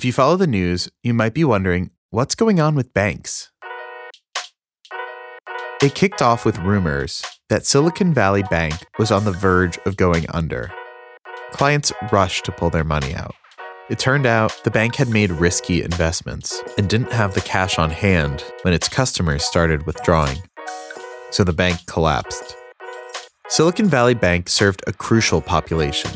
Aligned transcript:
If 0.00 0.04
you 0.06 0.14
follow 0.14 0.36
the 0.36 0.46
news, 0.46 0.88
you 1.02 1.12
might 1.12 1.34
be 1.34 1.44
wondering 1.44 1.90
what's 2.08 2.34
going 2.34 2.58
on 2.58 2.74
with 2.74 2.94
banks? 2.94 3.50
It 5.82 5.94
kicked 5.94 6.22
off 6.22 6.46
with 6.46 6.56
rumors 6.60 7.22
that 7.50 7.66
Silicon 7.66 8.14
Valley 8.14 8.42
Bank 8.44 8.72
was 8.98 9.10
on 9.10 9.26
the 9.26 9.30
verge 9.30 9.78
of 9.84 9.98
going 9.98 10.24
under. 10.30 10.72
Clients 11.50 11.92
rushed 12.10 12.46
to 12.46 12.52
pull 12.52 12.70
their 12.70 12.82
money 12.82 13.14
out. 13.14 13.34
It 13.90 13.98
turned 13.98 14.24
out 14.24 14.58
the 14.64 14.70
bank 14.70 14.94
had 14.94 15.10
made 15.10 15.32
risky 15.32 15.82
investments 15.82 16.62
and 16.78 16.88
didn't 16.88 17.12
have 17.12 17.34
the 17.34 17.42
cash 17.42 17.78
on 17.78 17.90
hand 17.90 18.42
when 18.62 18.72
its 18.72 18.88
customers 18.88 19.44
started 19.44 19.84
withdrawing. 19.84 20.38
So 21.30 21.44
the 21.44 21.52
bank 21.52 21.84
collapsed. 21.84 22.56
Silicon 23.48 23.90
Valley 23.90 24.14
Bank 24.14 24.48
served 24.48 24.82
a 24.86 24.94
crucial 24.94 25.42
population 25.42 26.10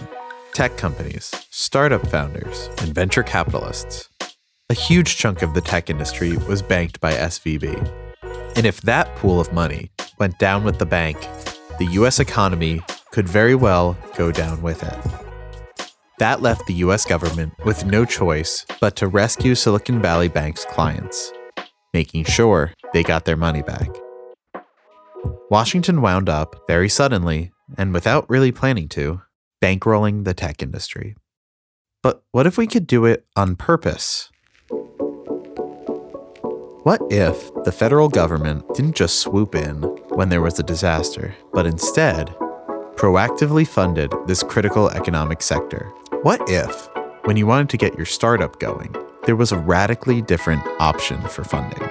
tech 0.55 0.77
companies, 0.77 1.33
startup 1.51 2.07
founders, 2.07 2.71
and 2.79 2.95
venture 2.95 3.25
capitalists. 3.25 4.09
A 4.71 4.75
huge 4.75 5.17
chunk 5.17 5.43
of 5.43 5.53
the 5.53 5.61
tech 5.61 5.91
industry 5.91 6.37
was 6.37 6.62
banked 6.62 7.01
by 7.01 7.12
SVB. 7.12 7.93
And 8.57 8.65
if 8.65 8.81
that 8.83 9.15
pool 9.17 9.41
of 9.41 9.53
money 9.53 9.91
went 10.21 10.39
down 10.39 10.62
with 10.62 10.79
the 10.79 10.87
bank, 10.87 11.19
the 11.81 11.89
US 11.95 12.21
economy 12.21 12.81
could 13.11 13.29
very 13.29 13.57
well 13.57 13.97
go 14.17 14.31
down 14.31 14.62
with 14.62 14.85
it. 14.85 15.87
That 16.21 16.41
left 16.41 16.67
the 16.67 16.75
US 16.75 17.05
government 17.05 17.53
with 17.65 17.84
no 17.84 18.05
choice 18.05 18.65
but 18.81 18.95
to 18.97 19.09
rescue 19.09 19.57
Silicon 19.57 20.01
Valley 20.01 20.29
Bank's 20.29 20.65
clients, 20.67 21.33
making 21.93 22.25
sure 22.25 22.73
they 22.93 23.03
got 23.03 23.25
their 23.25 23.37
money 23.37 23.62
back. 23.62 23.89
Washington 25.51 26.01
wound 26.01 26.29
up 26.29 26.55
very 26.69 26.89
suddenly, 26.89 27.51
and 27.77 27.93
without 27.93 28.31
really 28.31 28.53
planning 28.53 28.89
to, 28.91 29.21
bankrolling 29.63 30.25
the 30.25 30.35
tech 30.35 30.63
industry. 30.63 31.17
But 32.03 32.23
what 32.33 32.47
if 32.47 32.59
we 32.59 32.67
could 32.67 32.87
do 32.87 33.06
it 33.06 33.27
on 33.34 33.56
purpose? 33.56 34.31
What 36.83 37.01
if 37.11 37.51
the 37.65 37.73
federal 37.73 38.11
government 38.11 38.62
didn't 38.75 38.95
just 38.95 39.20
swoop 39.20 39.55
in 39.55 39.83
when 40.11 40.28
there 40.28 40.43
was 40.43 40.59
a 40.59 40.62
disaster, 40.62 41.34
but 41.55 41.67
instead 41.67 42.28
proactively 42.97 43.67
funded 43.67 44.12
this 44.27 44.43
critical 44.43 44.91
economic 44.91 45.41
sector? 45.41 45.91
What 46.23 46.43
if, 46.47 46.91
when 47.25 47.39
you 47.39 47.47
wanted 47.47 47.71
to 47.71 47.78
get 47.78 47.97
your 47.97 48.05
startup 48.05 48.61
going, 48.61 48.95
there 49.25 49.34
was 49.34 49.50
a 49.50 49.59
radically 49.59 50.21
different 50.21 50.62
option 50.78 51.21
for 51.28 51.43
funding? 51.43 51.89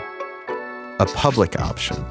A 1.00 1.08
public 1.16 1.60
option 1.60 2.06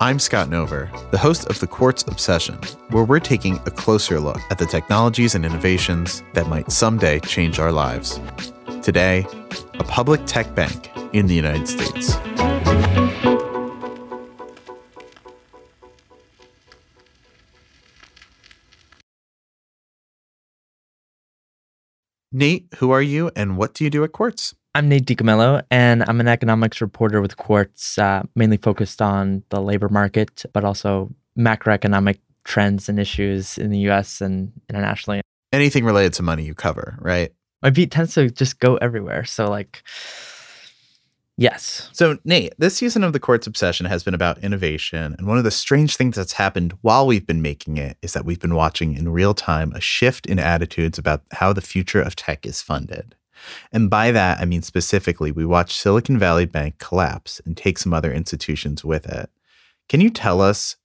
I'm 0.00 0.18
Scott 0.18 0.48
Nover, 0.48 0.90
the 1.10 1.18
host 1.18 1.46
of 1.48 1.60
The 1.60 1.66
Quartz 1.66 2.02
Obsession, 2.02 2.58
where 2.90 3.04
we're 3.04 3.20
taking 3.20 3.56
a 3.66 3.70
closer 3.70 4.20
look 4.20 4.40
at 4.50 4.58
the 4.58 4.66
technologies 4.66 5.34
and 5.34 5.44
innovations 5.44 6.22
that 6.34 6.48
might 6.48 6.70
someday 6.70 7.20
change 7.20 7.58
our 7.58 7.72
lives. 7.72 8.20
Today, 8.82 9.26
a 9.74 9.84
public 9.84 10.20
tech 10.26 10.54
bank 10.54 10.90
in 11.12 11.26
the 11.26 11.34
United 11.34 11.68
States. 11.68 12.16
Nate, 22.32 22.66
who 22.76 22.90
are 22.90 23.02
you 23.02 23.30
and 23.34 23.56
what 23.56 23.74
do 23.74 23.84
you 23.84 23.90
do 23.90 24.04
at 24.04 24.12
Quartz? 24.12 24.54
I'm 24.72 24.88
Nate 24.88 25.04
DiCamillo, 25.04 25.64
and 25.72 26.04
I'm 26.06 26.20
an 26.20 26.28
economics 26.28 26.80
reporter 26.80 27.20
with 27.20 27.36
Quartz, 27.36 27.98
uh, 27.98 28.22
mainly 28.36 28.56
focused 28.56 29.02
on 29.02 29.42
the 29.48 29.60
labor 29.60 29.88
market, 29.88 30.44
but 30.52 30.64
also 30.64 31.12
macroeconomic 31.36 32.18
trends 32.44 32.88
and 32.88 33.00
issues 33.00 33.58
in 33.58 33.70
the 33.70 33.78
US 33.90 34.20
and 34.20 34.52
internationally. 34.68 35.22
Anything 35.52 35.84
related 35.84 36.12
to 36.14 36.22
money 36.22 36.44
you 36.44 36.54
cover, 36.54 36.96
right? 37.00 37.32
My 37.62 37.70
beat 37.70 37.90
tends 37.90 38.14
to 38.14 38.30
just 38.30 38.60
go 38.60 38.76
everywhere. 38.76 39.24
So, 39.24 39.50
like, 39.50 39.82
yes. 41.36 41.90
So, 41.92 42.18
Nate, 42.24 42.54
this 42.58 42.76
season 42.76 43.02
of 43.02 43.12
the 43.12 43.18
Quartz 43.18 43.48
Obsession 43.48 43.86
has 43.86 44.04
been 44.04 44.14
about 44.14 44.38
innovation. 44.38 45.16
And 45.18 45.26
one 45.26 45.36
of 45.36 45.42
the 45.42 45.50
strange 45.50 45.96
things 45.96 46.14
that's 46.14 46.34
happened 46.34 46.74
while 46.80 47.08
we've 47.08 47.26
been 47.26 47.42
making 47.42 47.76
it 47.76 47.98
is 48.02 48.12
that 48.12 48.24
we've 48.24 48.38
been 48.38 48.54
watching 48.54 48.96
in 48.96 49.08
real 49.08 49.34
time 49.34 49.72
a 49.72 49.80
shift 49.80 50.26
in 50.26 50.38
attitudes 50.38 50.96
about 50.96 51.22
how 51.32 51.52
the 51.52 51.60
future 51.60 52.00
of 52.00 52.14
tech 52.14 52.46
is 52.46 52.62
funded. 52.62 53.16
And 53.72 53.90
by 53.90 54.10
that, 54.12 54.40
I 54.40 54.44
mean 54.44 54.62
specifically, 54.62 55.32
we 55.32 55.44
watched 55.44 55.78
Silicon 55.78 56.18
Valley 56.18 56.46
Bank 56.46 56.78
collapse 56.78 57.40
and 57.44 57.56
take 57.56 57.78
some 57.78 57.94
other 57.94 58.12
institutions 58.12 58.84
with 58.84 59.06
it. 59.06 59.30
Can 59.88 60.00
you 60.00 60.10
tell 60.10 60.40
us 60.40 60.76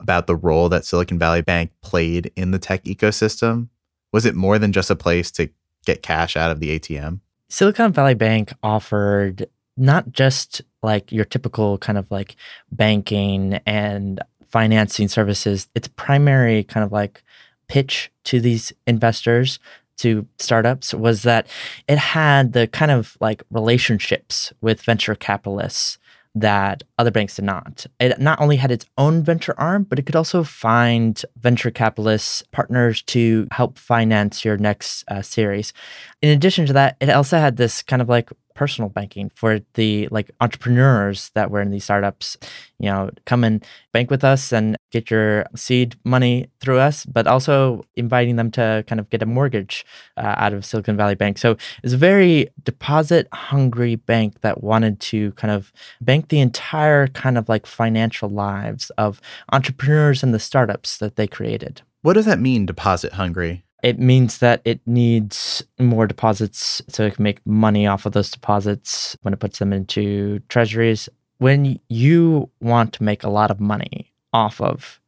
about 0.00 0.26
the 0.26 0.36
role 0.36 0.68
that 0.68 0.84
Silicon 0.84 1.18
Valley 1.18 1.42
Bank 1.42 1.70
played 1.82 2.30
in 2.36 2.50
the 2.50 2.58
tech 2.58 2.84
ecosystem? 2.84 3.68
Was 4.12 4.24
it 4.24 4.34
more 4.34 4.58
than 4.58 4.72
just 4.72 4.90
a 4.90 4.96
place 4.96 5.30
to 5.32 5.50
get 5.84 6.02
cash 6.02 6.36
out 6.36 6.50
of 6.50 6.60
the 6.60 6.78
ATM? 6.78 7.20
Silicon 7.48 7.92
Valley 7.92 8.14
Bank 8.14 8.52
offered 8.62 9.48
not 9.76 10.12
just 10.12 10.60
like 10.82 11.12
your 11.12 11.24
typical 11.24 11.78
kind 11.78 11.98
of 11.98 12.10
like 12.10 12.36
banking 12.70 13.54
and 13.66 14.20
financing 14.50 15.08
services, 15.08 15.68
its 15.74 15.88
primary 15.88 16.64
kind 16.64 16.84
of 16.84 16.92
like 16.92 17.22
pitch 17.68 18.10
to 18.24 18.40
these 18.40 18.72
investors 18.86 19.58
to 19.98 20.26
startups 20.38 20.94
was 20.94 21.22
that 21.22 21.46
it 21.88 21.98
had 21.98 22.52
the 22.52 22.66
kind 22.66 22.90
of 22.90 23.16
like 23.20 23.42
relationships 23.50 24.52
with 24.60 24.82
venture 24.82 25.14
capitalists 25.14 25.98
that 26.34 26.82
other 26.98 27.10
banks 27.10 27.36
did 27.36 27.44
not. 27.44 27.86
It 27.98 28.20
not 28.20 28.40
only 28.40 28.56
had 28.56 28.70
its 28.70 28.86
own 28.96 29.22
venture 29.22 29.58
arm, 29.58 29.84
but 29.84 29.98
it 29.98 30.06
could 30.06 30.16
also 30.16 30.44
find 30.44 31.20
venture 31.40 31.70
capitalists, 31.70 32.42
partners 32.52 33.02
to 33.02 33.48
help 33.50 33.78
finance 33.78 34.44
your 34.44 34.56
next 34.56 35.04
uh, 35.08 35.22
series. 35.22 35.72
In 36.22 36.30
addition 36.30 36.66
to 36.66 36.72
that, 36.74 36.96
it 37.00 37.10
also 37.10 37.38
had 37.38 37.56
this 37.56 37.82
kind 37.82 38.02
of 38.02 38.08
like 38.08 38.30
personal 38.58 38.88
banking 38.88 39.30
for 39.34 39.60
the 39.74 40.08
like 40.10 40.30
entrepreneurs 40.40 41.30
that 41.34 41.50
were 41.50 41.60
in 41.60 41.70
these 41.70 41.84
startups 41.84 42.36
you 42.80 42.88
know 42.90 43.08
come 43.24 43.44
and 43.44 43.64
bank 43.92 44.10
with 44.10 44.24
us 44.24 44.52
and 44.52 44.76
get 44.90 45.10
your 45.10 45.46
seed 45.54 45.94
money 46.04 46.48
through 46.60 46.78
us 46.78 47.04
but 47.06 47.26
also 47.26 47.84
inviting 47.96 48.36
them 48.36 48.50
to 48.50 48.84
kind 48.86 48.98
of 49.00 49.08
get 49.10 49.22
a 49.22 49.26
mortgage 49.26 49.84
uh, 50.16 50.34
out 50.36 50.52
of 50.52 50.64
silicon 50.64 50.96
valley 50.96 51.14
bank. 51.14 51.38
So 51.38 51.56
it's 51.82 51.92
a 51.92 51.98
very 51.98 52.48
deposit 52.64 53.28
hungry 53.32 53.96
bank 53.96 54.40
that 54.40 54.62
wanted 54.62 55.00
to 55.00 55.32
kind 55.32 55.52
of 55.52 55.72
bank 56.00 56.28
the 56.28 56.40
entire 56.40 57.06
kind 57.08 57.38
of 57.38 57.48
like 57.48 57.66
financial 57.66 58.28
lives 58.28 58.90
of 58.90 59.20
entrepreneurs 59.52 60.22
and 60.22 60.34
the 60.34 60.38
startups 60.38 60.98
that 60.98 61.16
they 61.16 61.26
created. 61.26 61.82
What 62.02 62.14
does 62.14 62.26
that 62.26 62.40
mean 62.40 62.66
deposit 62.66 63.14
hungry 63.14 63.64
it 63.82 63.98
means 63.98 64.38
that 64.38 64.60
it 64.64 64.80
needs 64.86 65.62
more 65.78 66.06
deposits 66.06 66.82
so 66.88 67.04
it 67.04 67.14
can 67.14 67.22
make 67.22 67.46
money 67.46 67.86
off 67.86 68.06
of 68.06 68.12
those 68.12 68.30
deposits 68.30 69.16
when 69.22 69.32
it 69.32 69.40
puts 69.40 69.58
them 69.58 69.72
into 69.72 70.40
treasuries. 70.48 71.08
When 71.38 71.78
you 71.88 72.50
want 72.60 72.92
to 72.94 73.04
make 73.04 73.22
a 73.22 73.30
lot 73.30 73.50
of 73.50 73.60
money 73.60 74.12
off 74.32 74.60
of 74.60 75.00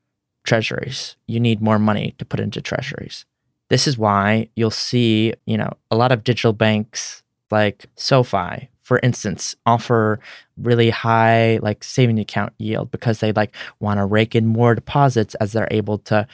treasuries, 0.45 1.17
you 1.27 1.41
need 1.41 1.61
more 1.61 1.79
money 1.79 2.15
to 2.19 2.25
put 2.25 2.41
into 2.41 2.63
treasuries. 2.63 3.25
This 3.71 3.87
is 3.87 3.99
why 3.99 4.49
you'll 4.55 4.71
see, 4.71 5.35
you 5.47 5.57
know, 5.57 5.73
a 5.91 5.97
lot 5.97 6.13
of 6.13 6.25
digital 6.25 6.53
banks 6.53 7.23
like 7.51 7.87
SoFi, 7.97 8.69
for 8.81 8.99
instance, 9.03 9.55
offer 9.67 10.19
really 10.57 10.91
high 10.91 11.59
like 11.63 11.83
saving 11.85 12.19
account 12.19 12.53
yield 12.59 12.91
because 12.91 13.21
they 13.21 13.33
like 13.33 13.55
want 13.79 13.99
to 13.99 14.05
rake 14.05 14.35
in 14.35 14.47
more 14.47 14.75
deposits 14.75 15.35
as 15.37 15.53
they're 15.53 15.69
able 15.71 15.99
to 15.99 16.27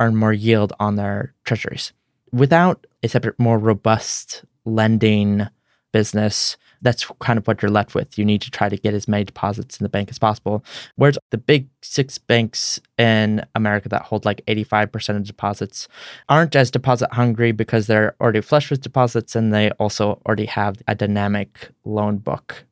earn 0.00 0.16
more 0.16 0.32
yield 0.32 0.72
on 0.80 0.96
their 0.96 1.34
treasuries. 1.44 1.92
Without 2.32 2.86
a 3.02 3.08
separate, 3.08 3.38
more 3.38 3.58
robust 3.58 4.44
lending 4.64 5.46
business, 5.92 6.56
that's 6.82 7.06
kind 7.20 7.38
of 7.38 7.46
what 7.46 7.62
you're 7.62 7.70
left 7.70 7.94
with. 7.94 8.18
You 8.18 8.24
need 8.24 8.42
to 8.42 8.50
try 8.50 8.68
to 8.68 8.76
get 8.76 8.94
as 8.94 9.08
many 9.08 9.24
deposits 9.24 9.80
in 9.80 9.84
the 9.84 9.88
bank 9.88 10.10
as 10.10 10.18
possible. 10.18 10.64
Whereas 10.96 11.18
the 11.30 11.38
big 11.38 11.68
six 11.82 12.18
banks 12.18 12.78
in 12.98 13.44
America 13.54 13.88
that 13.88 14.02
hold 14.02 14.24
like 14.24 14.44
85% 14.46 15.16
of 15.16 15.24
deposits 15.24 15.88
aren't 16.28 16.54
as 16.54 16.70
deposit 16.70 17.12
hungry 17.12 17.52
because 17.52 17.86
they're 17.86 18.14
already 18.20 18.42
flush 18.42 18.70
with 18.70 18.82
deposits 18.82 19.34
and 19.34 19.52
they 19.52 19.70
also 19.72 20.20
already 20.26 20.46
have 20.46 20.82
a 20.86 20.94
dynamic 20.94 21.70
loan 21.84 22.18
book. 22.18 22.64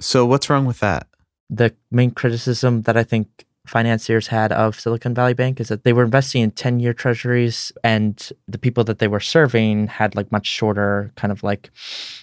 So, 0.00 0.24
what's 0.26 0.48
wrong 0.48 0.66
with 0.66 0.80
that? 0.80 1.08
The 1.50 1.74
main 1.90 2.10
criticism 2.10 2.82
that 2.82 2.96
I 2.96 3.02
think 3.02 3.46
financiers 3.66 4.28
had 4.28 4.52
of 4.52 4.78
Silicon 4.78 5.14
Valley 5.14 5.34
Bank 5.34 5.60
is 5.60 5.68
that 5.68 5.84
they 5.84 5.92
were 5.92 6.04
investing 6.04 6.42
in 6.42 6.50
10 6.50 6.80
year 6.80 6.92
treasuries 6.92 7.72
and 7.84 8.30
the 8.48 8.58
people 8.58 8.84
that 8.84 8.98
they 8.98 9.08
were 9.08 9.20
serving 9.20 9.88
had 9.88 10.14
like 10.14 10.30
much 10.32 10.46
shorter 10.46 11.12
kind 11.16 11.32
of 11.32 11.42
like 11.42 11.70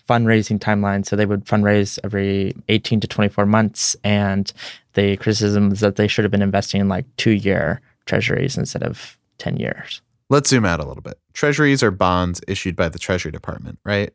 fundraising 0.09 0.59
timelines. 0.59 1.07
So 1.07 1.15
they 1.15 1.25
would 1.25 1.45
fundraise 1.45 1.99
every 2.03 2.55
18 2.69 2.99
to 3.01 3.07
24 3.07 3.45
months. 3.45 3.95
And 4.03 4.51
the 4.93 5.17
criticism 5.17 5.71
is 5.71 5.79
that 5.81 5.95
they 5.95 6.07
should 6.07 6.23
have 6.23 6.31
been 6.31 6.41
investing 6.41 6.81
in 6.81 6.89
like 6.89 7.05
two 7.17 7.31
year 7.31 7.81
treasuries 8.05 8.57
instead 8.57 8.83
of 8.83 9.17
10 9.37 9.57
years. 9.57 10.01
Let's 10.29 10.49
zoom 10.49 10.65
out 10.65 10.79
a 10.79 10.85
little 10.85 11.03
bit. 11.03 11.19
Treasuries 11.33 11.83
are 11.83 11.91
bonds 11.91 12.41
issued 12.47 12.75
by 12.75 12.89
the 12.89 12.99
Treasury 12.99 13.31
Department, 13.31 13.79
right? 13.83 14.11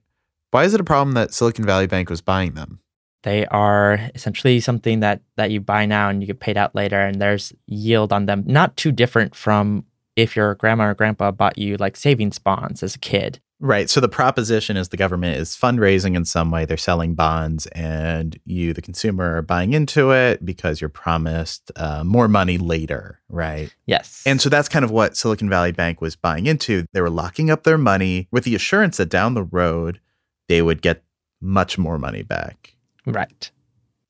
Why 0.50 0.64
is 0.64 0.74
it 0.74 0.80
a 0.80 0.84
problem 0.84 1.12
that 1.12 1.34
Silicon 1.34 1.64
Valley 1.64 1.86
Bank 1.86 2.08
was 2.08 2.22
buying 2.22 2.54
them? 2.54 2.80
They 3.22 3.46
are 3.46 3.98
essentially 4.14 4.60
something 4.60 5.00
that 5.00 5.22
that 5.36 5.50
you 5.50 5.60
buy 5.60 5.86
now 5.86 6.08
and 6.08 6.22
you 6.22 6.26
get 6.26 6.40
paid 6.40 6.56
out 6.56 6.74
later, 6.74 7.00
and 7.00 7.20
there's 7.20 7.52
yield 7.66 8.12
on 8.12 8.26
them. 8.26 8.44
Not 8.46 8.76
too 8.76 8.92
different 8.92 9.34
from 9.34 9.84
if 10.16 10.36
your 10.36 10.54
grandma 10.56 10.88
or 10.88 10.94
grandpa 10.94 11.30
bought 11.30 11.58
you 11.58 11.76
like 11.76 11.96
savings 11.96 12.38
bonds 12.38 12.82
as 12.82 12.94
a 12.94 12.98
kid. 12.98 13.40
Right. 13.60 13.90
So 13.90 14.00
the 14.00 14.08
proposition 14.08 14.76
is 14.76 14.90
the 14.90 14.96
government 14.96 15.36
is 15.36 15.56
fundraising 15.56 16.14
in 16.14 16.24
some 16.24 16.52
way. 16.52 16.64
They're 16.64 16.76
selling 16.76 17.14
bonds, 17.14 17.66
and 17.68 18.38
you, 18.44 18.72
the 18.72 18.82
consumer, 18.82 19.36
are 19.36 19.42
buying 19.42 19.72
into 19.72 20.12
it 20.12 20.44
because 20.44 20.80
you're 20.80 20.88
promised 20.88 21.72
uh, 21.74 22.04
more 22.04 22.28
money 22.28 22.56
later. 22.56 23.20
Right. 23.28 23.74
Yes. 23.86 24.22
And 24.24 24.40
so 24.40 24.48
that's 24.48 24.68
kind 24.68 24.84
of 24.84 24.92
what 24.92 25.16
Silicon 25.16 25.50
Valley 25.50 25.72
Bank 25.72 26.00
was 26.00 26.14
buying 26.14 26.46
into. 26.46 26.86
They 26.92 27.00
were 27.00 27.10
locking 27.10 27.50
up 27.50 27.64
their 27.64 27.78
money 27.78 28.28
with 28.30 28.44
the 28.44 28.54
assurance 28.54 28.98
that 28.98 29.08
down 29.08 29.34
the 29.34 29.42
road 29.42 30.00
they 30.48 30.62
would 30.62 30.80
get 30.80 31.02
much 31.40 31.78
more 31.78 31.98
money 31.98 32.22
back. 32.22 32.74
Right. 33.12 33.50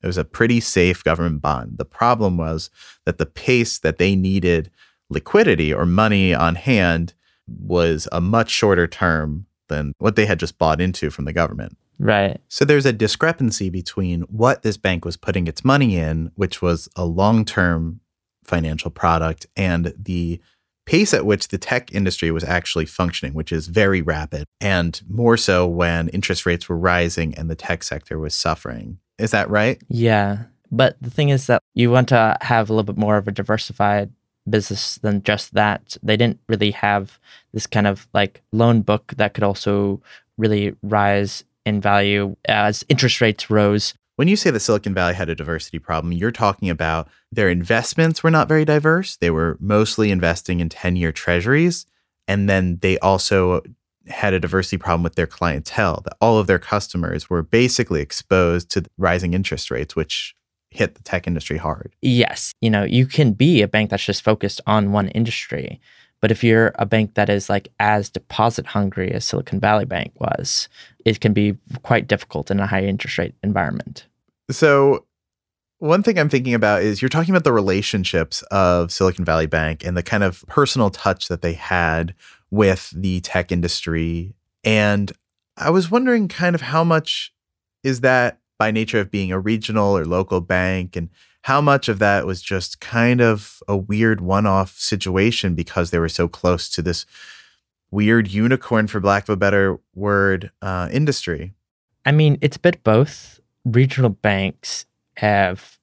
It 0.01 0.07
was 0.07 0.17
a 0.17 0.23
pretty 0.23 0.59
safe 0.59 1.03
government 1.03 1.41
bond. 1.41 1.77
The 1.77 1.85
problem 1.85 2.37
was 2.37 2.69
that 3.05 3.17
the 3.17 3.25
pace 3.25 3.79
that 3.79 3.97
they 3.97 4.15
needed 4.15 4.71
liquidity 5.09 5.73
or 5.73 5.85
money 5.85 6.33
on 6.33 6.55
hand 6.55 7.13
was 7.47 8.07
a 8.11 8.21
much 8.21 8.49
shorter 8.49 8.87
term 8.87 9.45
than 9.67 9.93
what 9.97 10.15
they 10.15 10.25
had 10.25 10.39
just 10.39 10.57
bought 10.57 10.79
into 10.79 11.09
from 11.09 11.25
the 11.25 11.33
government. 11.33 11.77
Right. 11.99 12.39
So 12.47 12.63
there's 12.63 12.85
a 12.85 12.93
discrepancy 12.93 13.69
between 13.69 14.21
what 14.21 14.63
this 14.63 14.77
bank 14.77 15.03
was 15.03 15.17
putting 15.17 15.47
its 15.47 15.65
money 15.65 15.97
in, 15.97 16.31
which 16.35 16.61
was 16.61 16.87
a 16.95 17.05
long 17.05 17.43
term 17.43 17.99
financial 18.45 18.89
product, 18.89 19.47
and 19.57 19.93
the 19.97 20.39
pace 20.89 21.13
at 21.13 21.23
which 21.23 21.49
the 21.49 21.57
tech 21.59 21.93
industry 21.93 22.31
was 22.31 22.43
actually 22.43 22.85
functioning, 22.85 23.35
which 23.35 23.51
is 23.51 23.67
very 23.67 24.01
rapid, 24.01 24.43
and 24.59 24.99
more 25.07 25.37
so 25.37 25.67
when 25.67 26.09
interest 26.09 26.47
rates 26.47 26.67
were 26.67 26.75
rising 26.75 27.35
and 27.35 27.47
the 27.47 27.55
tech 27.55 27.83
sector 27.83 28.17
was 28.17 28.33
suffering. 28.33 28.97
Is 29.19 29.29
that 29.29 29.51
right? 29.51 29.79
Yeah. 29.87 30.45
But 30.71 30.97
the 30.99 31.11
thing 31.11 31.29
is 31.29 31.45
that 31.45 31.61
you 31.75 31.91
want 31.91 32.09
to 32.09 32.35
have 32.41 32.69
a 32.69 32.73
little 32.73 32.91
bit 32.91 32.97
more 32.97 33.17
of 33.17 33.27
a 33.27 33.31
diversified 33.31 34.11
business 34.49 34.95
than 35.03 35.21
just 35.21 35.53
that. 35.53 35.95
They 36.01 36.17
didn't 36.17 36.39
really 36.49 36.71
have 36.71 37.19
this 37.53 37.67
kind 37.67 37.85
of 37.85 38.07
like 38.15 38.41
loan 38.51 38.81
book 38.81 39.13
that 39.17 39.35
could 39.35 39.43
also 39.43 40.01
really 40.39 40.75
rise 40.81 41.43
in 41.67 41.81
value 41.81 42.35
as 42.45 42.83
interest 42.89 43.21
rates 43.21 43.51
rose. 43.51 43.93
When 44.19 44.27
you 44.27 44.35
say 44.35 44.51
the 44.51 44.59
Silicon 44.59 44.93
Valley 44.93 45.13
had 45.13 45.29
a 45.29 45.33
diversity 45.33 45.79
problem, 45.79 46.11
you're 46.11 46.29
talking 46.29 46.69
about 46.69 47.07
their 47.31 47.49
investments 47.49 48.21
were 48.21 48.29
not 48.29 48.49
very 48.49 48.65
diverse. 48.65 49.15
They 49.15 49.29
were 49.29 49.57
mostly 49.61 50.11
investing 50.11 50.59
in 50.59 50.67
10 50.67 50.97
year 50.97 51.13
treasuries. 51.13 51.85
And 52.27 52.49
then 52.49 52.79
they 52.81 52.99
also 52.99 53.61
had 54.07 54.33
a 54.33 54.39
diversity 54.41 54.75
problem 54.75 55.03
with 55.03 55.15
their 55.15 55.25
clientele, 55.25 56.01
that 56.03 56.17
all 56.19 56.37
of 56.37 56.47
their 56.47 56.59
customers 56.59 57.29
were 57.29 57.41
basically 57.41 58.01
exposed 58.01 58.69
to 58.71 58.83
rising 58.97 59.33
interest 59.33 59.71
rates, 59.71 59.95
which 59.95 60.35
hit 60.69 60.95
the 60.95 61.03
tech 61.03 61.25
industry 61.25 61.55
hard. 61.55 61.95
Yes, 62.01 62.53
you 62.59 62.69
know, 62.69 62.83
you 62.83 63.05
can 63.05 63.31
be 63.31 63.61
a 63.61 63.69
bank 63.69 63.89
that's 63.89 64.03
just 64.03 64.21
focused 64.21 64.59
on 64.67 64.91
one 64.91 65.07
industry. 65.07 65.79
But 66.21 66.31
if 66.31 66.43
you're 66.43 66.73
a 66.75 66.85
bank 66.85 67.13
that 67.13 67.29
is 67.29 67.49
like 67.49 67.69
as 67.79 68.09
deposit 68.09 68.65
hungry 68.65 69.11
as 69.11 69.25
Silicon 69.25 69.59
Valley 69.59 69.85
Bank 69.85 70.11
was, 70.19 70.67
it 71.05 71.21
can 71.21 71.33
be 71.33 71.57
quite 71.83 72.07
difficult 72.07 72.51
in 72.51 72.59
a 72.59 72.67
high 72.67 72.83
interest 72.83 73.17
rate 73.17 73.35
environment. 73.43 74.05
So, 74.51 75.05
one 75.77 76.03
thing 76.03 76.19
I'm 76.19 76.27
thinking 76.27 76.53
about 76.53 76.81
is 76.81 77.01
you're 77.01 77.07
talking 77.07 77.33
about 77.33 77.45
the 77.45 77.53
relationships 77.53 78.41
of 78.51 78.91
Silicon 78.91 79.23
Valley 79.23 79.45
Bank 79.45 79.85
and 79.85 79.95
the 79.95 80.03
kind 80.03 80.23
of 80.23 80.43
personal 80.47 80.89
touch 80.89 81.29
that 81.29 81.41
they 81.41 81.53
had 81.53 82.13
with 82.51 82.91
the 82.93 83.21
tech 83.21 83.49
industry. 83.49 84.33
And 84.65 85.11
I 85.55 85.69
was 85.69 85.89
wondering 85.89 86.27
kind 86.27 86.53
of 86.53 86.61
how 86.61 86.83
much 86.83 87.33
is 87.81 88.01
that 88.01 88.39
by 88.57 88.71
nature 88.71 88.99
of 88.99 89.09
being 89.09 89.31
a 89.31 89.39
regional 89.39 89.97
or 89.97 90.03
local 90.03 90.41
bank 90.41 90.97
and 90.97 91.09
how 91.43 91.61
much 91.61 91.87
of 91.87 91.99
that 91.99 92.25
was 92.25 92.41
just 92.41 92.79
kind 92.81 93.21
of 93.21 93.61
a 93.67 93.77
weird 93.77 94.21
one-off 94.21 94.77
situation 94.77 95.55
because 95.55 95.91
they 95.91 95.99
were 95.99 96.09
so 96.09 96.27
close 96.27 96.69
to 96.69 96.81
this 96.81 97.05
weird 97.91 98.27
unicorn 98.27 98.87
for 98.87 99.01
lack 99.01 99.23
of 99.23 99.29
a 99.29 99.37
better 99.37 99.79
word 99.95 100.51
uh, 100.61 100.89
industry 100.91 101.53
I 102.05 102.11
mean, 102.11 102.37
it's 102.41 102.57
a 102.57 102.59
bit 102.61 102.83
both. 102.83 103.39
Regional 103.65 104.09
banks 104.09 104.85
have 105.17 105.77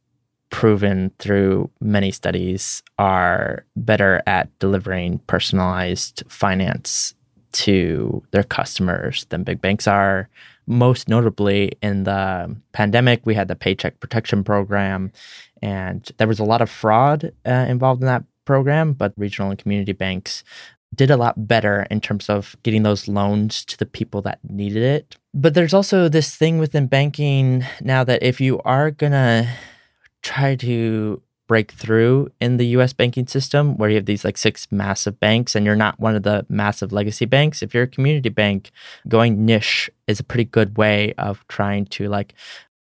proven 0.50 1.12
through 1.18 1.70
many 1.80 2.10
studies 2.10 2.82
are 2.98 3.64
better 3.76 4.22
at 4.26 4.48
delivering 4.58 5.18
personalized 5.26 6.22
finance 6.28 7.14
to 7.52 8.22
their 8.30 8.42
customers 8.42 9.26
than 9.28 9.44
big 9.44 9.60
banks 9.60 9.86
are. 9.86 10.28
Most 10.66 11.08
notably, 11.08 11.72
in 11.82 12.04
the 12.04 12.56
pandemic, 12.72 13.24
we 13.24 13.34
had 13.34 13.48
the 13.48 13.56
Paycheck 13.56 14.00
Protection 14.00 14.42
Program, 14.42 15.12
and 15.62 16.10
there 16.18 16.26
was 16.26 16.40
a 16.40 16.44
lot 16.44 16.62
of 16.62 16.70
fraud 16.70 17.32
uh, 17.44 17.66
involved 17.68 18.02
in 18.02 18.06
that 18.06 18.24
program. 18.44 18.92
But 18.92 19.12
regional 19.16 19.50
and 19.50 19.58
community 19.58 19.92
banks 19.92 20.42
did 20.94 21.10
a 21.10 21.16
lot 21.16 21.46
better 21.46 21.86
in 21.90 22.00
terms 22.00 22.30
of 22.30 22.56
getting 22.62 22.82
those 22.82 23.06
loans 23.08 23.64
to 23.66 23.76
the 23.76 23.86
people 23.86 24.22
that 24.22 24.38
needed 24.48 24.82
it. 24.82 25.16
But 25.34 25.54
there's 25.54 25.74
also 25.74 26.08
this 26.08 26.34
thing 26.34 26.58
within 26.58 26.86
banking 26.86 27.64
now 27.80 28.02
that 28.04 28.22
if 28.22 28.40
you 28.40 28.60
are 28.60 28.90
gonna 28.90 29.48
try 30.22 30.56
to 30.56 31.22
break 31.46 31.72
through 31.72 32.28
in 32.40 32.56
the 32.56 32.66
US 32.68 32.92
banking 32.92 33.26
system 33.26 33.76
where 33.76 33.88
you 33.88 33.96
have 33.96 34.06
these 34.06 34.24
like 34.24 34.36
six 34.36 34.66
massive 34.70 35.18
banks 35.20 35.54
and 35.54 35.64
you're 35.64 35.76
not 35.76 35.98
one 36.00 36.16
of 36.16 36.22
the 36.22 36.44
massive 36.48 36.92
legacy 36.92 37.24
banks, 37.24 37.62
if 37.62 37.74
you're 37.74 37.84
a 37.84 37.88
community 37.88 38.28
bank, 38.28 38.70
going 39.08 39.44
niche 39.44 39.90
is 40.06 40.20
a 40.20 40.24
pretty 40.24 40.44
good 40.44 40.76
way 40.76 41.12
of 41.14 41.46
trying 41.48 41.86
to 41.86 42.08
like 42.08 42.34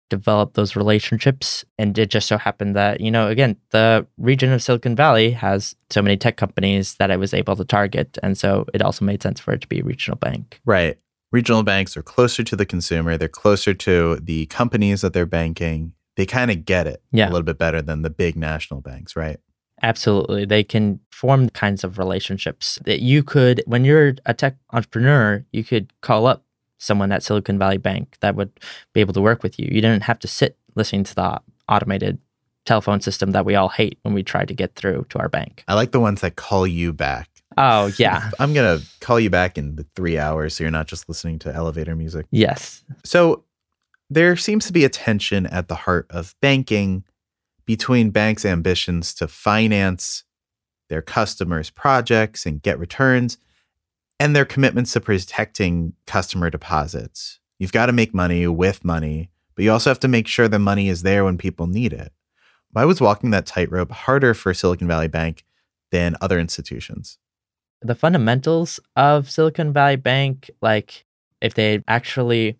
develop 0.09 0.53
those 0.53 0.75
relationships. 0.75 1.65
And 1.77 1.97
it 1.97 2.09
just 2.09 2.27
so 2.27 2.37
happened 2.37 2.75
that, 2.75 3.01
you 3.01 3.11
know, 3.11 3.27
again, 3.27 3.57
the 3.71 4.05
region 4.17 4.51
of 4.51 4.61
Silicon 4.61 4.95
Valley 4.95 5.31
has 5.31 5.75
so 5.89 6.01
many 6.01 6.17
tech 6.17 6.37
companies 6.37 6.95
that 6.95 7.11
I 7.11 7.17
was 7.17 7.33
able 7.33 7.55
to 7.55 7.65
target. 7.65 8.17
And 8.21 8.37
so 8.37 8.65
it 8.73 8.81
also 8.81 9.05
made 9.05 9.23
sense 9.23 9.39
for 9.39 9.53
it 9.53 9.61
to 9.61 9.67
be 9.67 9.79
a 9.79 9.83
regional 9.83 10.17
bank. 10.17 10.59
Right. 10.65 10.97
Regional 11.31 11.63
banks 11.63 11.97
are 11.97 12.03
closer 12.03 12.43
to 12.43 12.55
the 12.55 12.65
consumer, 12.65 13.17
they're 13.17 13.27
closer 13.27 13.73
to 13.73 14.17
the 14.21 14.45
companies 14.45 15.01
that 15.01 15.13
they're 15.13 15.25
banking. 15.25 15.93
They 16.15 16.25
kind 16.25 16.49
of 16.51 16.65
get 16.65 16.87
it 16.87 17.01
Yeah. 17.11 17.25
a 17.27 17.31
little 17.31 17.43
bit 17.43 17.57
better 17.57 17.81
than 17.81 18.01
the 18.01 18.09
big 18.09 18.35
national 18.35 18.81
banks, 18.81 19.15
right? 19.15 19.37
Absolutely. 19.81 20.45
They 20.45 20.63
can 20.63 20.99
form 21.11 21.49
kinds 21.49 21.83
of 21.83 21.97
relationships 21.97 22.79
that 22.85 23.01
you 23.01 23.23
could, 23.23 23.61
when 23.65 23.83
you're 23.83 24.15
a 24.25 24.33
tech 24.33 24.55
entrepreneur, 24.71 25.45
you 25.51 25.63
could 25.63 25.91
call 26.01 26.25
up 26.27 26.43
someone 26.77 27.11
at 27.11 27.23
Silicon 27.23 27.59
Valley 27.59 27.77
Bank 27.77 28.15
that 28.21 28.35
would 28.35 28.51
be 28.93 29.01
able 29.01 29.13
to 29.13 29.21
work 29.21 29.43
with 29.43 29.59
you. 29.59 29.67
You 29.71 29.81
didn't 29.81 30.03
have 30.03 30.19
to 30.19 30.27
sit 30.27 30.57
listening 30.75 31.03
to 31.05 31.15
the 31.15 31.41
automated 31.67 32.19
telephone 32.65 33.01
system 33.01 33.31
that 33.31 33.45
we 33.45 33.55
all 33.55 33.69
hate 33.69 33.99
when 34.03 34.13
we 34.13 34.23
try 34.23 34.45
to 34.45 34.53
get 34.53 34.75
through 34.75 35.05
to 35.09 35.19
our 35.19 35.29
bank. 35.29 35.63
I 35.67 35.73
like 35.75 35.91
the 35.91 35.99
ones 35.99 36.21
that 36.21 36.35
call 36.35 36.65
you 36.65 36.93
back. 36.93 37.29
Oh, 37.57 37.91
yeah. 37.99 38.31
I'm 38.39 38.53
going 38.53 38.79
to 38.79 38.85
call 39.01 39.19
you 39.19 39.29
back 39.29 39.57
in 39.57 39.75
the 39.75 39.85
three 39.95 40.17
hours 40.17 40.55
so 40.55 40.63
you're 40.63 40.71
not 40.71 40.87
just 40.87 41.07
listening 41.07 41.37
to 41.39 41.53
elevator 41.53 41.95
music. 41.95 42.25
yes. 42.31 42.83
So 43.03 43.43
there 44.09 44.35
seems 44.35 44.65
to 44.67 44.73
be 44.73 44.85
a 44.85 44.89
tension 44.89 45.45
at 45.47 45.67
the 45.67 45.75
heart 45.75 46.07
of 46.09 46.35
banking 46.41 47.03
between 47.65 48.11
banks' 48.11 48.45
ambitions 48.45 49.13
to 49.15 49.27
finance 49.27 50.23
their 50.89 51.01
customers' 51.01 51.69
projects 51.69 52.45
and 52.45 52.61
get 52.61 52.79
returns 52.79 53.37
and 54.19 54.35
their 54.35 54.45
commitments 54.45 54.93
to 54.93 55.01
protecting 55.01 55.93
customer 56.05 56.49
deposits. 56.49 57.39
You've 57.57 57.71
got 57.71 57.87
to 57.87 57.93
make 57.93 58.13
money 58.13 58.47
with 58.47 58.85
money, 58.85 59.31
but 59.55 59.63
you 59.63 59.71
also 59.71 59.89
have 59.89 59.99
to 60.01 60.07
make 60.07 60.27
sure 60.27 60.47
the 60.47 60.59
money 60.59 60.89
is 60.89 61.01
there 61.01 61.25
when 61.25 61.37
people 61.37 61.67
need 61.67 61.91
it. 61.91 62.11
Why 62.71 62.85
was 62.85 63.01
walking 63.01 63.31
that 63.31 63.45
tightrope 63.45 63.91
harder 63.91 64.33
for 64.33 64.53
Silicon 64.53 64.87
Valley 64.87 65.07
Bank 65.07 65.43
than 65.91 66.15
other 66.21 66.39
institutions? 66.39 67.17
the 67.85 67.95
fundamentals 67.95 68.79
of 68.95 69.29
Silicon 69.29 69.71
Valley 69.71 69.95
Bank, 69.95 70.49
like 70.61 71.05
if 71.41 71.53
they 71.53 71.83
actually 71.87 72.57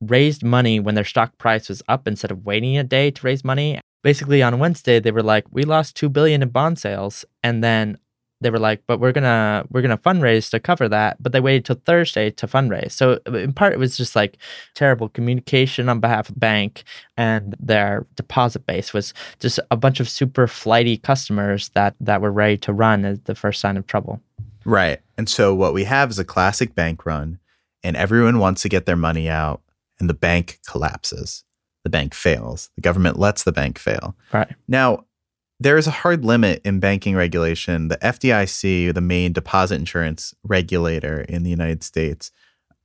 raised 0.00 0.44
money 0.44 0.80
when 0.80 0.94
their 0.94 1.04
stock 1.04 1.36
price 1.38 1.68
was 1.68 1.82
up 1.88 2.06
instead 2.06 2.30
of 2.30 2.44
waiting 2.44 2.76
a 2.76 2.84
day 2.84 3.10
to 3.10 3.26
raise 3.26 3.44
money. 3.44 3.80
Basically 4.02 4.42
on 4.42 4.58
Wednesday 4.58 5.00
they 5.00 5.10
were 5.10 5.22
like, 5.22 5.44
we 5.50 5.64
lost 5.64 5.96
two 5.96 6.08
billion 6.08 6.42
in 6.42 6.50
bond 6.50 6.78
sales. 6.78 7.24
And 7.42 7.62
then 7.64 7.98
they 8.40 8.50
were 8.50 8.58
like, 8.60 8.82
but 8.86 9.00
we're 9.00 9.12
gonna 9.12 9.64
we're 9.70 9.82
gonna 9.82 9.98
fundraise 9.98 10.50
to 10.50 10.60
cover 10.60 10.88
that. 10.88 11.20
But 11.20 11.32
they 11.32 11.40
waited 11.40 11.64
till 11.64 11.80
Thursday 11.84 12.30
to 12.30 12.46
fundraise. 12.46 12.92
So 12.92 13.18
uh, 13.26 13.32
in 13.32 13.52
part 13.52 13.72
it 13.72 13.78
was 13.78 13.96
just 13.96 14.14
like 14.14 14.38
terrible 14.74 15.08
communication 15.08 15.88
on 15.88 15.98
behalf 15.98 16.28
of 16.28 16.36
the 16.36 16.40
bank 16.40 16.84
and 17.16 17.56
their 17.58 18.06
deposit 18.14 18.64
base 18.66 18.92
was 18.92 19.12
just 19.40 19.58
a 19.70 19.76
bunch 19.76 19.98
of 19.98 20.08
super 20.08 20.46
flighty 20.46 20.96
customers 20.96 21.70
that 21.70 21.96
that 22.00 22.20
were 22.20 22.30
ready 22.30 22.56
to 22.58 22.72
run 22.72 23.04
at 23.04 23.24
the 23.24 23.34
first 23.34 23.60
sign 23.60 23.76
of 23.76 23.86
trouble. 23.86 24.20
Right. 24.64 25.00
And 25.16 25.28
so 25.28 25.54
what 25.54 25.72
we 25.72 25.84
have 25.84 26.10
is 26.10 26.18
a 26.18 26.24
classic 26.24 26.74
bank 26.74 27.06
run, 27.06 27.38
and 27.82 27.96
everyone 27.96 28.38
wants 28.38 28.62
to 28.62 28.68
get 28.68 28.86
their 28.86 28.96
money 28.96 29.28
out, 29.28 29.62
and 30.00 30.08
the 30.08 30.14
bank 30.14 30.60
collapses. 30.66 31.44
The 31.84 31.90
bank 31.90 32.14
fails. 32.14 32.70
The 32.76 32.82
government 32.82 33.18
lets 33.18 33.44
the 33.44 33.52
bank 33.52 33.78
fail. 33.78 34.16
Right. 34.32 34.48
Now, 34.66 35.04
there 35.60 35.76
is 35.76 35.86
a 35.86 35.92
hard 35.92 36.24
limit 36.24 36.62
in 36.64 36.80
banking 36.80 37.14
regulation. 37.16 37.88
The 37.88 37.98
FDIC, 37.98 38.94
the 38.94 39.00
main 39.00 39.32
deposit 39.32 39.76
insurance 39.76 40.34
regulator 40.44 41.22
in 41.22 41.42
the 41.42 41.50
United 41.50 41.82
States, 41.82 42.30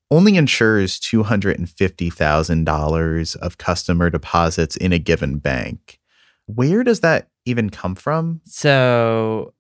only 0.10 0.38
insures 0.38 1.00
$250,000 1.00 3.36
of 3.38 3.58
customer 3.58 4.10
deposits 4.10 4.76
in 4.76 4.92
a 4.94 5.00
given 5.00 5.38
bank. 5.38 6.00
Where 6.46 6.84
does 6.84 7.00
that 7.02 7.28
even 7.46 7.70
come 7.70 7.96
from? 7.96 8.42
So 8.46 9.54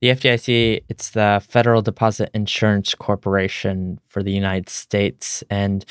The 0.00 0.08
FDIC, 0.08 0.84
it's 0.88 1.10
the 1.10 1.44
Federal 1.46 1.82
Deposit 1.82 2.30
Insurance 2.32 2.94
Corporation 2.94 4.00
for 4.08 4.22
the 4.22 4.32
United 4.32 4.70
States. 4.70 5.44
And 5.50 5.84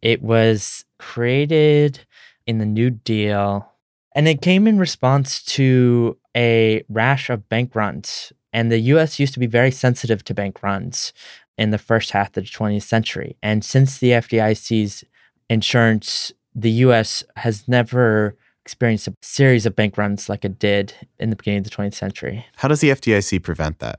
it 0.00 0.20
was 0.20 0.84
created 0.98 2.00
in 2.44 2.58
the 2.58 2.66
New 2.66 2.90
Deal. 2.90 3.68
And 4.16 4.26
it 4.26 4.42
came 4.42 4.66
in 4.66 4.78
response 4.78 5.44
to 5.44 6.18
a 6.36 6.82
rash 6.88 7.30
of 7.30 7.48
bank 7.48 7.76
runs. 7.76 8.32
And 8.52 8.72
the 8.72 8.80
US 8.80 9.20
used 9.20 9.32
to 9.34 9.40
be 9.40 9.46
very 9.46 9.70
sensitive 9.70 10.24
to 10.24 10.34
bank 10.34 10.62
runs 10.64 11.12
in 11.56 11.70
the 11.70 11.78
first 11.78 12.10
half 12.10 12.28
of 12.28 12.34
the 12.34 12.40
20th 12.42 12.82
century. 12.82 13.36
And 13.44 13.64
since 13.64 13.98
the 13.98 14.10
FDIC's 14.10 15.04
insurance, 15.48 16.32
the 16.52 16.70
US 16.70 17.22
has 17.36 17.68
never 17.68 18.36
experienced 18.64 19.08
a 19.08 19.14
series 19.22 19.66
of 19.66 19.76
bank 19.76 19.98
runs 19.98 20.28
like 20.28 20.44
it 20.44 20.58
did 20.58 20.94
in 21.18 21.30
the 21.30 21.36
beginning 21.36 21.58
of 21.58 21.64
the 21.64 21.70
20th 21.70 21.94
century. 21.94 22.46
How 22.56 22.68
does 22.68 22.80
the 22.80 22.90
FDIC 22.90 23.42
prevent 23.42 23.78
that? 23.80 23.98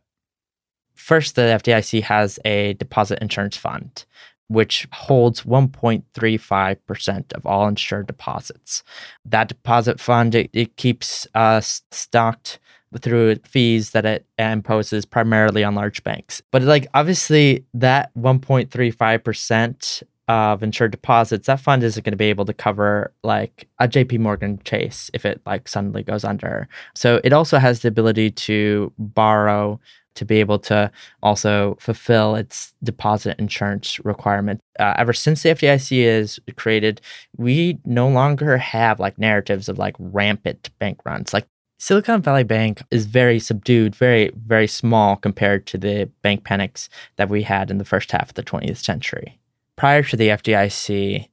First, 0.95 1.35
the 1.35 1.41
FDIC 1.41 2.03
has 2.03 2.39
a 2.45 2.73
deposit 2.73 3.19
insurance 3.21 3.57
fund, 3.57 4.05
which 4.47 4.87
holds 4.91 5.43
1.35% 5.43 7.33
of 7.33 7.45
all 7.45 7.67
insured 7.67 8.07
deposits. 8.07 8.83
That 9.25 9.49
deposit 9.49 9.99
fund, 9.99 10.35
it, 10.35 10.49
it 10.53 10.77
keeps 10.77 11.27
uh, 11.35 11.39
us 11.39 11.81
stocked 11.91 12.59
through 12.99 13.35
fees 13.43 13.91
that 13.91 14.05
it 14.05 14.25
imposes 14.37 15.05
primarily 15.05 15.63
on 15.63 15.75
large 15.75 16.03
banks. 16.03 16.41
But 16.51 16.61
like 16.61 16.87
obviously 16.93 17.65
that 17.73 18.13
1.35% 18.15 20.03
of 20.27 20.63
insured 20.63 20.91
deposits, 20.91 21.47
that 21.47 21.59
fund 21.59 21.83
isn't 21.83 22.03
going 22.03 22.13
to 22.13 22.17
be 22.17 22.25
able 22.25 22.45
to 22.45 22.53
cover 22.53 23.13
like 23.23 23.67
a 23.79 23.87
JP 23.87 24.19
Morgan 24.19 24.59
Chase 24.63 25.11
if 25.13 25.25
it 25.25 25.41
like 25.45 25.67
suddenly 25.67 26.03
goes 26.03 26.23
under. 26.23 26.67
So 26.95 27.19
it 27.23 27.33
also 27.33 27.57
has 27.57 27.81
the 27.81 27.89
ability 27.89 28.31
to 28.31 28.93
borrow 28.97 29.79
to 30.15 30.25
be 30.25 30.39
able 30.39 30.59
to 30.59 30.91
also 31.23 31.75
fulfill 31.79 32.35
its 32.35 32.73
deposit 32.83 33.37
insurance 33.39 33.99
requirement. 34.05 34.61
Uh, 34.79 34.93
ever 34.97 35.11
since 35.11 35.41
the 35.41 35.49
FDIC 35.49 35.97
is 35.97 36.39
created, 36.55 37.01
we 37.37 37.79
no 37.83 38.07
longer 38.07 38.57
have 38.57 38.99
like 38.99 39.17
narratives 39.17 39.67
of 39.67 39.79
like 39.79 39.95
rampant 39.97 40.69
bank 40.79 40.99
runs. 41.03 41.33
Like 41.33 41.47
Silicon 41.79 42.21
Valley 42.21 42.43
Bank 42.43 42.83
is 42.91 43.07
very 43.07 43.39
subdued, 43.39 43.95
very, 43.95 44.31
very 44.45 44.67
small 44.67 45.15
compared 45.15 45.65
to 45.65 45.77
the 45.77 46.09
bank 46.21 46.43
panics 46.43 46.87
that 47.17 47.29
we 47.29 47.41
had 47.41 47.71
in 47.71 47.77
the 47.77 47.85
first 47.85 48.11
half 48.11 48.29
of 48.29 48.35
the 48.35 48.43
20th 48.43 48.77
century 48.77 49.39
prior 49.75 50.03
to 50.03 50.15
the 50.15 50.29
FDIC, 50.29 51.27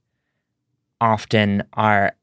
often 1.00 1.62
our 1.75 2.14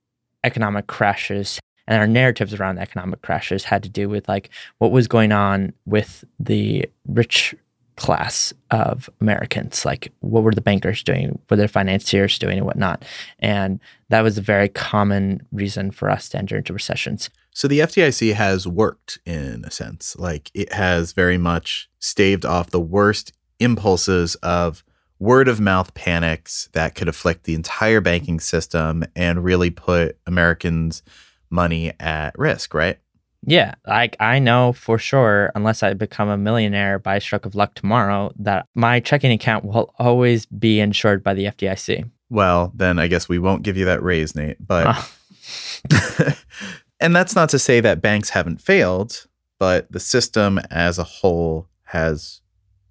economic 0.43 0.87
crashes 0.87 1.59
and 1.87 1.99
our 1.99 2.07
narratives 2.07 2.53
around 2.53 2.79
economic 2.79 3.21
crashes 3.21 3.63
had 3.63 3.83
to 3.83 3.89
do 3.89 4.09
with 4.09 4.27
like 4.27 4.49
what 4.77 4.91
was 4.91 5.07
going 5.07 5.31
on 5.31 5.73
with 5.85 6.23
the 6.39 6.89
rich 7.07 7.55
class 7.95 8.53
of 8.69 9.09
Americans. 9.21 9.83
Like, 9.83 10.11
what 10.19 10.43
were 10.43 10.53
the 10.53 10.61
bankers 10.61 11.03
doing? 11.03 11.29
What 11.29 11.57
were 11.57 11.57
the 11.57 11.67
financiers 11.67 12.37
doing 12.37 12.57
and 12.57 12.65
whatnot? 12.65 13.03
And 13.39 13.79
that 14.09 14.21
was 14.21 14.37
a 14.37 14.41
very 14.41 14.69
common 14.69 15.45
reason 15.51 15.91
for 15.91 16.09
us 16.09 16.29
to 16.29 16.37
enter 16.37 16.57
into 16.57 16.73
recessions. 16.73 17.29
So 17.51 17.67
the 17.67 17.79
FDIC 17.79 18.35
has 18.35 18.67
worked 18.67 19.17
in 19.25 19.65
a 19.65 19.71
sense. 19.71 20.15
Like, 20.15 20.51
it 20.53 20.71
has 20.73 21.13
very 21.13 21.39
much 21.39 21.89
staved 21.99 22.45
off 22.45 22.69
the 22.69 22.79
worst 22.79 23.33
impulses 23.59 24.35
of 24.35 24.83
word 25.19 25.47
of 25.47 25.59
mouth 25.59 25.93
panics 25.93 26.69
that 26.73 26.95
could 26.95 27.07
afflict 27.07 27.43
the 27.43 27.55
entire 27.55 28.01
banking 28.01 28.39
system 28.39 29.03
and 29.15 29.43
really 29.43 29.69
put 29.69 30.17
Americans' 30.25 31.03
money 31.49 31.93
at 31.99 32.37
risk, 32.37 32.73
right? 32.73 32.99
Yeah, 33.45 33.75
like 33.85 34.17
I 34.19 34.39
know 34.39 34.73
for 34.73 34.97
sure, 34.97 35.51
unless 35.55 35.83
I 35.83 35.93
become 35.93 36.27
a 36.27 36.37
millionaire 36.37 36.99
by 36.99 37.15
a 37.15 37.21
stroke 37.21 37.45
of 37.45 37.55
luck 37.55 37.75
tomorrow, 37.75 38.31
that 38.39 38.65
my 38.75 38.99
checking 38.99 39.31
account 39.31 39.63
will 39.63 39.93
always 39.99 40.45
be 40.45 40.79
insured 40.79 41.23
by 41.23 41.33
the 41.33 41.45
FDIC. 41.45 42.09
Well, 42.29 42.73
then 42.75 42.99
I 42.99 43.07
guess 43.07 43.29
we 43.29 43.39
won't 43.39 43.63
give 43.63 43.77
you 43.77 43.85
that 43.85 44.03
raise, 44.03 44.35
Nate. 44.35 44.57
But, 44.65 44.87
oh. 44.89 46.33
and 46.99 47.15
that's 47.15 47.35
not 47.35 47.49
to 47.49 47.59
say 47.59 47.79
that 47.79 48.01
banks 48.01 48.31
haven't 48.31 48.59
failed, 48.59 49.27
but 49.59 49.89
the 49.91 49.99
system 49.99 50.59
as 50.69 50.99
a 50.99 51.03
whole 51.03 51.69
has 51.85 52.41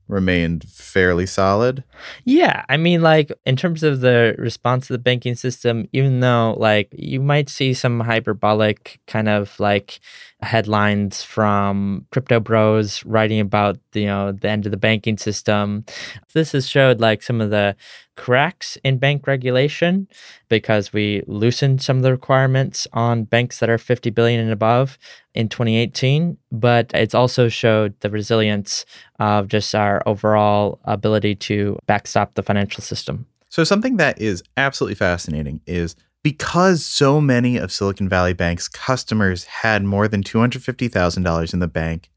remained 0.08 0.68
fairly 0.68 1.26
solid. 1.26 1.82
Yeah, 2.25 2.64
I 2.68 2.76
mean 2.76 3.02
like 3.02 3.32
in 3.44 3.56
terms 3.56 3.82
of 3.82 4.00
the 4.00 4.34
response 4.38 4.86
to 4.86 4.92
the 4.92 4.98
banking 4.98 5.34
system 5.34 5.88
even 5.92 6.20
though 6.20 6.54
like 6.58 6.88
you 6.92 7.20
might 7.20 7.48
see 7.48 7.75
some 7.75 8.00
hyperbolic 8.00 9.00
kind 9.06 9.28
of 9.28 9.58
like 9.58 10.00
headlines 10.42 11.22
from 11.22 12.06
crypto 12.12 12.38
bros 12.38 13.04
writing 13.04 13.40
about 13.40 13.78
you 13.94 14.06
know 14.06 14.32
the 14.32 14.48
end 14.48 14.66
of 14.66 14.70
the 14.70 14.76
banking 14.76 15.18
system. 15.18 15.84
This 16.34 16.52
has 16.52 16.68
showed 16.68 17.00
like 17.00 17.22
some 17.22 17.40
of 17.40 17.50
the 17.50 17.75
cracks 18.16 18.76
in 18.82 18.99
bank 18.99 19.26
regulation 19.26 20.08
because 20.49 20.92
we 20.92 21.23
loosened 21.26 21.82
some 21.82 21.99
of 21.99 22.02
the 22.02 22.11
requirements 22.11 22.87
on 22.92 23.25
banks 23.25 23.58
that 23.61 23.70
are 23.70 23.78
50 23.78 24.11
billion 24.11 24.40
and 24.40 24.52
above 24.52 24.99
in 25.35 25.49
2018 25.49 26.37
but 26.50 26.90
it's 26.94 27.14
also 27.14 27.49
showed 27.49 27.99
the 28.00 28.11
resilience 28.11 28.85
of 29.20 29.49
just 29.49 29.75
our 29.75 30.02
overall 30.06 30.80
ability 30.85 31.35
to 31.35 31.78
backstop 31.87 32.35
the 32.35 32.42
financial 32.42 32.82
system 32.82 33.26
so 33.49 33.64
something 33.64 33.96
that 33.96 34.20
is 34.20 34.42
absolutely 34.56 34.96
fascinating 34.96 35.61
is 35.66 35.96
because 36.26 36.85
so 36.85 37.20
many 37.20 37.56
of 37.56 37.70
Silicon 37.70 38.08
Valley 38.08 38.32
Bank's 38.32 38.66
customers 38.66 39.44
had 39.44 39.85
more 39.85 40.08
than 40.08 40.25
$250,000 40.25 41.54
in 41.54 41.61
the 41.61 41.68
bank, 41.68 42.11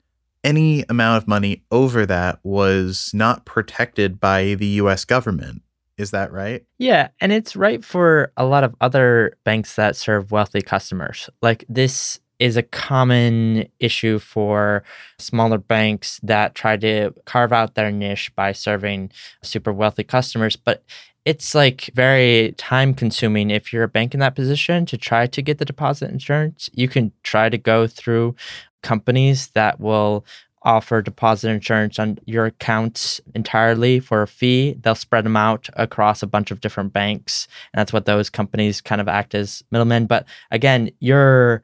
any 0.43 0.83
amount 0.89 1.21
of 1.21 1.27
money 1.27 1.63
over 1.69 2.07
that 2.07 2.39
was 2.41 3.11
not 3.13 3.45
protected 3.45 4.19
by 4.19 4.55
the 4.55 4.65
US 4.65 5.05
government. 5.05 5.61
Is 5.99 6.11
that 6.11 6.31
right? 6.31 6.63
Yeah, 6.77 7.09
and 7.19 7.33
it's 7.33 7.57
right 7.57 7.83
for 7.83 8.31
a 8.37 8.45
lot 8.45 8.63
of 8.63 8.73
other 8.79 9.37
banks 9.43 9.75
that 9.75 9.97
serve 9.97 10.31
wealthy 10.31 10.61
customers. 10.61 11.29
Like 11.41 11.65
this 11.67 12.21
is 12.39 12.55
a 12.55 12.63
common 12.63 13.67
issue 13.81 14.17
for 14.17 14.81
smaller 15.17 15.57
banks 15.57 16.21
that 16.23 16.55
try 16.55 16.77
to 16.77 17.13
carve 17.25 17.51
out 17.51 17.75
their 17.75 17.91
niche 17.91 18.33
by 18.33 18.53
serving 18.53 19.11
super 19.43 19.73
wealthy 19.73 20.05
customers, 20.05 20.55
but 20.55 20.83
it's 21.25 21.53
like 21.53 21.89
very 21.93 22.53
time 22.57 22.93
consuming 22.93 23.49
if 23.49 23.73
you're 23.73 23.83
a 23.83 23.89
bank 23.89 24.13
in 24.13 24.21
that 24.21 24.35
position 24.35 24.85
to 24.85 24.97
try 24.97 25.27
to 25.27 25.41
get 25.41 25.57
the 25.57 25.65
deposit 25.65 26.09
insurance. 26.09 26.69
You 26.73 26.87
can 26.87 27.11
try 27.23 27.49
to 27.49 27.57
go 27.57 27.87
through 27.87 28.35
companies 28.81 29.47
that 29.49 29.81
will 29.81 30.25
offer 30.69 31.01
deposit 31.01 31.49
insurance 31.49 31.97
on 31.97 32.19
your 32.25 32.45
accounts 32.45 33.19
entirely 33.33 33.99
for 33.99 34.21
a 34.21 34.27
fee. 34.27 34.75
They'll 34.79 34.93
spread 34.93 35.25
them 35.25 35.35
out 35.35 35.67
across 35.73 36.21
a 36.21 36.27
bunch 36.27 36.51
of 36.51 36.61
different 36.61 36.93
banks. 36.93 37.47
And 37.73 37.79
that's 37.79 37.91
what 37.91 38.05
those 38.05 38.29
companies 38.29 38.79
kind 38.79 39.01
of 39.01 39.07
act 39.07 39.33
as 39.33 39.63
middlemen. 39.71 40.05
But 40.05 40.25
again, 40.51 40.91
your 40.99 41.63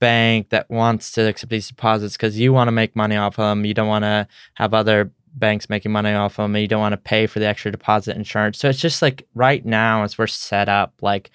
bank 0.00 0.50
that 0.50 0.68
wants 0.68 1.12
to 1.12 1.26
accept 1.26 1.50
these 1.50 1.68
deposits 1.68 2.16
because 2.16 2.38
you 2.38 2.52
want 2.52 2.68
to 2.68 2.72
make 2.72 2.94
money 2.94 3.16
off 3.16 3.38
of 3.38 3.48
them. 3.48 3.64
You 3.64 3.72
don't 3.72 3.88
want 3.88 4.04
to 4.04 4.28
have 4.54 4.74
other 4.74 5.10
banks 5.34 5.70
making 5.70 5.92
money 5.92 6.12
off 6.12 6.32
of 6.32 6.44
them 6.44 6.54
and 6.54 6.62
you 6.62 6.68
don't 6.68 6.80
want 6.80 6.92
to 6.92 6.98
pay 6.98 7.26
for 7.26 7.38
the 7.38 7.46
extra 7.46 7.72
deposit 7.72 8.16
insurance. 8.16 8.58
So 8.58 8.68
it's 8.68 8.80
just 8.80 9.00
like 9.00 9.26
right 9.34 9.64
now 9.64 10.02
as 10.02 10.18
we're 10.18 10.26
set 10.26 10.68
up 10.68 10.92
like 11.00 11.30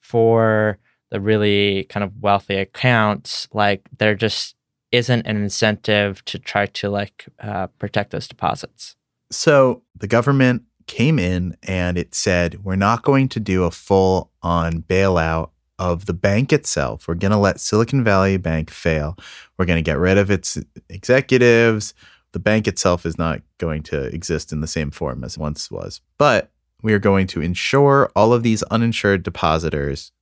for 0.00 0.78
the 1.10 1.18
really 1.20 1.84
kind 1.84 2.04
of 2.04 2.12
wealthy 2.20 2.56
accounts, 2.56 3.48
like 3.54 3.88
they're 3.96 4.14
just 4.14 4.54
isn't 4.92 5.26
an 5.26 5.36
incentive 5.36 6.24
to 6.26 6.38
try 6.38 6.66
to 6.66 6.88
like 6.88 7.26
uh, 7.40 7.66
protect 7.78 8.10
those 8.10 8.28
deposits. 8.28 8.96
So 9.30 9.82
the 9.94 10.06
government 10.06 10.62
came 10.86 11.18
in 11.18 11.56
and 11.62 11.98
it 11.98 12.14
said, 12.14 12.64
we're 12.64 12.76
not 12.76 13.02
going 13.02 13.28
to 13.28 13.40
do 13.40 13.64
a 13.64 13.70
full 13.70 14.30
on 14.42 14.82
bailout 14.82 15.50
of 15.78 16.06
the 16.06 16.14
bank 16.14 16.52
itself. 16.52 17.06
We're 17.06 17.14
going 17.14 17.30
to 17.30 17.36
let 17.36 17.60
Silicon 17.60 18.02
Valley 18.02 18.36
Bank 18.36 18.70
fail. 18.70 19.16
We're 19.58 19.66
going 19.66 19.76
to 19.78 19.82
get 19.82 19.98
rid 19.98 20.18
of 20.18 20.30
its 20.30 20.58
executives 20.88 21.94
the 22.32 22.38
bank 22.38 22.68
itself 22.68 23.06
is 23.06 23.18
not 23.18 23.42
going 23.58 23.82
to 23.84 24.04
exist 24.14 24.52
in 24.52 24.60
the 24.60 24.66
same 24.66 24.90
form 24.90 25.24
as 25.24 25.38
once 25.38 25.70
was. 25.70 26.00
But 26.18 26.50
we 26.82 26.92
are 26.92 26.98
going 26.98 27.26
to 27.28 27.40
insure 27.40 28.10
all 28.14 28.32
of 28.32 28.42
these 28.42 28.62
uninsured 28.64 29.22
depositors 29.22 30.12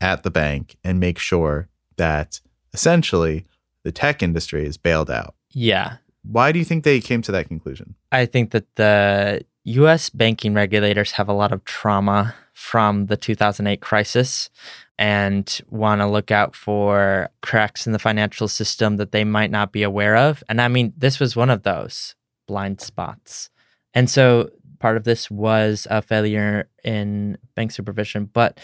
at 0.00 0.22
the 0.22 0.30
bank 0.30 0.76
and 0.84 1.00
make 1.00 1.18
sure 1.18 1.68
that 1.96 2.40
essentially 2.72 3.44
the 3.84 3.92
tech 3.92 4.22
industry 4.22 4.66
is 4.66 4.76
bailed 4.76 5.10
out. 5.10 5.34
Yeah. 5.50 5.96
Why 6.22 6.52
do 6.52 6.58
you 6.58 6.64
think 6.64 6.84
they 6.84 7.00
came 7.00 7.22
to 7.22 7.32
that 7.32 7.48
conclusion? 7.48 7.94
I 8.12 8.26
think 8.26 8.52
that 8.52 8.74
the 8.76 9.44
US 9.64 10.10
banking 10.10 10.54
regulators 10.54 11.12
have 11.12 11.28
a 11.28 11.32
lot 11.32 11.52
of 11.52 11.64
trauma 11.64 12.34
from 12.52 13.06
the 13.06 13.16
2008 13.16 13.80
crisis 13.80 14.50
and 14.98 15.60
want 15.68 16.00
to 16.00 16.06
look 16.06 16.30
out 16.30 16.54
for 16.54 17.28
cracks 17.40 17.86
in 17.86 17.92
the 17.92 17.98
financial 17.98 18.46
system 18.46 18.98
that 18.98 19.12
they 19.12 19.24
might 19.24 19.50
not 19.50 19.72
be 19.72 19.82
aware 19.82 20.16
of. 20.16 20.44
And 20.48 20.60
I 20.60 20.68
mean, 20.68 20.92
this 20.96 21.18
was 21.18 21.34
one 21.34 21.50
of 21.50 21.62
those 21.62 22.14
blind 22.46 22.80
spots. 22.80 23.50
And 23.94 24.08
so 24.08 24.50
part 24.78 24.96
of 24.96 25.04
this 25.04 25.30
was 25.30 25.86
a 25.90 26.02
failure 26.02 26.68
in 26.84 27.38
bank 27.54 27.72
supervision. 27.72 28.26
But 28.32 28.60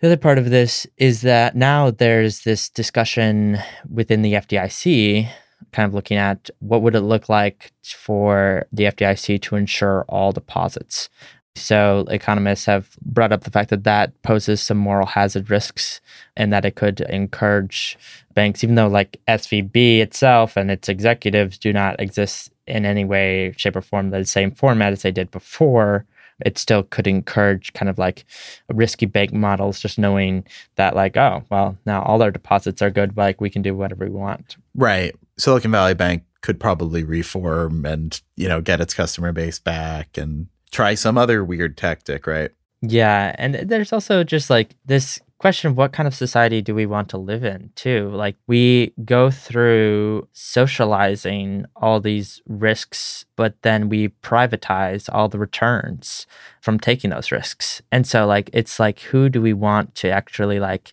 the 0.00 0.08
other 0.08 0.16
part 0.16 0.38
of 0.38 0.50
this 0.50 0.86
is 0.98 1.22
that 1.22 1.56
now 1.56 1.90
there's 1.90 2.42
this 2.42 2.68
discussion 2.68 3.58
within 3.88 4.22
the 4.22 4.34
FDIC 4.34 5.28
kind 5.72 5.88
of 5.88 5.94
looking 5.94 6.18
at 6.18 6.50
what 6.58 6.82
would 6.82 6.94
it 6.94 7.00
look 7.00 7.28
like 7.28 7.72
for 7.82 8.66
the 8.72 8.84
FDIC 8.84 9.40
to 9.42 9.56
insure 9.56 10.04
all 10.08 10.32
deposits. 10.32 11.08
So 11.54 12.04
economists 12.10 12.66
have 12.66 12.96
brought 13.00 13.32
up 13.32 13.44
the 13.44 13.50
fact 13.50 13.70
that 13.70 13.84
that 13.84 14.20
poses 14.22 14.60
some 14.60 14.76
moral 14.76 15.06
hazard 15.06 15.48
risks 15.48 16.02
and 16.36 16.52
that 16.52 16.66
it 16.66 16.76
could 16.76 17.00
encourage 17.00 17.96
banks, 18.34 18.62
even 18.62 18.74
though 18.74 18.88
like 18.88 19.18
SVB 19.26 20.00
itself 20.00 20.58
and 20.58 20.70
its 20.70 20.90
executives 20.90 21.56
do 21.56 21.72
not 21.72 21.98
exist 21.98 22.52
in 22.66 22.84
any 22.84 23.06
way, 23.06 23.54
shape, 23.56 23.76
or 23.76 23.80
form 23.80 24.10
the 24.10 24.26
same 24.26 24.50
format 24.50 24.92
as 24.92 25.00
they 25.00 25.12
did 25.12 25.30
before 25.30 26.04
it 26.44 26.58
still 26.58 26.82
could 26.82 27.06
encourage 27.06 27.72
kind 27.72 27.88
of 27.88 27.98
like 27.98 28.24
risky 28.68 29.06
bank 29.06 29.32
models, 29.32 29.80
just 29.80 29.98
knowing 29.98 30.44
that 30.76 30.94
like, 30.94 31.16
oh, 31.16 31.42
well, 31.50 31.76
now 31.86 32.02
all 32.02 32.22
our 32.22 32.30
deposits 32.30 32.82
are 32.82 32.90
good, 32.90 33.16
like 33.16 33.40
we 33.40 33.50
can 33.50 33.62
do 33.62 33.74
whatever 33.74 34.04
we 34.04 34.10
want. 34.10 34.56
Right. 34.74 35.14
Silicon 35.38 35.70
Valley 35.70 35.94
Bank 35.94 36.24
could 36.42 36.60
probably 36.60 37.04
reform 37.04 37.84
and, 37.84 38.20
you 38.36 38.48
know, 38.48 38.60
get 38.60 38.80
its 38.80 38.94
customer 38.94 39.32
base 39.32 39.58
back 39.58 40.16
and 40.18 40.46
try 40.70 40.94
some 40.94 41.18
other 41.18 41.44
weird 41.44 41.76
tactic, 41.76 42.26
right? 42.26 42.50
Yeah. 42.82 43.34
And 43.38 43.54
there's 43.54 43.92
also 43.92 44.22
just 44.22 44.50
like 44.50 44.76
this 44.84 45.18
question 45.46 45.76
what 45.76 45.92
kind 45.92 46.08
of 46.08 46.14
society 46.14 46.60
do 46.60 46.74
we 46.74 46.86
want 46.86 47.08
to 47.08 47.16
live 47.16 47.44
in 47.44 47.70
too? 47.76 48.10
Like 48.10 48.34
we 48.48 48.92
go 49.04 49.30
through 49.30 50.26
socializing 50.32 51.66
all 51.76 52.00
these 52.00 52.42
risks 52.48 53.24
but 53.36 53.54
then 53.62 53.88
we 53.88 54.08
privatize 54.24 55.08
all 55.12 55.28
the 55.28 55.38
returns 55.38 56.26
from 56.60 56.80
taking 56.80 57.10
those 57.10 57.30
risks. 57.30 57.80
And 57.92 58.04
so 58.04 58.26
like 58.26 58.50
it's 58.52 58.80
like 58.80 58.98
who 58.98 59.28
do 59.28 59.40
we 59.40 59.52
want 59.52 59.94
to 60.02 60.08
actually 60.10 60.58
like 60.58 60.92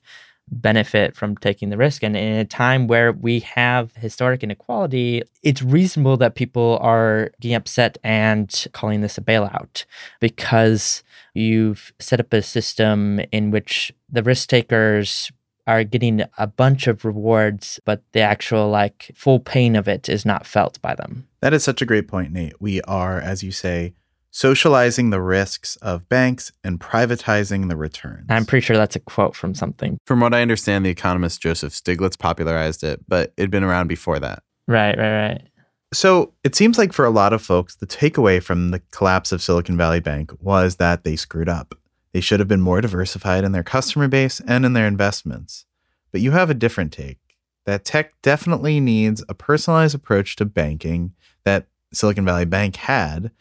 benefit 0.54 1.16
from 1.16 1.36
taking 1.38 1.70
the 1.70 1.78
risk 1.78 2.04
and 2.04 2.16
in 2.16 2.38
a 2.38 2.46
time 2.46 2.88
where 2.88 3.12
we 3.12 3.40
have 3.40 3.96
historic 3.96 4.44
inequality 4.44 5.24
it's 5.42 5.62
reasonable 5.62 6.18
that 6.18 6.36
people 6.36 6.78
are 6.82 7.32
getting 7.42 7.56
upset 7.56 7.98
and 8.04 8.68
calling 8.74 9.02
this 9.02 9.18
a 9.18 9.22
bailout 9.22 9.86
because 10.20 11.04
you've 11.34 11.94
set 12.00 12.20
up 12.20 12.32
a 12.34 12.42
system 12.42 13.20
in 13.32 13.52
which 13.52 13.92
the 14.10 14.24
risk 14.24 14.50
takers 14.50 15.32
are 15.66 15.84
getting 15.84 16.24
a 16.38 16.48
bunch 16.48 16.88
of 16.88 17.06
rewards, 17.06 17.80
but 17.86 18.04
the 18.12 18.20
actual 18.20 18.70
like 18.70 19.12
full 19.16 19.40
pain 19.40 19.76
of 19.76 19.88
it 19.88 20.10
is 20.10 20.26
not 20.26 20.46
felt 20.46 20.82
by 20.82 20.94
them. 20.96 21.28
That 21.40 21.54
is 21.54 21.64
such 21.64 21.82
a 21.82 21.86
great 21.86 22.08
point, 22.08 22.32
Nate. 22.32 22.60
We 22.60 22.82
are, 22.82 23.20
as 23.20 23.44
you 23.44 23.52
say, 23.52 23.94
socializing 24.34 25.12
the 25.12 25.22
risks 25.22 25.76
of 25.78 26.10
banks 26.10 26.52
and 26.64 26.80
privatizing 26.80 27.70
the 27.70 27.76
returns. 27.76 28.26
I'm 28.30 28.46
pretty 28.46 28.66
sure 28.66 28.76
that's 28.76 28.96
a 28.96 29.00
quote 29.00 29.36
from 29.36 29.54
something. 29.54 30.00
From 30.06 30.20
what 30.20 30.34
I 30.34 30.42
understand, 30.42 30.84
the 30.84 30.90
economist 30.90 31.40
Joseph 31.40 31.72
Stiglitz 31.72 32.18
popularized 32.18 32.84
it, 32.84 33.02
but 33.08 33.32
it'd 33.38 33.52
been 33.52 33.64
around 33.64 33.88
before 33.88 34.20
that. 34.20 34.42
Right, 34.68 34.98
right, 34.98 35.28
right. 35.28 35.42
So 35.94 36.34
it 36.44 36.56
seems 36.56 36.80
like 36.80 36.94
for 36.94 37.06
a 37.06 37.12
lot 37.12 37.32
of 37.32 37.44
folks, 37.44 37.76
the 37.76 37.86
takeaway 37.86 38.42
from 38.42 38.72
the 38.72 38.80
collapse 38.90 39.32
of 39.32 39.44
Silicon 39.44 39.78
Valley 39.78 40.00
Bank 40.00 40.32
was 40.42 40.78
that 40.78 41.04
they 41.04 41.16
screwed 41.16 41.48
up. 41.48 41.76
They 42.12 42.22
should 42.22 42.40
have 42.40 42.50
been 42.50 42.62
more 42.62 42.82
diversified 42.82 43.44
in 43.44 43.52
their 43.52 43.64
customer 43.64 44.08
base 44.08 44.42
and 44.48 44.66
in 44.66 44.74
their 44.74 44.88
investments. 44.88 45.66
But 46.12 46.22
you 46.22 46.32
have 46.32 46.50
a 46.50 46.56
different 46.56 46.92
take 46.92 47.20
that 47.66 47.86
tech 47.86 48.20
definitely 48.24 48.80
needs 48.80 49.24
a 49.30 49.36
personalized 49.36 49.94
approach 49.94 50.36
to 50.38 50.46
banking 50.46 51.14
that 51.46 51.68
Silicon 51.94 52.26
Valley 52.26 52.46
Bank 52.46 52.76
had, 52.76 53.32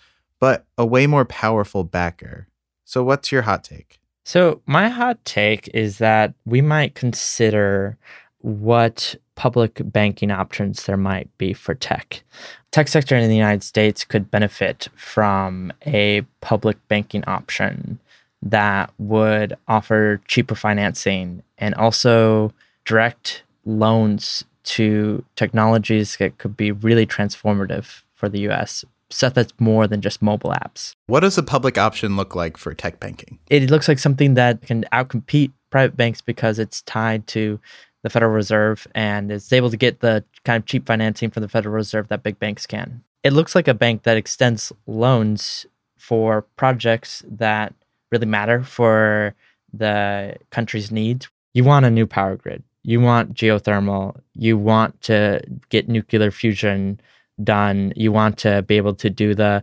but 0.42 0.66
a 0.76 0.84
way 0.84 1.06
more 1.06 1.24
powerful 1.24 1.84
backer. 1.84 2.48
So, 2.84 3.04
what's 3.04 3.30
your 3.30 3.42
hot 3.42 3.62
take? 3.62 4.00
So, 4.24 4.60
my 4.66 4.88
hot 4.88 5.24
take 5.24 5.68
is 5.68 5.98
that 5.98 6.34
we 6.44 6.60
might 6.60 6.96
consider 6.96 7.96
what 8.38 9.14
public 9.36 9.80
banking 9.84 10.32
options 10.32 10.84
there 10.84 10.96
might 10.96 11.30
be 11.38 11.52
for 11.52 11.76
tech. 11.76 12.24
Tech 12.72 12.88
sector 12.88 13.14
in 13.14 13.28
the 13.28 13.36
United 13.36 13.62
States 13.62 14.04
could 14.04 14.32
benefit 14.32 14.88
from 14.96 15.72
a 15.86 16.22
public 16.40 16.76
banking 16.88 17.22
option 17.28 18.00
that 18.42 18.92
would 18.98 19.56
offer 19.68 20.20
cheaper 20.26 20.56
financing 20.56 21.44
and 21.58 21.72
also 21.76 22.52
direct 22.84 23.44
loans 23.64 24.44
to 24.64 25.24
technologies 25.36 26.16
that 26.16 26.38
could 26.38 26.56
be 26.56 26.72
really 26.72 27.06
transformative 27.06 28.02
for 28.16 28.28
the 28.28 28.40
US. 28.50 28.84
Stuff 29.12 29.34
that's 29.34 29.52
more 29.58 29.86
than 29.86 30.00
just 30.00 30.22
mobile 30.22 30.50
apps. 30.50 30.94
What 31.06 31.20
does 31.20 31.36
a 31.36 31.42
public 31.42 31.76
option 31.76 32.16
look 32.16 32.34
like 32.34 32.56
for 32.56 32.72
tech 32.72 32.98
banking? 32.98 33.38
It 33.50 33.70
looks 33.70 33.86
like 33.86 33.98
something 33.98 34.34
that 34.34 34.62
can 34.62 34.84
outcompete 34.92 35.52
private 35.70 35.96
banks 35.96 36.20
because 36.20 36.58
it's 36.58 36.82
tied 36.82 37.26
to 37.28 37.60
the 38.02 38.10
Federal 38.10 38.32
Reserve 38.32 38.86
and 38.94 39.30
is 39.30 39.52
able 39.52 39.70
to 39.70 39.76
get 39.76 40.00
the 40.00 40.24
kind 40.44 40.60
of 40.60 40.66
cheap 40.66 40.86
financing 40.86 41.30
from 41.30 41.42
the 41.42 41.48
Federal 41.48 41.74
Reserve 41.74 42.08
that 42.08 42.22
big 42.22 42.38
banks 42.38 42.66
can. 42.66 43.02
It 43.22 43.32
looks 43.32 43.54
like 43.54 43.68
a 43.68 43.74
bank 43.74 44.02
that 44.02 44.16
extends 44.16 44.72
loans 44.86 45.66
for 45.96 46.42
projects 46.56 47.22
that 47.28 47.74
really 48.10 48.26
matter 48.26 48.64
for 48.64 49.34
the 49.72 50.36
country's 50.50 50.90
needs. 50.90 51.28
You 51.54 51.64
want 51.64 51.86
a 51.86 51.90
new 51.90 52.06
power 52.06 52.36
grid. 52.36 52.62
You 52.82 53.00
want 53.00 53.34
geothermal. 53.34 54.16
You 54.34 54.58
want 54.58 55.00
to 55.02 55.40
get 55.68 55.88
nuclear 55.88 56.30
fusion 56.30 57.00
done. 57.44 57.92
You 57.96 58.12
want 58.12 58.38
to 58.38 58.62
be 58.62 58.76
able 58.76 58.94
to 58.94 59.10
do 59.10 59.34
the 59.34 59.62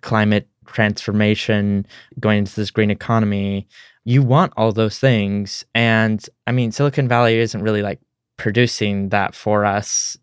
climate 0.00 0.48
transformation 0.66 1.86
going 2.18 2.38
into 2.38 2.56
this 2.56 2.70
green 2.70 2.90
economy 2.90 3.68
you 4.06 4.22
want 4.22 4.52
all 4.56 4.72
those 4.72 4.98
things. 5.00 5.66
And 5.74 6.24
I 6.46 6.52
mean, 6.52 6.70
Silicon 6.70 7.08
Valley 7.08 7.38
isn't 7.38 7.60
really 7.60 7.82
like 7.82 8.00
producing 8.36 9.08
that 9.08 9.34
for 9.34 9.64
us. 9.64 10.16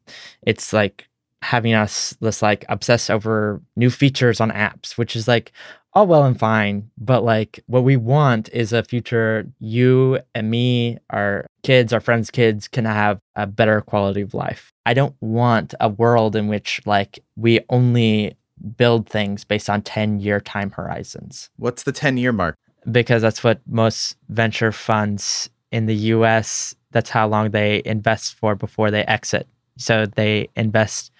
It's 0.47 0.71
like 0.71 1.09
having 1.41 1.73
us 1.73 2.15
just 2.23 2.41
like 2.41 2.63
obsess 2.69 3.09
over 3.09 3.61
new 3.75 3.89
features 3.89 4.39
on 4.39 4.51
apps, 4.51 4.97
which 4.97 5.17
is 5.17 5.27
like 5.27 5.51
all 5.93 6.07
well 6.07 6.23
and 6.23 6.39
fine. 6.39 6.89
But 6.97 7.23
like 7.23 7.59
what 7.67 7.83
we 7.83 7.97
want 7.97 8.49
is 8.49 8.73
a 8.73 8.83
future 8.83 9.47
you 9.59 10.19
and 10.35 10.49
me, 10.49 10.97
our 11.09 11.45
kids, 11.63 11.93
our 11.93 12.01
friends' 12.01 12.31
kids 12.31 12.67
can 12.67 12.85
have 12.85 13.19
a 13.35 13.47
better 13.47 13.81
quality 13.81 14.21
of 14.21 14.33
life. 14.33 14.71
I 14.85 14.93
don't 14.93 15.15
want 15.21 15.73
a 15.79 15.89
world 15.89 16.35
in 16.35 16.47
which 16.47 16.81
like 16.85 17.19
we 17.35 17.59
only 17.69 18.35
build 18.77 19.09
things 19.09 19.43
based 19.43 19.69
on 19.69 19.81
10 19.81 20.19
year 20.19 20.39
time 20.39 20.71
horizons. 20.71 21.49
What's 21.57 21.83
the 21.83 21.91
10 21.91 22.17
year 22.17 22.31
mark? 22.31 22.57
because 22.91 23.21
that's 23.21 23.43
what 23.43 23.61
most 23.67 24.17
venture 24.29 24.71
funds 24.71 25.49
in 25.71 25.85
the 25.85 25.95
US 25.95 26.75
that's 26.91 27.09
how 27.09 27.27
long 27.27 27.49
they 27.49 27.81
invest 27.85 28.35
for 28.35 28.55
before 28.55 28.91
they 28.91 29.03
exit. 29.05 29.47
So 29.77 30.05
they 30.05 30.47
invest 30.55 31.11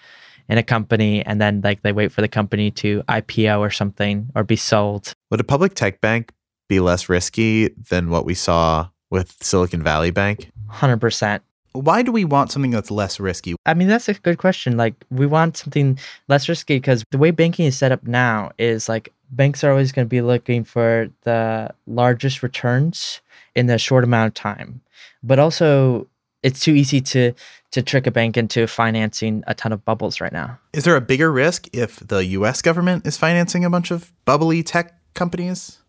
in 0.50 0.58
a 0.58 0.64
company 0.64 1.26
and 1.26 1.40
then 1.40 1.62
like 1.64 1.82
they 1.82 1.92
wait 1.92 2.12
for 2.12 2.22
the 2.22 2.28
company 2.28 2.72
to 2.72 3.04
IPO 3.10 3.60
or 3.60 3.70
something 3.70 4.30
or 4.36 4.44
be 4.44 4.56
sold. 4.56 5.14
Would 5.32 5.40
a 5.40 5.44
public 5.44 5.76
tech 5.76 6.02
bank 6.02 6.32
be 6.70 6.80
less 6.80 7.10
risky 7.10 7.70
than 7.90 8.10
what 8.10 8.26
we 8.26 8.34
saw 8.34 8.90
with 9.10 9.36
Silicon 9.42 9.84
Valley 9.84 10.12
Bank? 10.12 10.52
100%. 10.72 11.42
Why 11.74 12.04
do 12.04 12.12
we 12.12 12.24
want 12.24 12.52
something 12.52 12.72
that's 12.72 12.92
less 12.92 13.20
risky? 13.20 13.56
I 13.66 13.74
mean, 13.74 13.88
that's 13.88 14.08
a 14.08 14.14
good 14.14 14.38
question. 14.38 14.78
Like, 14.78 14.94
we 15.10 15.26
want 15.26 15.58
something 15.58 15.98
less 16.28 16.48
risky 16.48 16.76
because 16.76 17.04
the 17.10 17.18
way 17.18 17.32
banking 17.32 17.66
is 17.66 17.78
set 17.78 17.92
up 17.92 18.06
now 18.06 18.52
is 18.60 18.88
like 18.88 19.12
banks 19.32 19.64
are 19.64 19.72
always 19.72 19.92
going 19.92 20.06
to 20.06 20.10
be 20.10 20.22
looking 20.22 20.64
for 20.64 21.10
the 21.24 21.74
largest 21.88 22.44
returns 22.44 23.22
in 23.56 23.66
the 23.66 23.80
short 23.80 24.04
amount 24.04 24.28
of 24.28 24.34
time. 24.36 24.82
But 25.24 25.40
also, 25.40 26.08
it's 26.44 26.60
too 26.60 26.74
easy 26.74 27.02
to 27.02 27.34
to 27.72 27.82
trick 27.82 28.06
a 28.06 28.12
bank 28.12 28.38
into 28.38 28.68
financing 28.68 29.44
a 29.48 29.56
ton 29.56 29.72
of 29.72 29.84
bubbles 29.84 30.22
right 30.22 30.32
now. 30.32 30.60
Is 30.74 30.84
there 30.84 30.96
a 30.96 31.02
bigger 31.02 31.32
risk 31.32 31.68
if 31.74 31.98
the 32.00 32.24
US 32.26 32.62
government 32.62 33.08
is 33.08 33.18
financing 33.18 33.66
a 33.66 33.70
bunch 33.70 33.90
of 33.90 34.12
bubbly 34.26 34.62
tech 34.62 34.94
companies? 35.16 35.80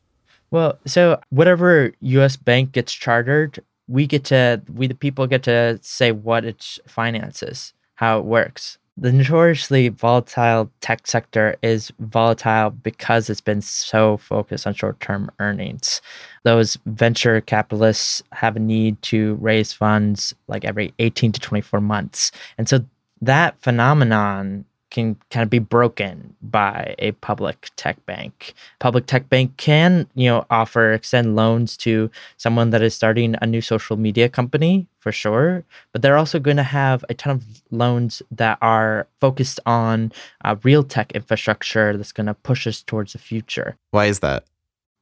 Well, 0.51 0.79
so 0.87 1.21
whatever 1.31 1.93
US 2.01 2.37
bank 2.37 2.73
gets 2.73 2.93
chartered, 2.93 3.63
we 3.87 4.07
get 4.07 4.25
to 4.27 4.63
we 4.73 4.87
the 4.87 4.95
people 4.95 5.27
get 5.27 5.43
to 5.43 5.79
say 5.83 6.13
what 6.13 6.45
it 6.45 6.79
finances, 6.87 7.75
how 7.97 8.19
it 8.19 8.25
works 8.25 8.79
the 8.97 9.13
notoriously 9.13 9.89
volatile 9.89 10.71
tech 10.81 11.07
sector 11.07 11.57
is 11.63 11.93
volatile 11.99 12.71
because 12.71 13.29
it's 13.29 13.41
been 13.41 13.61
so 13.61 14.17
focused 14.19 14.67
on 14.67 14.75
short 14.75 15.01
term 15.01 15.31
earnings. 15.41 16.01
Those 16.45 16.79
venture 16.87 17.41
capitalists 17.41 18.23
have 18.33 18.55
a 18.57 18.61
need 18.61 19.01
to 19.03 19.35
raise 19.37 19.73
funds 19.73 20.35
like 20.47 20.65
every 20.65 20.95
18 21.01 21.33
to 21.33 21.41
24 21.41 21.81
months. 21.81 22.31
And 22.57 22.69
so 22.69 22.85
that 23.21 23.61
phenomenon 23.61 24.65
can 24.95 25.17
kind 25.29 25.43
of 25.43 25.51
be 25.51 25.59
broken 25.59 26.37
by 26.41 26.95
a 27.01 27.11
public 27.13 27.69
tech 27.75 27.97
bank. 28.07 28.55
Public 28.79 29.07
tech 29.07 29.29
bank 29.29 29.57
can, 29.57 30.07
you 30.15 30.31
know, 30.31 30.47
offer 30.51 30.93
extend 30.93 31.35
loans 31.35 31.77
to 31.79 32.13
someone 32.37 32.71
that 32.71 32.81
is 32.81 32.95
starting 32.95 33.35
a 33.43 33.47
new 33.47 33.61
social 33.61 33.97
media 33.97 34.29
company 34.29 34.87
for 35.01 35.11
sure, 35.11 35.65
but 35.91 36.01
they're 36.01 36.17
also 36.17 36.39
going 36.39 36.59
to 36.59 36.63
have 36.63 37.05
a 37.09 37.15
ton 37.15 37.33
of 37.33 37.45
loans 37.73 38.23
that 38.31 38.57
are 38.63 39.09
focused 39.21 39.59
on 39.67 40.13
uh, 40.45 40.55
real 40.63 40.85
tech 40.85 41.11
infrastructure 41.11 41.97
that's 41.97 42.13
going 42.13 42.29
to 42.29 42.35
push 42.35 42.65
us 42.65 42.81
towards 42.81 43.15
the 43.15 43.19
future. 43.19 43.77
Why 43.91 44.07
is 44.07 44.21
that? 44.21 44.45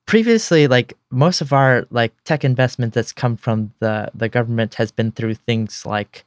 Previously, 0.06 0.68
like 0.68 0.94
most 1.10 1.42
of 1.42 1.52
our 1.52 1.86
like 1.90 2.12
tech 2.24 2.44
investment 2.44 2.94
that's 2.94 3.12
come 3.12 3.36
from 3.36 3.72
the 3.80 4.10
the 4.14 4.30
government 4.30 4.74
has 4.76 4.90
been 4.90 5.12
through 5.12 5.34
things 5.34 5.84
like 5.84 6.24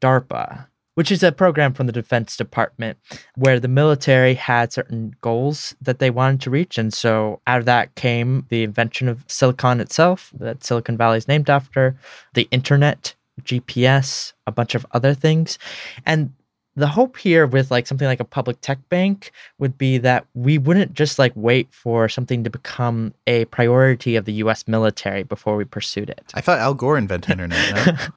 DARPA, 0.00 0.66
which 0.98 1.12
is 1.12 1.22
a 1.22 1.30
program 1.30 1.72
from 1.72 1.86
the 1.86 1.92
Defense 1.92 2.36
Department 2.36 2.98
where 3.36 3.60
the 3.60 3.68
military 3.68 4.34
had 4.34 4.72
certain 4.72 5.14
goals 5.20 5.72
that 5.80 6.00
they 6.00 6.10
wanted 6.10 6.40
to 6.40 6.50
reach. 6.50 6.76
And 6.76 6.92
so 6.92 7.40
out 7.46 7.60
of 7.60 7.66
that 7.66 7.94
came 7.94 8.46
the 8.48 8.64
invention 8.64 9.06
of 9.06 9.24
silicon 9.28 9.80
itself, 9.80 10.32
that 10.40 10.64
Silicon 10.64 10.96
Valley 10.96 11.18
is 11.18 11.28
named 11.28 11.48
after, 11.48 11.96
the 12.34 12.48
internet, 12.50 13.14
GPS, 13.42 14.32
a 14.48 14.50
bunch 14.50 14.74
of 14.74 14.84
other 14.90 15.14
things. 15.14 15.56
And 16.04 16.32
the 16.74 16.88
hope 16.88 17.16
here 17.16 17.46
with 17.46 17.70
like 17.70 17.86
something 17.86 18.08
like 18.08 18.18
a 18.18 18.24
public 18.24 18.60
tech 18.60 18.78
bank 18.88 19.30
would 19.58 19.78
be 19.78 19.98
that 19.98 20.26
we 20.34 20.58
wouldn't 20.58 20.94
just 20.94 21.16
like 21.16 21.32
wait 21.36 21.68
for 21.70 22.08
something 22.08 22.42
to 22.42 22.50
become 22.50 23.14
a 23.28 23.44
priority 23.46 24.16
of 24.16 24.24
the 24.24 24.32
US 24.34 24.66
military 24.66 25.22
before 25.22 25.56
we 25.56 25.64
pursued 25.64 26.10
it. 26.10 26.24
I 26.34 26.40
thought 26.40 26.58
Al 26.58 26.74
Gore 26.74 26.98
invented 26.98 27.40
internet. 27.40 28.10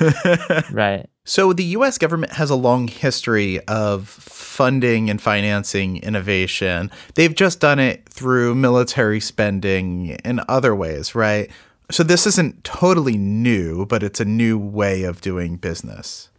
No? 0.00 0.60
right. 0.72 1.08
So 1.28 1.52
the 1.52 1.64
US 1.76 1.98
government 1.98 2.32
has 2.32 2.48
a 2.48 2.54
long 2.54 2.88
history 2.88 3.60
of 3.68 4.08
funding 4.08 5.10
and 5.10 5.20
financing 5.20 5.98
innovation. 5.98 6.90
They've 7.16 7.34
just 7.34 7.60
done 7.60 7.78
it 7.78 8.08
through 8.08 8.54
military 8.54 9.20
spending 9.20 10.12
and 10.24 10.40
other 10.48 10.74
ways, 10.74 11.14
right? 11.14 11.50
So 11.90 12.02
this 12.02 12.26
isn't 12.26 12.64
totally 12.64 13.18
new, 13.18 13.84
but 13.84 14.02
it's 14.02 14.20
a 14.20 14.24
new 14.24 14.58
way 14.58 15.02
of 15.02 15.20
doing 15.20 15.56
business. 15.56 16.30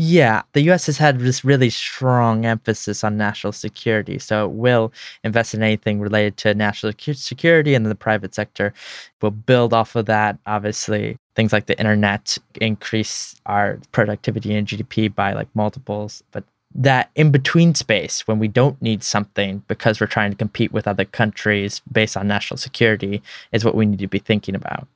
Yeah, 0.00 0.42
the 0.52 0.60
US 0.70 0.86
has 0.86 0.96
had 0.96 1.18
this 1.18 1.44
really 1.44 1.70
strong 1.70 2.46
emphasis 2.46 3.02
on 3.02 3.16
national 3.16 3.52
security. 3.52 4.20
So 4.20 4.44
it 4.44 4.52
will 4.52 4.92
invest 5.24 5.54
in 5.54 5.62
anything 5.64 5.98
related 5.98 6.36
to 6.36 6.54
national 6.54 6.92
security, 7.14 7.74
and 7.74 7.84
the 7.84 7.96
private 7.96 8.32
sector 8.32 8.72
will 9.20 9.32
build 9.32 9.74
off 9.74 9.96
of 9.96 10.06
that. 10.06 10.38
Obviously, 10.46 11.16
things 11.34 11.52
like 11.52 11.66
the 11.66 11.76
internet 11.80 12.38
increase 12.60 13.34
our 13.46 13.80
productivity 13.90 14.54
and 14.54 14.68
GDP 14.68 15.12
by 15.12 15.32
like 15.32 15.48
multiples. 15.56 16.22
But 16.30 16.44
that 16.76 17.10
in 17.16 17.32
between 17.32 17.74
space 17.74 18.20
when 18.28 18.38
we 18.38 18.46
don't 18.46 18.80
need 18.80 19.02
something 19.02 19.64
because 19.66 20.00
we're 20.00 20.06
trying 20.06 20.30
to 20.30 20.36
compete 20.36 20.70
with 20.72 20.86
other 20.86 21.06
countries 21.06 21.82
based 21.90 22.16
on 22.16 22.28
national 22.28 22.58
security 22.58 23.20
is 23.50 23.64
what 23.64 23.74
we 23.74 23.84
need 23.84 23.98
to 23.98 24.06
be 24.06 24.20
thinking 24.20 24.54
about. 24.54 24.86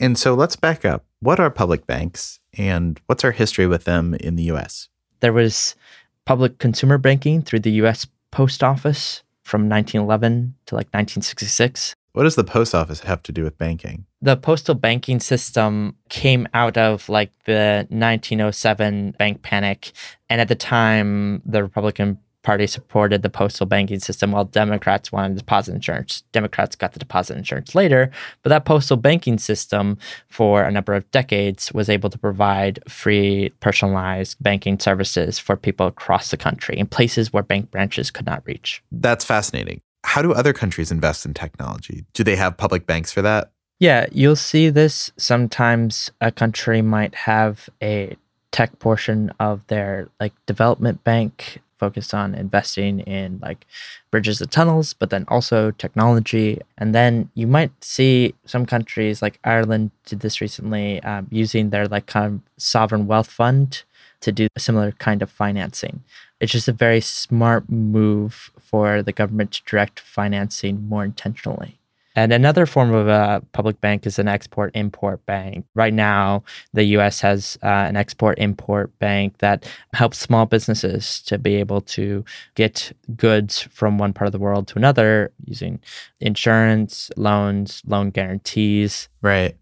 And 0.00 0.18
so 0.18 0.34
let's 0.34 0.56
back 0.56 0.84
up. 0.84 1.04
What 1.20 1.38
are 1.38 1.50
public 1.50 1.86
banks 1.86 2.40
and 2.56 2.98
what's 3.06 3.22
our 3.22 3.32
history 3.32 3.66
with 3.66 3.84
them 3.84 4.14
in 4.14 4.36
the 4.36 4.44
US? 4.44 4.88
There 5.20 5.34
was 5.34 5.76
public 6.24 6.58
consumer 6.58 6.96
banking 6.96 7.42
through 7.42 7.60
the 7.60 7.72
US 7.82 8.06
Post 8.30 8.64
Office 8.64 9.22
from 9.44 9.68
1911 9.68 10.54
to 10.66 10.74
like 10.74 10.86
1966. 10.86 11.94
What 12.12 12.24
does 12.24 12.34
the 12.34 12.44
post 12.44 12.74
office 12.74 13.00
have 13.00 13.22
to 13.24 13.32
do 13.32 13.44
with 13.44 13.58
banking? 13.58 14.06
The 14.22 14.36
postal 14.36 14.74
banking 14.74 15.20
system 15.20 15.96
came 16.08 16.48
out 16.54 16.76
of 16.76 17.08
like 17.08 17.30
the 17.44 17.86
1907 17.90 19.12
bank 19.18 19.42
panic. 19.42 19.92
And 20.28 20.40
at 20.40 20.48
the 20.48 20.56
time, 20.56 21.42
the 21.44 21.62
Republican 21.62 22.18
Party 22.42 22.66
supported 22.66 23.22
the 23.22 23.28
postal 23.28 23.66
banking 23.66 24.00
system 24.00 24.32
while 24.32 24.44
Democrats 24.44 25.12
wanted 25.12 25.36
deposit 25.36 25.74
insurance. 25.74 26.22
Democrats 26.32 26.74
got 26.74 26.92
the 26.92 26.98
deposit 26.98 27.36
insurance 27.36 27.74
later, 27.74 28.10
but 28.42 28.48
that 28.48 28.64
postal 28.64 28.96
banking 28.96 29.38
system 29.38 29.98
for 30.28 30.62
a 30.62 30.70
number 30.70 30.94
of 30.94 31.10
decades 31.10 31.72
was 31.72 31.90
able 31.90 32.08
to 32.08 32.18
provide 32.18 32.80
free 32.88 33.50
personalized 33.60 34.36
banking 34.40 34.78
services 34.78 35.38
for 35.38 35.56
people 35.56 35.86
across 35.86 36.30
the 36.30 36.36
country 36.36 36.78
in 36.78 36.86
places 36.86 37.32
where 37.32 37.42
bank 37.42 37.70
branches 37.70 38.10
could 38.10 38.26
not 38.26 38.42
reach. 38.46 38.82
That's 38.90 39.24
fascinating. 39.24 39.82
How 40.04 40.22
do 40.22 40.32
other 40.32 40.54
countries 40.54 40.90
invest 40.90 41.26
in 41.26 41.34
technology? 41.34 42.06
Do 42.14 42.24
they 42.24 42.36
have 42.36 42.56
public 42.56 42.86
banks 42.86 43.12
for 43.12 43.20
that? 43.22 43.52
Yeah, 43.80 44.06
you'll 44.12 44.36
see 44.36 44.70
this 44.70 45.10
sometimes 45.16 46.10
a 46.20 46.30
country 46.30 46.82
might 46.82 47.14
have 47.14 47.68
a 47.82 48.16
tech 48.50 48.78
portion 48.78 49.32
of 49.38 49.66
their 49.68 50.08
like 50.18 50.32
development 50.46 51.04
bank 51.04 51.60
focused 51.80 52.12
on 52.14 52.34
investing 52.34 53.00
in 53.00 53.40
like 53.42 53.66
bridges 54.12 54.40
and 54.40 54.50
tunnels, 54.50 54.92
but 54.92 55.10
then 55.10 55.24
also 55.28 55.72
technology. 55.72 56.60
And 56.78 56.94
then 56.94 57.30
you 57.34 57.46
might 57.46 57.72
see 57.82 58.34
some 58.46 58.66
countries 58.66 59.22
like 59.22 59.40
Ireland 59.42 59.90
did 60.04 60.20
this 60.20 60.40
recently, 60.40 61.02
um, 61.02 61.26
using 61.30 61.70
their 61.70 61.86
like 61.88 62.06
kind 62.06 62.26
of 62.34 62.40
sovereign 62.62 63.06
wealth 63.06 63.30
fund 63.30 63.82
to 64.20 64.30
do 64.30 64.46
a 64.54 64.60
similar 64.60 64.92
kind 64.92 65.22
of 65.22 65.30
financing. 65.30 66.04
It's 66.40 66.52
just 66.52 66.68
a 66.68 66.72
very 66.86 67.00
smart 67.00 67.68
move 67.68 68.50
for 68.60 69.02
the 69.02 69.12
government 69.12 69.52
to 69.52 69.64
direct 69.64 69.98
financing 69.98 70.88
more 70.88 71.04
intentionally. 71.04 71.79
And 72.16 72.32
another 72.32 72.66
form 72.66 72.92
of 72.92 73.08
a 73.08 73.42
public 73.52 73.80
bank 73.80 74.06
is 74.06 74.18
an 74.18 74.28
export 74.28 74.72
import 74.74 75.24
bank. 75.26 75.64
Right 75.74 75.94
now, 75.94 76.42
the 76.72 76.84
US 76.96 77.20
has 77.20 77.56
uh, 77.62 77.66
an 77.66 77.96
export 77.96 78.38
import 78.38 78.96
bank 78.98 79.38
that 79.38 79.68
helps 79.94 80.18
small 80.18 80.46
businesses 80.46 81.22
to 81.22 81.38
be 81.38 81.56
able 81.56 81.80
to 81.82 82.24
get 82.54 82.92
goods 83.16 83.62
from 83.70 83.98
one 83.98 84.12
part 84.12 84.26
of 84.26 84.32
the 84.32 84.38
world 84.38 84.66
to 84.68 84.76
another 84.76 85.32
using 85.44 85.80
insurance, 86.20 87.10
loans, 87.16 87.82
loan 87.86 88.10
guarantees. 88.10 89.08
Right. 89.22 89.56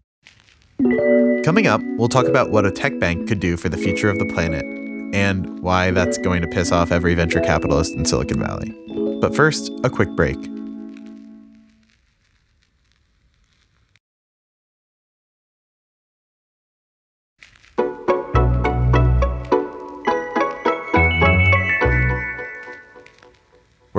Coming 1.43 1.67
up, 1.67 1.81
we'll 1.97 2.09
talk 2.09 2.25
about 2.25 2.51
what 2.51 2.65
a 2.65 2.71
tech 2.71 2.97
bank 2.99 3.27
could 3.27 3.39
do 3.39 3.57
for 3.57 3.69
the 3.69 3.77
future 3.77 4.09
of 4.09 4.17
the 4.17 4.25
planet 4.25 4.65
and 5.13 5.59
why 5.59 5.91
that's 5.91 6.17
going 6.17 6.41
to 6.41 6.47
piss 6.47 6.71
off 6.71 6.91
every 6.91 7.15
venture 7.15 7.39
capitalist 7.39 7.93
in 7.95 8.05
Silicon 8.05 8.39
Valley. 8.39 8.73
But 9.19 9.35
first, 9.35 9.71
a 9.83 9.89
quick 9.89 10.09
break. 10.15 10.37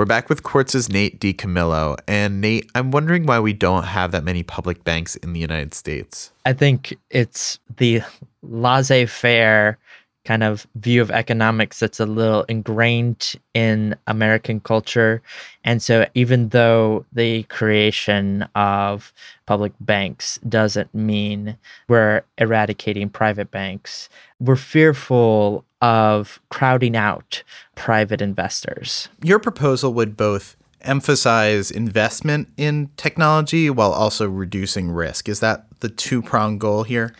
We're 0.01 0.05
back 0.05 0.29
with 0.29 0.41
Quartz's 0.41 0.89
Nate 0.89 1.19
DiCamillo. 1.19 1.95
And 2.07 2.41
Nate, 2.41 2.67
I'm 2.73 2.89
wondering 2.89 3.27
why 3.27 3.39
we 3.39 3.53
don't 3.53 3.83
have 3.83 4.11
that 4.13 4.23
many 4.23 4.41
public 4.41 4.83
banks 4.83 5.15
in 5.17 5.33
the 5.33 5.39
United 5.39 5.75
States. 5.75 6.31
I 6.43 6.53
think 6.53 6.97
it's 7.11 7.59
the 7.77 8.01
laissez 8.41 9.05
faire 9.05 9.77
kind 10.25 10.43
of 10.43 10.67
view 10.75 11.01
of 11.01 11.09
economics 11.11 11.79
that's 11.79 11.99
a 11.99 12.05
little 12.05 12.43
ingrained 12.43 13.33
in 13.53 13.95
American 14.07 14.59
culture. 14.59 15.21
And 15.63 15.81
so, 15.81 16.05
even 16.13 16.49
though 16.49 17.05
the 17.11 17.43
creation 17.43 18.43
of 18.55 19.11
public 19.45 19.73
banks 19.79 20.39
doesn't 20.47 20.93
mean 20.93 21.57
we're 21.87 22.21
eradicating 22.37 23.09
private 23.09 23.51
banks, 23.51 24.09
we're 24.39 24.55
fearful 24.55 25.65
of 25.81 26.39
crowding 26.49 26.95
out 26.95 27.43
private 27.75 28.21
investors. 28.21 29.09
Your 29.23 29.39
proposal 29.39 29.93
would 29.93 30.15
both 30.15 30.55
emphasize 30.81 31.71
investment 31.71 32.49
in 32.57 32.89
technology 32.97 33.69
while 33.69 33.91
also 33.91 34.27
reducing 34.27 34.89
risk. 34.89 35.29
Is 35.29 35.39
that 35.39 35.65
the 35.79 35.89
two 35.89 36.21
prong 36.21 36.57
goal 36.57 36.83
here? 36.83 37.13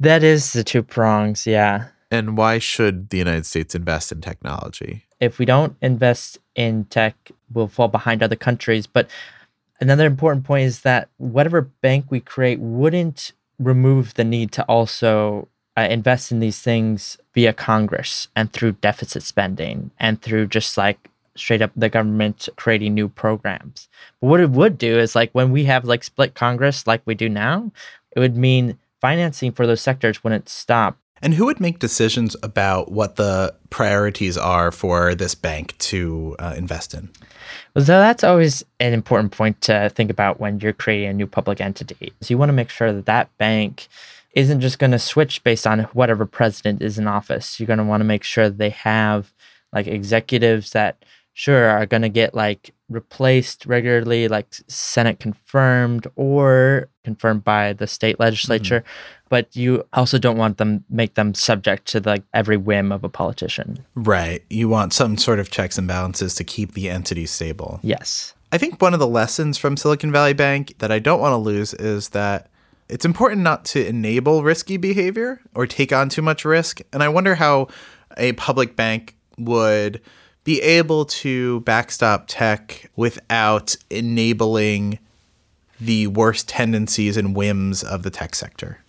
That 0.00 0.22
is 0.22 0.52
the 0.52 0.62
two 0.62 0.82
prongs, 0.82 1.46
yeah. 1.46 1.86
And 2.10 2.36
why 2.36 2.58
should 2.58 3.10
the 3.10 3.18
United 3.18 3.46
States 3.46 3.74
invest 3.74 4.12
in 4.12 4.20
technology? 4.20 5.04
If 5.20 5.38
we 5.38 5.44
don't 5.44 5.76
invest 5.82 6.38
in 6.54 6.84
tech, 6.84 7.30
we'll 7.52 7.68
fall 7.68 7.88
behind 7.88 8.22
other 8.22 8.36
countries. 8.36 8.86
But 8.86 9.10
another 9.80 10.06
important 10.06 10.44
point 10.44 10.66
is 10.66 10.80
that 10.80 11.08
whatever 11.18 11.62
bank 11.62 12.06
we 12.08 12.20
create 12.20 12.60
wouldn't 12.60 13.32
remove 13.58 14.14
the 14.14 14.24
need 14.24 14.52
to 14.52 14.62
also 14.64 15.48
uh, 15.76 15.82
invest 15.82 16.32
in 16.32 16.40
these 16.40 16.60
things 16.60 17.18
via 17.34 17.52
Congress 17.52 18.28
and 18.34 18.52
through 18.52 18.72
deficit 18.72 19.22
spending 19.22 19.90
and 19.98 20.22
through 20.22 20.46
just 20.46 20.76
like 20.76 21.08
straight 21.36 21.62
up 21.62 21.70
the 21.76 21.88
government 21.88 22.48
creating 22.56 22.94
new 22.94 23.08
programs. 23.08 23.88
But 24.20 24.26
what 24.28 24.40
it 24.40 24.50
would 24.50 24.78
do 24.78 24.98
is 24.98 25.14
like 25.14 25.30
when 25.32 25.52
we 25.52 25.64
have 25.64 25.84
like 25.84 26.02
split 26.04 26.34
Congress 26.34 26.86
like 26.86 27.02
we 27.04 27.14
do 27.14 27.28
now, 27.28 27.70
it 28.12 28.20
would 28.20 28.36
mean 28.36 28.78
financing 29.00 29.52
for 29.52 29.66
those 29.66 29.80
sectors 29.80 30.24
wouldn't 30.24 30.48
stop 30.48 30.96
and 31.22 31.34
who 31.34 31.46
would 31.46 31.60
make 31.60 31.78
decisions 31.78 32.36
about 32.42 32.90
what 32.92 33.16
the 33.16 33.54
priorities 33.70 34.36
are 34.36 34.70
for 34.70 35.14
this 35.14 35.34
bank 35.34 35.76
to 35.78 36.36
uh, 36.38 36.54
invest 36.56 36.94
in? 36.94 37.10
Well, 37.74 37.84
so 37.84 37.98
that's 37.98 38.24
always 38.24 38.64
an 38.80 38.92
important 38.92 39.32
point 39.32 39.60
to 39.62 39.90
think 39.90 40.10
about 40.10 40.40
when 40.40 40.60
you're 40.60 40.72
creating 40.72 41.08
a 41.08 41.14
new 41.14 41.26
public 41.26 41.60
entity. 41.60 42.12
So 42.20 42.32
you 42.32 42.38
want 42.38 42.48
to 42.48 42.54
make 42.54 42.70
sure 42.70 42.92
that 42.92 43.06
that 43.06 43.36
bank 43.38 43.88
isn't 44.34 44.60
just 44.60 44.78
going 44.78 44.90
to 44.92 44.98
switch 44.98 45.42
based 45.44 45.66
on 45.66 45.80
whatever 45.92 46.26
president 46.26 46.82
is 46.82 46.98
in 46.98 47.06
office. 47.06 47.58
You're 47.58 47.66
going 47.66 47.78
to 47.78 47.84
want 47.84 48.00
to 48.00 48.04
make 48.04 48.24
sure 48.24 48.50
they 48.50 48.70
have 48.70 49.32
like 49.72 49.86
executives 49.86 50.72
that 50.72 51.04
sure 51.38 51.68
are 51.68 51.86
going 51.86 52.02
to 52.02 52.08
get 52.08 52.34
like 52.34 52.74
replaced 52.88 53.64
regularly 53.64 54.26
like 54.26 54.46
senate 54.66 55.20
confirmed 55.20 56.06
or 56.16 56.88
confirmed 57.04 57.44
by 57.44 57.72
the 57.74 57.86
state 57.86 58.18
legislature 58.18 58.80
mm-hmm. 58.80 59.17
But 59.28 59.54
you 59.56 59.84
also 59.92 60.18
don't 60.18 60.36
want 60.36 60.58
them 60.58 60.84
make 60.90 61.14
them 61.14 61.34
subject 61.34 61.86
to 61.86 62.00
like 62.00 62.22
every 62.34 62.56
whim 62.56 62.92
of 62.92 63.04
a 63.04 63.08
politician 63.08 63.84
right 63.94 64.44
you 64.50 64.68
want 64.68 64.92
some 64.92 65.16
sort 65.16 65.38
of 65.38 65.50
checks 65.50 65.78
and 65.78 65.88
balances 65.88 66.34
to 66.34 66.44
keep 66.44 66.74
the 66.74 66.88
entity 66.88 67.26
stable 67.26 67.80
yes 67.82 68.34
i 68.52 68.58
think 68.58 68.80
one 68.80 68.94
of 68.94 69.00
the 69.00 69.06
lessons 69.06 69.58
from 69.58 69.76
silicon 69.76 70.12
valley 70.12 70.34
bank 70.34 70.74
that 70.78 70.92
i 70.92 70.98
don't 70.98 71.20
want 71.20 71.32
to 71.32 71.36
lose 71.36 71.74
is 71.74 72.10
that 72.10 72.50
it's 72.88 73.04
important 73.04 73.42
not 73.42 73.64
to 73.66 73.86
enable 73.86 74.42
risky 74.42 74.76
behavior 74.76 75.40
or 75.54 75.66
take 75.66 75.92
on 75.92 76.08
too 76.08 76.22
much 76.22 76.44
risk. 76.44 76.80
And 76.92 77.02
I 77.02 77.08
wonder 77.08 77.34
how 77.34 77.68
a 78.16 78.32
public 78.32 78.76
bank 78.76 79.14
would 79.36 80.00
be 80.44 80.60
able 80.62 81.04
to 81.04 81.60
backstop 81.60 82.24
tech 82.26 82.90
without 82.96 83.76
enabling 83.90 84.98
the 85.80 86.06
worst 86.08 86.48
tendencies 86.48 87.16
and 87.16 87.36
whims 87.36 87.84
of 87.84 88.02
the 88.02 88.10
tech 88.10 88.34
sector. 88.34 88.82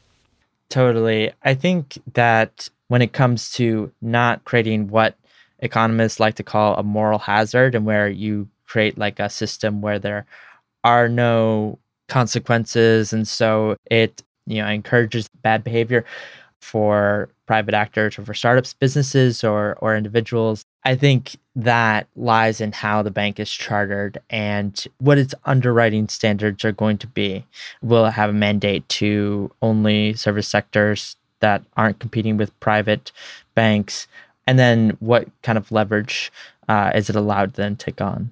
Totally. 0.69 1.32
I 1.43 1.55
think 1.55 1.97
that 2.13 2.69
when 2.88 3.01
it 3.01 3.13
comes 3.13 3.51
to 3.53 3.91
not 4.01 4.43
creating 4.45 4.88
what 4.89 5.15
economists 5.60 6.19
like 6.19 6.36
to 6.36 6.43
call 6.43 6.75
a 6.75 6.84
moral 6.84 7.19
hazard 7.19 7.75
and 7.75 7.86
where 7.86 8.08
you 8.08 8.47
create 8.67 8.97
like 8.97 9.19
a 9.19 9.29
system 9.29 9.82
where 9.82 9.99
there 9.99 10.25
are 10.84 11.10
no 11.10 11.79
consequences 12.08 13.13
and 13.13 13.27
so 13.27 13.75
it 13.91 14.23
you 14.47 14.62
know 14.62 14.67
encourages 14.67 15.29
bad 15.43 15.63
behavior 15.63 16.05
for 16.62 17.29
private 17.49 17.73
actors 17.73 18.19
or 18.19 18.23
for 18.23 18.35
startups 18.35 18.73
businesses 18.73 19.43
or 19.43 19.75
or 19.81 19.97
individuals. 19.97 20.63
I 20.85 20.95
think 20.95 21.35
that 21.55 22.05
lies 22.15 22.62
in 22.62 22.73
how 22.73 23.01
the 23.01 23.09
bank 23.09 23.39
is 23.39 23.49
chartered 23.49 24.19
and 24.29 24.85
what 24.99 25.17
its 25.17 25.33
underwriting 25.45 26.09
standards 26.09 26.63
are 26.63 26.71
going 26.71 26.99
to 26.99 27.07
be. 27.07 27.43
Will 27.81 28.05
it 28.05 28.12
have 28.12 28.29
a 28.29 28.33
mandate 28.33 28.88
to 28.89 29.49
only 29.63 30.13
service 30.13 30.47
sectors 30.47 31.15
that 31.39 31.63
aren't 31.75 31.97
competing 31.97 32.38
with 32.38 32.57
private 32.59 33.12
banks? 33.55 34.05
And 34.45 34.59
then 34.59 34.95
what 34.99 35.27
kind 35.41 35.57
of 35.57 35.71
leverage 35.71 36.31
uh, 36.67 36.91
is 36.93 37.09
it 37.09 37.15
allowed 37.15 37.55
then 37.55 37.75
take 37.75 37.99
on? 37.99 38.29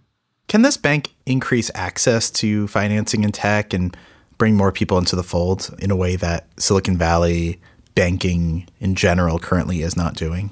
Can 0.47 0.61
this 0.61 0.77
bank 0.77 1.15
increase 1.25 1.71
access 1.73 2.29
to 2.41 2.67
financing 2.67 3.23
in 3.23 3.31
tech 3.31 3.73
and 3.73 3.97
bring 4.37 4.55
more 4.55 4.71
people 4.71 4.99
into 4.99 5.15
the 5.15 5.23
fold 5.23 5.75
in 5.79 5.89
a 5.89 5.95
way 5.95 6.15
that 6.17 6.45
Silicon 6.61 6.99
Valley 6.99 7.59
banking 7.97 8.67
in 8.79 8.93
general 8.93 9.39
currently 9.39 9.81
is 9.81 9.97
not 9.97 10.13
doing? 10.13 10.51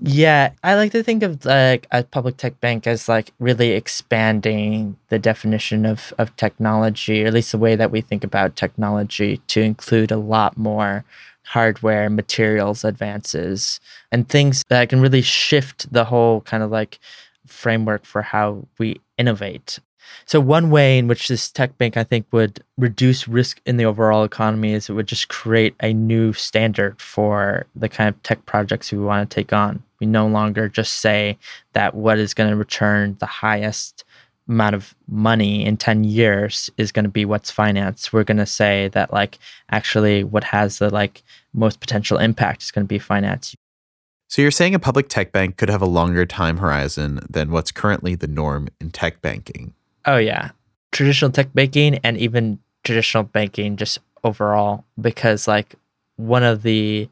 Yeah, 0.00 0.52
I 0.62 0.76
like 0.76 0.92
to 0.92 1.02
think 1.02 1.22
of 1.22 1.44
like 1.44 1.86
a 1.90 2.04
public 2.04 2.38
tech 2.38 2.58
bank 2.60 2.86
as 2.86 3.06
like 3.06 3.32
really 3.38 3.72
expanding 3.72 4.96
the 5.10 5.18
definition 5.18 5.84
of, 5.84 6.14
of 6.16 6.34
technology, 6.36 7.22
or 7.22 7.26
at 7.26 7.34
least 7.34 7.52
the 7.52 7.58
way 7.58 7.76
that 7.76 7.90
we 7.90 8.00
think 8.00 8.24
about 8.24 8.56
technology, 8.56 9.42
to 9.48 9.60
include 9.60 10.10
a 10.10 10.16
lot 10.16 10.56
more 10.56 11.04
hardware, 11.42 12.08
materials 12.08 12.82
advances, 12.82 13.78
and 14.10 14.28
things 14.28 14.64
that 14.70 14.88
can 14.88 15.02
really 15.02 15.22
shift 15.22 15.92
the 15.92 16.04
whole 16.04 16.40
kind 16.42 16.62
of 16.62 16.70
like 16.70 16.98
framework 17.46 18.06
for 18.06 18.22
how 18.22 18.66
we 18.78 19.00
innovate. 19.18 19.80
So, 20.26 20.40
one 20.40 20.70
way 20.70 20.98
in 20.98 21.08
which 21.08 21.28
this 21.28 21.50
tech 21.50 21.76
bank, 21.78 21.96
I 21.96 22.04
think, 22.04 22.26
would 22.32 22.62
reduce 22.78 23.28
risk 23.28 23.60
in 23.66 23.76
the 23.76 23.84
overall 23.84 24.24
economy 24.24 24.72
is 24.72 24.88
it 24.88 24.94
would 24.94 25.06
just 25.06 25.28
create 25.28 25.74
a 25.80 25.92
new 25.92 26.32
standard 26.32 27.00
for 27.00 27.66
the 27.76 27.88
kind 27.88 28.08
of 28.08 28.22
tech 28.22 28.44
projects 28.46 28.92
we 28.92 28.98
want 28.98 29.28
to 29.28 29.34
take 29.34 29.52
on. 29.52 29.82
We 30.00 30.06
no 30.06 30.26
longer 30.26 30.68
just 30.68 30.98
say 30.98 31.38
that 31.72 31.94
what 31.94 32.18
is 32.18 32.34
going 32.34 32.50
to 32.50 32.56
return 32.56 33.16
the 33.20 33.26
highest 33.26 34.04
amount 34.48 34.74
of 34.74 34.94
money 35.08 35.64
in 35.64 35.76
10 35.76 36.04
years 36.04 36.68
is 36.76 36.92
going 36.92 37.04
to 37.04 37.10
be 37.10 37.24
what's 37.24 37.50
financed. 37.50 38.12
We're 38.12 38.24
going 38.24 38.36
to 38.38 38.46
say 38.46 38.88
that, 38.88 39.12
like, 39.12 39.38
actually, 39.70 40.24
what 40.24 40.44
has 40.44 40.78
the 40.78 40.90
like 40.90 41.22
most 41.52 41.80
potential 41.80 42.18
impact 42.18 42.62
is 42.62 42.70
going 42.70 42.84
to 42.84 42.88
be 42.88 42.98
financed. 42.98 43.56
So 44.28 44.42
you're 44.42 44.50
saying 44.50 44.74
a 44.74 44.78
public 44.78 45.08
tech 45.08 45.32
bank 45.32 45.56
could 45.56 45.68
have 45.68 45.82
a 45.82 45.86
longer 45.86 46.26
time 46.26 46.56
horizon 46.56 47.20
than 47.28 47.50
what's 47.50 47.70
currently 47.70 48.14
the 48.14 48.26
norm 48.26 48.68
in 48.80 48.90
tech 48.90 49.22
banking? 49.22 49.74
Oh 50.06 50.16
yeah. 50.16 50.50
Traditional 50.92 51.30
tech 51.30 51.52
banking 51.54 51.98
and 52.04 52.18
even 52.18 52.58
traditional 52.84 53.24
banking 53.24 53.76
just 53.76 53.98
overall 54.22 54.84
because 55.00 55.48
like 55.48 55.74
one 56.16 56.42
of 56.42 56.62
the 56.62 57.08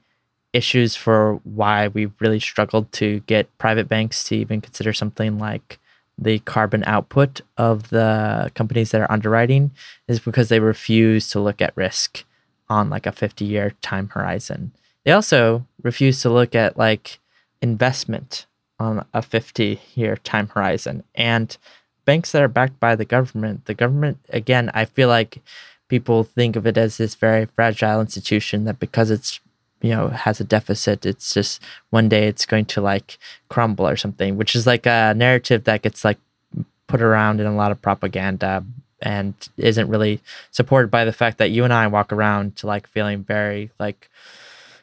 issues 0.53 0.95
for 0.95 1.41
why 1.45 1.89
we 1.89 2.11
really 2.21 2.41
struggled 2.41 2.91
to 2.93 3.21
get 3.21 3.57
private 3.59 3.89
banks 3.89 4.25
to 4.25 4.37
even 4.37 4.61
consider 4.61 4.93
something 4.93 5.39
like 5.39 5.79
the 6.19 6.39
carbon 6.41 6.85
output 6.85 7.41
of 7.57 7.89
the 7.89 8.51
companies 8.55 8.91
that 8.91 9.01
are 9.01 9.11
underwriting 9.11 9.71
is 10.09 10.21
because 10.21 10.49
they 10.49 10.61
refuse 10.61 11.29
to 11.31 11.41
look 11.41 11.63
at 11.63 11.77
risk 11.77 12.25
on 12.69 12.91
like 12.91 13.07
a 13.07 13.13
50 13.13 13.45
year 13.45 13.73
time 13.81 14.09
horizon. 14.11 14.73
They 15.05 15.13
also 15.13 15.67
refuse 15.83 16.21
to 16.23 16.31
look 16.31 16.55
at 16.55 16.77
like 16.77 17.19
investment 17.63 18.47
on 18.79 19.05
a 19.15 19.23
50 19.23 19.81
year 19.95 20.17
time 20.17 20.49
horizon. 20.49 21.03
And 21.15 21.57
banks 22.05 22.33
that 22.33 22.43
are 22.43 22.49
backed 22.49 22.81
by 22.81 22.97
the 22.97 23.05
government, 23.05 23.67
the 23.67 23.75
government, 23.75 24.19
again, 24.29 24.71
I 24.75 24.85
feel 24.85 25.09
like 25.09 25.43
people 25.89 26.25
think 26.25 26.57
of 26.57 26.67
it 26.67 26.79
as 26.79 26.97
this 26.97 27.15
very 27.15 27.47
fragile 27.47 28.01
institution 28.01 28.65
that 28.65 28.81
because 28.81 29.11
it's 29.11 29.41
you 29.83 29.91
know 29.91 30.09
has 30.09 30.41
a 30.41 30.45
deficit 30.45 31.05
it's 31.05 31.35
just 31.35 31.61
one 31.91 32.09
day 32.09 32.29
it's 32.29 32.47
going 32.47 32.65
to 32.65 32.81
like 32.81 33.19
crumble 33.51 33.87
or 33.87 33.97
something 33.97 34.37
which 34.37 34.55
is 34.55 34.67
like 34.67 34.87
a 34.87 35.13
narrative 35.15 35.65
that 35.65 35.83
gets 35.83 36.05
like 36.05 36.19
put 36.87 37.03
around 37.03 37.41
in 37.41 37.47
a 37.47 37.55
lot 37.55 37.73
of 37.73 37.83
propaganda 37.83 38.65
and 39.03 39.35
isn't 39.57 39.89
really 39.89 40.21
supported 40.51 40.91
by 40.91 41.05
the 41.05 41.13
fact 41.13 41.39
that 41.39 41.51
you 41.51 41.65
and 41.65 41.73
I 41.73 41.89
walk 41.89 42.13
around 42.13 42.57
to 42.57 42.67
like 42.67 42.87
feeling 42.87 43.25
very 43.25 43.71
like 43.79 44.09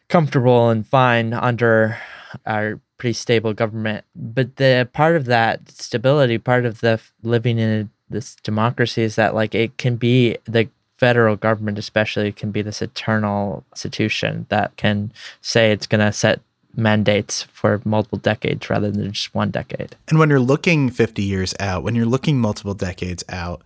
comfortable 0.10 0.70
and 0.70 0.86
fine 0.86 1.34
under 1.34 1.98
our 2.46 2.80
pretty 3.00 3.14
stable 3.14 3.54
government. 3.54 4.06
But 4.16 4.58
the 4.58 4.88
part 4.94 5.16
of 5.16 5.26
that 5.26 5.72
stability, 5.72 6.38
part 6.38 6.66
of 6.66 6.82
the 6.82 7.02
living 7.24 7.58
in 7.58 7.90
this 8.10 8.36
democracy 8.44 9.02
is 9.02 9.16
that 9.16 9.34
like 9.34 9.56
it 9.56 9.78
can 9.78 9.96
be 9.96 10.38
the 10.46 10.70
federal 10.98 11.36
government 11.38 11.80
especially 11.80 12.32
can 12.32 12.52
be 12.52 12.62
this 12.62 12.82
eternal 12.82 13.64
institution 13.72 14.46
that 14.50 14.76
can 14.76 15.12
say 15.42 15.72
it's 15.72 15.88
going 15.88 16.06
to 16.06 16.12
set 16.12 16.42
mandates 16.76 17.44
for 17.44 17.82
multiple 17.86 18.20
decades 18.20 18.70
rather 18.70 18.92
than 18.92 19.12
just 19.12 19.34
one 19.34 19.50
decade. 19.50 19.96
And 20.10 20.20
when 20.20 20.30
you're 20.30 20.40
looking 20.40 20.90
50 20.90 21.24
years 21.24 21.56
out, 21.60 21.84
when 21.84 21.96
you're 21.96 22.06
looking 22.06 22.40
multiple 22.40 22.74
decades 22.74 23.24
out, 23.30 23.62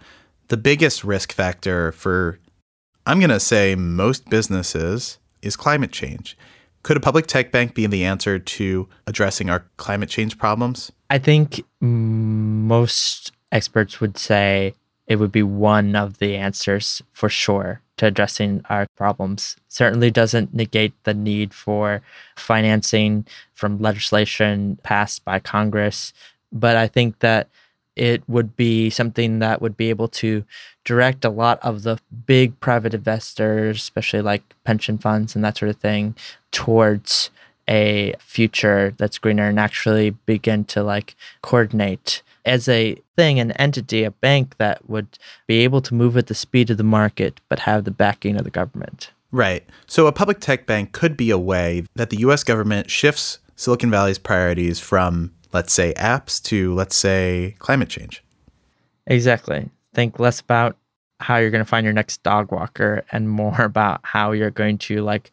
the 0.50 0.58
biggest 0.58 1.04
risk 1.04 1.34
factor 1.34 1.92
for 1.92 2.40
I'm 3.06 3.20
going 3.20 3.30
to 3.32 3.40
say 3.40 3.76
most 3.76 4.30
businesses 4.30 5.18
is 5.42 5.56
climate 5.58 5.92
change. 5.92 6.38
Could 6.84 6.98
a 6.98 7.00
public 7.00 7.28
tech 7.28 7.52
bank 7.52 7.76
be 7.76 7.88
the 7.88 8.04
answer 8.04 8.38
to 8.38 8.90
addressing 9.08 9.50
our 9.50 9.66
climate 9.78 10.10
change 10.10 10.38
problems? 10.38 10.92
I 11.10 11.18
think 11.18 11.64
most 11.80 13.32
experts 13.54 14.02
would 14.02 14.18
say 14.18 14.74
it 15.08 15.16
would 15.16 15.32
be 15.32 15.44
one 15.44 15.96
of 15.96 16.18
the 16.18 16.36
answers 16.36 17.02
for 17.14 17.30
sure 17.30 17.82
to 17.98 18.08
addressing 18.08 18.64
our 18.70 18.86
problems. 18.98 19.56
Certainly 19.70 20.12
doesn't 20.12 20.54
negate 20.54 20.94
the 21.04 21.14
need 21.14 21.54
for 21.54 22.02
financing 22.36 23.26
from 23.54 23.80
legislation 23.80 24.78
passed 24.84 25.24
by 25.24 25.40
Congress. 25.40 26.12
But 26.52 26.76
I 26.76 26.88
think 26.88 27.20
that 27.20 27.48
it 27.96 28.24
would 28.28 28.56
be 28.56 28.90
something 28.90 29.40
that 29.40 29.62
would 29.62 29.78
be 29.78 29.90
able 29.90 30.08
to 30.08 30.44
direct 30.84 31.24
a 31.24 31.30
lot 31.30 31.60
of 31.62 31.84
the 31.84 32.00
big 32.26 32.60
private 32.60 32.94
investors, 32.94 33.78
especially 33.78 34.22
like 34.22 34.44
pension 34.64 34.98
funds 34.98 35.36
and 35.36 35.44
that 35.44 35.58
sort 35.58 35.70
of 35.70 35.78
thing, 35.78 36.16
towards 36.52 37.30
a 37.70 38.14
future 38.20 38.94
that's 38.98 39.18
greener 39.18 39.48
and 39.48 39.60
actually 39.60 40.12
begin 40.26 40.66
to 40.66 40.84
like 40.84 41.16
coordinate 41.42 42.22
as 42.46 42.68
a 42.68 42.98
thing, 43.16 43.40
an 43.40 43.52
entity, 43.54 44.04
a 44.04 44.12
bank 44.12 44.58
that 44.58 44.90
would 44.90 45.08
be 45.48 45.60
able 45.60 45.82
to 45.82 45.94
move 45.94 46.18
at 46.18 46.28
the 46.28 46.36
speed 46.36 46.70
of 46.70 46.78
the 46.78 46.84
market 46.84 47.40
but 47.48 47.60
have 47.60 47.86
the 47.86 47.92
backing 47.92 48.36
of 48.36 48.44
the 48.44 48.52
government. 48.52 49.12
Right. 49.32 49.66
So 49.88 50.08
a 50.08 50.12
public 50.12 50.40
tech 50.40 50.66
bank 50.66 50.92
could 50.92 51.16
be 51.16 51.30
a 51.30 51.38
way 51.38 51.86
that 51.96 52.10
the 52.10 52.18
US 52.18 52.44
government 52.44 52.92
shifts 52.92 53.40
Silicon 53.56 53.90
Valley's 53.90 54.18
priorities 54.18 54.80
from 54.80 55.32
let's 55.54 55.74
say 55.74 55.94
apps 55.96 56.42
to 56.44 56.74
let's 56.74 56.96
say 56.96 57.56
climate 57.60 57.90
change. 57.90 58.24
Exactly. 59.08 59.70
Think 59.94 60.20
less 60.20 60.40
about 60.40 60.78
how 61.20 61.38
you're 61.38 61.52
going 61.52 61.64
to 61.64 61.70
find 61.70 61.84
your 61.84 61.94
next 61.94 62.22
dog 62.24 62.52
walker 62.52 63.06
and 63.12 63.30
more 63.30 63.62
about 63.64 64.02
how 64.04 64.32
you're 64.32 64.52
going 64.52 64.78
to 64.78 65.02
like 65.02 65.32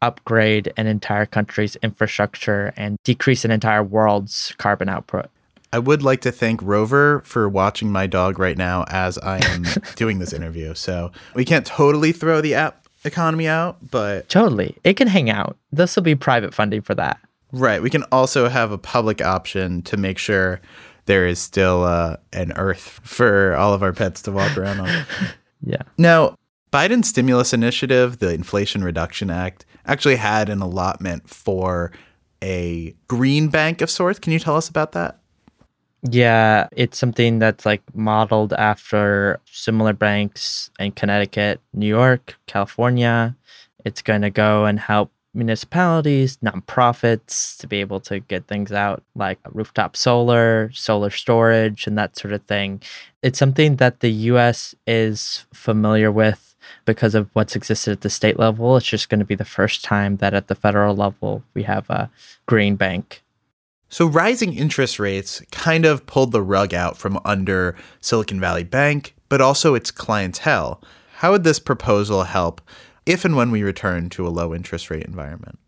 upgrade 0.00 0.72
an 0.76 0.86
entire 0.86 1.26
country's 1.26 1.76
infrastructure 1.76 2.72
and 2.76 2.98
decrease 3.04 3.44
an 3.44 3.50
entire 3.50 3.82
world's 3.82 4.54
carbon 4.58 4.88
output. 4.88 5.26
I 5.72 5.78
would 5.78 6.02
like 6.02 6.22
to 6.22 6.32
thank 6.32 6.62
Rover 6.62 7.20
for 7.20 7.48
watching 7.48 7.92
my 7.92 8.06
dog 8.06 8.38
right 8.38 8.56
now 8.56 8.84
as 8.88 9.18
I 9.18 9.44
am 9.44 9.64
doing 9.96 10.18
this 10.18 10.32
interview. 10.32 10.74
So 10.74 11.12
we 11.34 11.44
can't 11.44 11.66
totally 11.66 12.12
throw 12.12 12.40
the 12.40 12.54
app 12.54 12.86
economy 13.04 13.48
out, 13.48 13.76
but 13.90 14.28
totally. 14.28 14.76
It 14.84 14.94
can 14.94 15.08
hang 15.08 15.28
out. 15.28 15.56
This 15.70 15.94
will 15.94 16.02
be 16.02 16.14
private 16.14 16.54
funding 16.54 16.80
for 16.80 16.94
that. 16.94 17.20
Right. 17.52 17.82
We 17.82 17.90
can 17.90 18.02
also 18.12 18.48
have 18.48 18.72
a 18.72 18.78
public 18.78 19.22
option 19.22 19.82
to 19.82 19.96
make 19.96 20.18
sure 20.18 20.60
there 21.06 21.26
is 21.26 21.38
still 21.38 21.84
uh, 21.84 22.16
an 22.32 22.52
earth 22.56 23.00
for 23.02 23.54
all 23.56 23.72
of 23.72 23.82
our 23.82 23.92
pets 23.92 24.22
to 24.22 24.32
walk 24.32 24.56
around 24.58 24.80
on. 24.80 25.06
yeah. 25.62 25.82
Now, 25.96 26.36
Biden's 26.70 27.08
stimulus 27.08 27.54
initiative, 27.54 28.18
the 28.18 28.32
Inflation 28.34 28.84
Reduction 28.84 29.30
Act, 29.30 29.64
actually 29.86 30.16
had 30.16 30.50
an 30.50 30.60
allotment 30.60 31.30
for 31.30 31.92
a 32.42 32.94
green 33.08 33.48
bank 33.48 33.80
of 33.80 33.90
sorts. 33.90 34.18
Can 34.18 34.32
you 34.32 34.38
tell 34.38 34.56
us 34.56 34.68
about 34.68 34.92
that? 34.92 35.18
Yeah, 36.02 36.68
it's 36.72 36.98
something 36.98 37.38
that's 37.38 37.66
like 37.66 37.82
modeled 37.94 38.52
after 38.52 39.40
similar 39.46 39.92
banks 39.92 40.70
in 40.78 40.92
Connecticut, 40.92 41.60
New 41.72 41.88
York, 41.88 42.36
California. 42.46 43.34
It's 43.84 44.02
going 44.02 44.22
to 44.22 44.30
go 44.30 44.66
and 44.66 44.78
help 44.78 45.10
municipalities, 45.34 46.36
nonprofits 46.38 47.56
to 47.58 47.66
be 47.66 47.80
able 47.80 48.00
to 48.00 48.20
get 48.20 48.46
things 48.46 48.72
out 48.72 49.02
like 49.14 49.38
rooftop 49.52 49.96
solar, 49.96 50.70
solar 50.72 51.10
storage, 51.10 51.86
and 51.86 51.96
that 51.98 52.18
sort 52.18 52.34
of 52.34 52.42
thing. 52.44 52.82
It's 53.22 53.38
something 53.38 53.76
that 53.76 54.00
the 54.00 54.10
US 54.10 54.74
is 54.86 55.46
familiar 55.52 56.10
with 56.10 56.56
because 56.84 57.14
of 57.14 57.28
what's 57.32 57.56
existed 57.56 57.92
at 57.92 58.00
the 58.00 58.10
state 58.10 58.38
level. 58.38 58.76
It's 58.76 58.86
just 58.86 59.08
going 59.08 59.20
to 59.20 59.24
be 59.24 59.34
the 59.34 59.44
first 59.44 59.84
time 59.84 60.16
that 60.16 60.34
at 60.34 60.48
the 60.48 60.54
federal 60.54 60.94
level 60.94 61.42
we 61.54 61.62
have 61.64 61.88
a 61.90 62.10
green 62.46 62.76
bank. 62.76 63.22
So, 63.90 64.06
rising 64.06 64.52
interest 64.52 64.98
rates 64.98 65.40
kind 65.50 65.86
of 65.86 66.04
pulled 66.04 66.32
the 66.32 66.42
rug 66.42 66.74
out 66.74 66.98
from 66.98 67.18
under 67.24 67.74
Silicon 68.00 68.38
Valley 68.38 68.64
Bank, 68.64 69.14
but 69.30 69.40
also 69.40 69.74
its 69.74 69.90
clientele. 69.90 70.82
How 71.16 71.32
would 71.32 71.42
this 71.42 71.58
proposal 71.58 72.24
help 72.24 72.60
if 73.08 73.24
and 73.24 73.34
when 73.34 73.50
we 73.50 73.62
return 73.62 74.10
to 74.10 74.26
a 74.26 74.28
low 74.28 74.54
interest 74.54 74.90
rate 74.90 75.04
environment? 75.04 75.58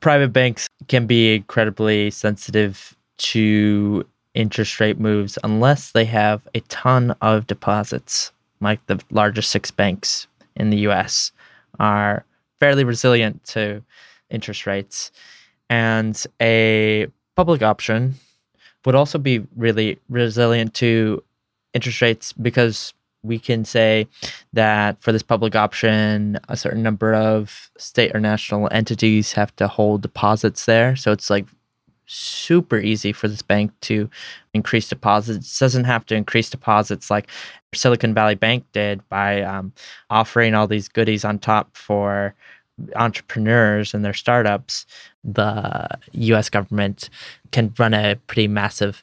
Private 0.00 0.32
banks 0.32 0.66
can 0.88 1.06
be 1.06 1.36
incredibly 1.36 2.10
sensitive 2.10 2.96
to 3.18 4.04
interest 4.34 4.80
rate 4.80 4.98
moves 4.98 5.38
unless 5.44 5.92
they 5.92 6.06
have 6.06 6.48
a 6.54 6.60
ton 6.60 7.14
of 7.20 7.46
deposits, 7.46 8.32
like 8.60 8.84
the 8.86 8.98
largest 9.10 9.50
six 9.50 9.70
banks 9.70 10.26
in 10.56 10.70
the 10.70 10.78
US 10.88 11.32
are 11.78 12.24
fairly 12.58 12.84
resilient 12.84 13.44
to 13.44 13.82
interest 14.30 14.66
rates. 14.66 15.12
And 15.68 16.20
a 16.40 17.08
public 17.36 17.62
option 17.62 18.14
would 18.86 18.94
also 18.94 19.18
be 19.18 19.46
really 19.54 19.98
resilient 20.08 20.72
to 20.74 21.22
interest 21.74 22.00
rates 22.00 22.32
because 22.32 22.94
we 23.22 23.38
can 23.38 23.64
say 23.64 24.06
that 24.52 25.00
for 25.02 25.12
this 25.12 25.22
public 25.22 25.54
option, 25.54 26.38
a 26.48 26.56
certain 26.56 26.82
number 26.82 27.14
of 27.14 27.70
state 27.76 28.14
or 28.14 28.20
national 28.20 28.68
entities 28.72 29.32
have 29.32 29.54
to 29.56 29.68
hold 29.68 30.02
deposits 30.02 30.64
there. 30.64 30.96
So 30.96 31.12
it's 31.12 31.28
like 31.30 31.46
super 32.06 32.78
easy 32.78 33.12
for 33.12 33.28
this 33.28 33.42
bank 33.42 33.72
to 33.82 34.10
increase 34.52 34.88
deposits. 34.88 35.56
It 35.56 35.64
doesn't 35.64 35.84
have 35.84 36.04
to 36.06 36.16
increase 36.16 36.50
deposits 36.50 37.10
like 37.10 37.28
Silicon 37.72 38.14
Valley 38.14 38.34
Bank 38.34 38.64
did 38.72 39.06
by 39.08 39.42
um, 39.42 39.72
offering 40.08 40.54
all 40.54 40.66
these 40.66 40.88
goodies 40.88 41.24
on 41.24 41.38
top 41.38 41.76
for 41.76 42.34
entrepreneurs 42.96 43.94
and 43.94 44.04
their 44.04 44.14
startups. 44.14 44.86
The 45.22 45.88
US 46.12 46.48
government 46.48 47.10
can 47.52 47.72
run 47.78 47.94
a 47.94 48.16
pretty 48.26 48.48
massive 48.48 49.02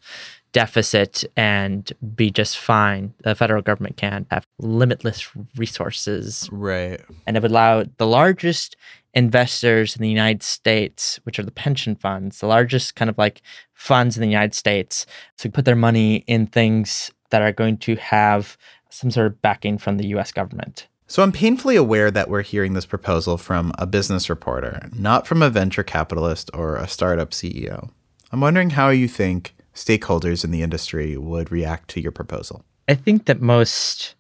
deficit 0.58 1.24
and 1.36 1.94
be 2.16 2.32
just 2.32 2.58
fine. 2.58 3.14
The 3.24 3.36
federal 3.36 3.62
government 3.62 3.96
can 3.96 4.26
have 4.32 4.48
limitless 4.58 5.30
resources. 5.56 6.50
Right. 6.52 7.00
And 7.28 7.38
it 7.38 7.44
would 7.44 7.52
allow 7.52 7.86
the 7.98 8.08
largest 8.08 8.76
investors 9.14 9.96
in 9.96 10.02
the 10.02 10.10
United 10.10 10.42
States, 10.42 11.20
which 11.26 11.38
are 11.38 11.44
the 11.44 11.52
pension 11.52 11.96
funds, 11.96 12.40
the 12.40 12.48
largest 12.48 12.96
kind 12.96 13.08
of 13.08 13.20
like 13.20 13.44
funds 13.76 14.18
in 14.18 14.22
the 14.22 14.28
United 14.28 14.56
States, 14.56 15.06
to 15.38 15.48
put 15.48 15.66
their 15.66 15.76
money 15.76 16.24
in 16.26 16.48
things 16.48 17.12
that 17.30 17.44
are 17.44 17.52
going 17.52 17.78
to 17.78 17.96
have 17.98 18.58
some 18.90 19.12
sort 19.12 19.28
of 19.28 19.40
backing 19.44 19.78
from 19.78 19.98
the 19.98 20.08
US 20.08 20.32
government. 20.32 20.88
So 21.06 21.22
I'm 21.22 21.32
painfully 21.32 21.76
aware 21.76 22.10
that 22.10 22.32
we're 22.32 22.42
hearing 22.42 22.74
this 22.74 22.88
proposal 22.88 23.38
from 23.38 23.74
a 23.78 23.86
business 23.86 24.28
reporter, 24.28 24.90
not 24.92 25.28
from 25.28 25.44
a 25.44 25.52
venture 25.52 25.84
capitalist 25.84 26.50
or 26.56 26.78
a 26.78 26.88
startup 26.88 27.30
CEO. 27.30 27.92
I'm 28.32 28.42
wondering 28.42 28.72
how 28.72 28.90
you 28.90 29.08
think 29.08 29.54
stakeholders 29.78 30.44
in 30.44 30.52
the 30.52 30.64
industry 30.64 31.16
would 31.16 31.52
react 31.52 31.90
to 31.92 32.02
your 32.02 32.12
proposal? 32.12 32.66
I 32.88 32.96
think 32.96 33.26
that 33.26 33.42
most 33.42 34.16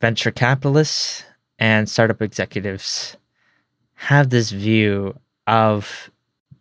venture 0.00 0.30
capitalists 0.30 1.24
and 1.58 1.88
startup 1.88 2.22
executives 2.22 3.16
have 3.94 4.30
this 4.30 4.50
view 4.50 5.14
of 5.46 6.10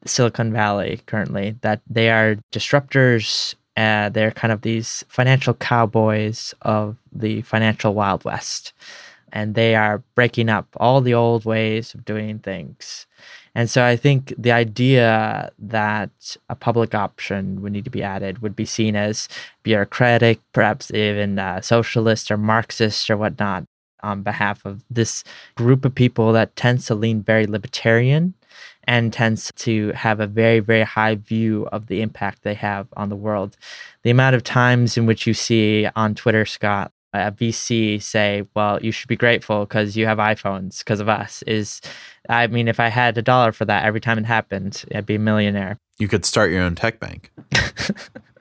Silicon 0.05 0.51
Valley 0.51 1.01
currently 1.05 1.55
that 1.61 1.81
they 1.89 2.09
are 2.09 2.37
disruptors. 2.51 3.55
Uh, 3.75 4.09
they're 4.09 4.31
kind 4.31 4.51
of 4.51 4.61
these 4.61 5.03
financial 5.07 5.53
cowboys 5.53 6.53
of 6.61 6.97
the 7.11 7.41
financial 7.41 7.93
Wild 7.93 8.23
West. 8.23 8.73
And 9.35 9.55
they 9.55 9.75
are 9.75 10.03
breaking 10.13 10.47
up 10.47 10.67
all 10.77 11.01
the 11.01 11.15
old 11.15 11.43
ways 11.43 11.93
of 11.93 12.05
doing 12.05 12.39
things. 12.39 13.07
And 13.55 13.69
so 13.69 13.83
I 13.83 13.95
think 13.95 14.33
the 14.37 14.51
idea 14.51 15.51
that 15.59 16.37
a 16.49 16.55
public 16.55 16.95
option 16.95 17.61
would 17.61 17.71
need 17.71 17.85
to 17.85 17.91
be 17.91 18.03
added 18.03 18.43
would 18.43 18.55
be 18.55 18.65
seen 18.65 18.95
as 18.95 19.27
bureaucratic, 19.63 20.39
perhaps 20.53 20.91
even 20.91 21.39
uh, 21.39 21.61
socialist 21.61 22.31
or 22.31 22.37
Marxist 22.37 23.09
or 23.09 23.17
whatnot, 23.17 23.65
on 24.03 24.21
behalf 24.21 24.65
of 24.65 24.83
this 24.89 25.23
group 25.55 25.83
of 25.85 25.95
people 25.95 26.31
that 26.33 26.55
tends 26.55 26.85
to 26.85 26.95
lean 26.95 27.23
very 27.23 27.47
libertarian 27.47 28.33
and 28.85 29.13
tends 29.13 29.51
to 29.55 29.91
have 29.93 30.19
a 30.19 30.27
very, 30.27 30.59
very 30.59 30.83
high 30.83 31.15
view 31.15 31.67
of 31.71 31.87
the 31.87 32.01
impact 32.01 32.43
they 32.43 32.53
have 32.53 32.87
on 32.97 33.09
the 33.09 33.15
world. 33.15 33.57
The 34.03 34.11
amount 34.11 34.35
of 34.35 34.43
times 34.43 34.97
in 34.97 35.05
which 35.05 35.25
you 35.25 35.33
see 35.33 35.87
on 35.95 36.15
Twitter, 36.15 36.45
Scott, 36.45 36.91
a 37.13 37.31
VC 37.31 38.01
say, 38.01 38.47
well, 38.55 38.79
you 38.81 38.91
should 38.91 39.07
be 39.07 39.15
grateful 39.15 39.65
because 39.65 39.95
you 39.95 40.05
have 40.05 40.17
iPhones 40.17 40.79
because 40.79 40.99
of 40.99 41.09
us 41.09 41.43
is, 41.43 41.81
I 42.29 42.47
mean, 42.47 42.67
if 42.67 42.79
I 42.79 42.87
had 42.87 43.17
a 43.17 43.21
dollar 43.21 43.51
for 43.51 43.65
that 43.65 43.85
every 43.85 44.01
time 44.01 44.17
it 44.17 44.25
happened, 44.25 44.83
I'd 44.93 45.05
be 45.05 45.15
a 45.15 45.19
millionaire. 45.19 45.77
You 45.99 46.07
could 46.07 46.25
start 46.25 46.51
your 46.51 46.63
own 46.63 46.75
tech 46.75 46.99
bank. 46.99 47.31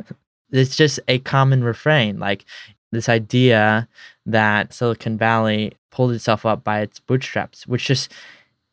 it's 0.50 0.76
just 0.76 1.00
a 1.08 1.18
common 1.18 1.64
refrain. 1.64 2.18
Like 2.18 2.44
this 2.90 3.08
idea 3.08 3.88
that 4.26 4.72
Silicon 4.72 5.18
Valley 5.18 5.74
pulled 5.90 6.12
itself 6.12 6.46
up 6.46 6.64
by 6.64 6.80
its 6.80 7.00
bootstraps, 7.00 7.66
which 7.66 7.86
just 7.86 8.12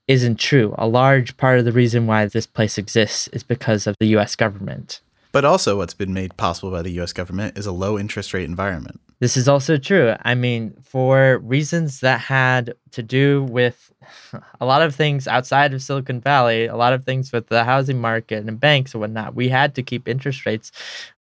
isn't 0.07 0.39
true. 0.39 0.73
A 0.77 0.87
large 0.87 1.37
part 1.37 1.59
of 1.59 1.65
the 1.65 1.71
reason 1.71 2.07
why 2.07 2.25
this 2.25 2.47
place 2.47 2.77
exists 2.77 3.27
is 3.29 3.43
because 3.43 3.85
of 3.87 3.95
the 3.99 4.07
US 4.17 4.35
government. 4.35 5.01
But 5.31 5.45
also, 5.45 5.77
what's 5.77 5.93
been 5.93 6.13
made 6.13 6.35
possible 6.37 6.71
by 6.71 6.81
the 6.81 6.99
US 7.01 7.13
government 7.13 7.57
is 7.57 7.65
a 7.65 7.71
low 7.71 7.97
interest 7.97 8.33
rate 8.33 8.45
environment. 8.45 8.99
This 9.19 9.35
is 9.35 9.49
also 9.49 9.77
true. 9.77 10.15
I 10.21 10.33
mean, 10.33 10.75
for 10.81 11.39
reasons 11.39 11.99
that 11.99 12.21
had 12.21 12.73
to 12.91 13.03
do 13.03 13.43
with 13.43 13.91
a 14.61 14.65
lot 14.65 14.81
of 14.81 14.95
things 14.95 15.27
outside 15.27 15.73
of 15.73 15.81
Silicon 15.81 16.21
Valley, 16.21 16.67
a 16.67 16.75
lot 16.75 16.93
of 16.93 17.03
things 17.03 17.31
with 17.31 17.47
the 17.47 17.63
housing 17.65 17.99
market 17.99 18.47
and 18.47 18.59
banks 18.59 18.93
and 18.93 19.01
whatnot, 19.01 19.35
we 19.35 19.49
had 19.49 19.75
to 19.75 19.83
keep 19.83 20.07
interest 20.07 20.45
rates 20.45 20.71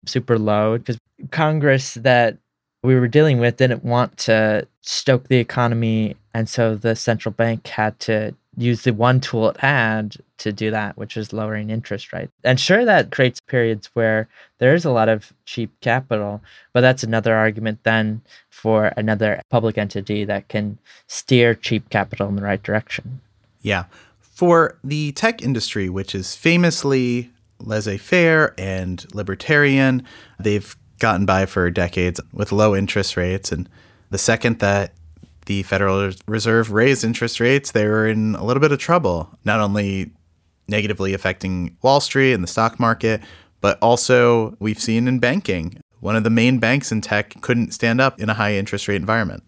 super 0.06 0.38
low 0.38 0.78
because 0.78 0.98
Congress 1.30 1.94
that 1.94 2.38
we 2.82 2.94
were 2.96 3.08
dealing 3.08 3.38
with 3.38 3.56
didn't 3.56 3.84
want 3.84 4.16
to 4.18 4.66
stoke 4.82 5.28
the 5.28 5.38
economy. 5.38 6.16
And 6.34 6.48
so 6.48 6.74
the 6.74 6.96
central 6.96 7.32
bank 7.32 7.66
had 7.68 7.98
to 8.00 8.34
use 8.56 8.82
the 8.82 8.92
one 8.92 9.20
tool 9.20 9.48
it 9.48 9.56
had 9.58 10.16
to 10.38 10.52
do 10.52 10.70
that, 10.70 10.96
which 10.96 11.16
is 11.16 11.32
lowering 11.32 11.70
interest 11.70 12.12
rates. 12.12 12.32
And 12.42 12.58
sure, 12.58 12.84
that 12.84 13.10
creates 13.10 13.40
periods 13.40 13.90
where 13.94 14.28
there 14.58 14.74
is 14.74 14.84
a 14.84 14.90
lot 14.90 15.08
of 15.08 15.32
cheap 15.44 15.72
capital, 15.80 16.40
but 16.72 16.80
that's 16.80 17.02
another 17.02 17.34
argument 17.34 17.80
then 17.82 18.22
for 18.50 18.92
another 18.96 19.40
public 19.50 19.78
entity 19.78 20.24
that 20.24 20.48
can 20.48 20.78
steer 21.06 21.54
cheap 21.54 21.90
capital 21.90 22.28
in 22.28 22.36
the 22.36 22.42
right 22.42 22.62
direction. 22.62 23.20
Yeah. 23.62 23.84
For 24.20 24.78
the 24.82 25.12
tech 25.12 25.42
industry, 25.42 25.88
which 25.88 26.14
is 26.14 26.34
famously 26.34 27.30
laissez 27.58 27.98
faire 27.98 28.54
and 28.58 29.06
libertarian, 29.14 30.04
they've 30.38 30.76
gotten 30.98 31.26
by 31.26 31.46
for 31.46 31.70
decades 31.70 32.20
with 32.32 32.52
low 32.52 32.74
interest 32.74 33.16
rates. 33.16 33.52
And 33.52 33.68
the 34.10 34.18
second 34.18 34.58
that 34.60 34.92
the 35.46 35.62
Federal 35.64 36.12
Reserve 36.26 36.70
raised 36.70 37.04
interest 37.04 37.40
rates, 37.40 37.72
they 37.72 37.86
were 37.86 38.06
in 38.06 38.34
a 38.34 38.44
little 38.44 38.60
bit 38.60 38.72
of 38.72 38.78
trouble, 38.78 39.30
not 39.44 39.60
only 39.60 40.10
negatively 40.68 41.12
affecting 41.14 41.76
Wall 41.82 42.00
Street 42.00 42.32
and 42.32 42.42
the 42.42 42.48
stock 42.48 42.80
market, 42.80 43.20
but 43.60 43.78
also 43.80 44.56
we've 44.58 44.80
seen 44.80 45.08
in 45.08 45.18
banking. 45.18 45.80
One 46.00 46.16
of 46.16 46.24
the 46.24 46.30
main 46.30 46.58
banks 46.58 46.92
in 46.92 47.00
tech 47.00 47.40
couldn't 47.40 47.72
stand 47.72 48.00
up 48.00 48.20
in 48.20 48.28
a 48.28 48.34
high 48.34 48.54
interest 48.54 48.88
rate 48.88 48.96
environment. 48.96 49.42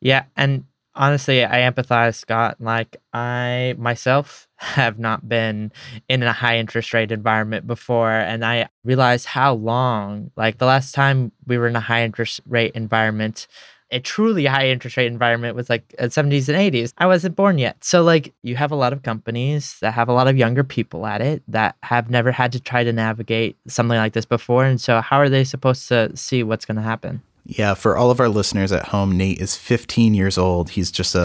Yeah. 0.00 0.24
And 0.36 0.64
honestly, 0.94 1.44
I 1.44 1.70
empathize, 1.70 2.14
Scott. 2.14 2.56
Like, 2.58 2.96
I 3.12 3.74
myself 3.78 4.48
have 4.56 4.98
not 4.98 5.28
been 5.28 5.72
in 6.08 6.22
a 6.22 6.32
high 6.32 6.58
interest 6.58 6.92
rate 6.94 7.12
environment 7.12 7.66
before. 7.66 8.10
And 8.10 8.44
I 8.44 8.68
realized 8.84 9.26
how 9.26 9.54
long, 9.54 10.30
like, 10.36 10.58
the 10.58 10.66
last 10.66 10.94
time 10.94 11.32
we 11.46 11.58
were 11.58 11.68
in 11.68 11.76
a 11.76 11.80
high 11.80 12.04
interest 12.04 12.40
rate 12.46 12.72
environment, 12.74 13.46
a 13.90 14.00
truly 14.00 14.44
high 14.44 14.68
interest 14.68 14.96
rate 14.96 15.06
environment 15.06 15.56
was 15.56 15.70
like 15.70 15.94
uh, 15.98 16.04
70s 16.04 16.48
and 16.48 16.58
80s. 16.58 16.92
I 16.98 17.06
wasn't 17.06 17.36
born 17.36 17.58
yet. 17.58 17.82
So, 17.82 18.02
like, 18.02 18.34
you 18.42 18.56
have 18.56 18.70
a 18.70 18.76
lot 18.76 18.92
of 18.92 19.02
companies 19.02 19.78
that 19.80 19.92
have 19.92 20.08
a 20.08 20.12
lot 20.12 20.28
of 20.28 20.36
younger 20.36 20.64
people 20.64 21.06
at 21.06 21.20
it 21.20 21.42
that 21.48 21.76
have 21.82 22.10
never 22.10 22.30
had 22.30 22.52
to 22.52 22.60
try 22.60 22.84
to 22.84 22.92
navigate 22.92 23.56
something 23.66 23.96
like 23.96 24.12
this 24.12 24.26
before. 24.26 24.64
And 24.64 24.80
so, 24.80 25.00
how 25.00 25.18
are 25.18 25.28
they 25.28 25.44
supposed 25.44 25.88
to 25.88 26.14
see 26.16 26.42
what's 26.42 26.64
going 26.64 26.76
to 26.76 26.82
happen? 26.82 27.22
Yeah, 27.46 27.74
for 27.74 27.96
all 27.96 28.10
of 28.10 28.20
our 28.20 28.28
listeners 28.28 28.72
at 28.72 28.88
home, 28.88 29.16
Nate 29.16 29.40
is 29.40 29.56
15 29.56 30.12
years 30.12 30.36
old. 30.36 30.70
He's 30.70 30.90
just 30.90 31.14
a, 31.14 31.24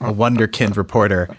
a 0.00 0.12
wonderkind 0.12 0.76
reporter. 0.76 1.36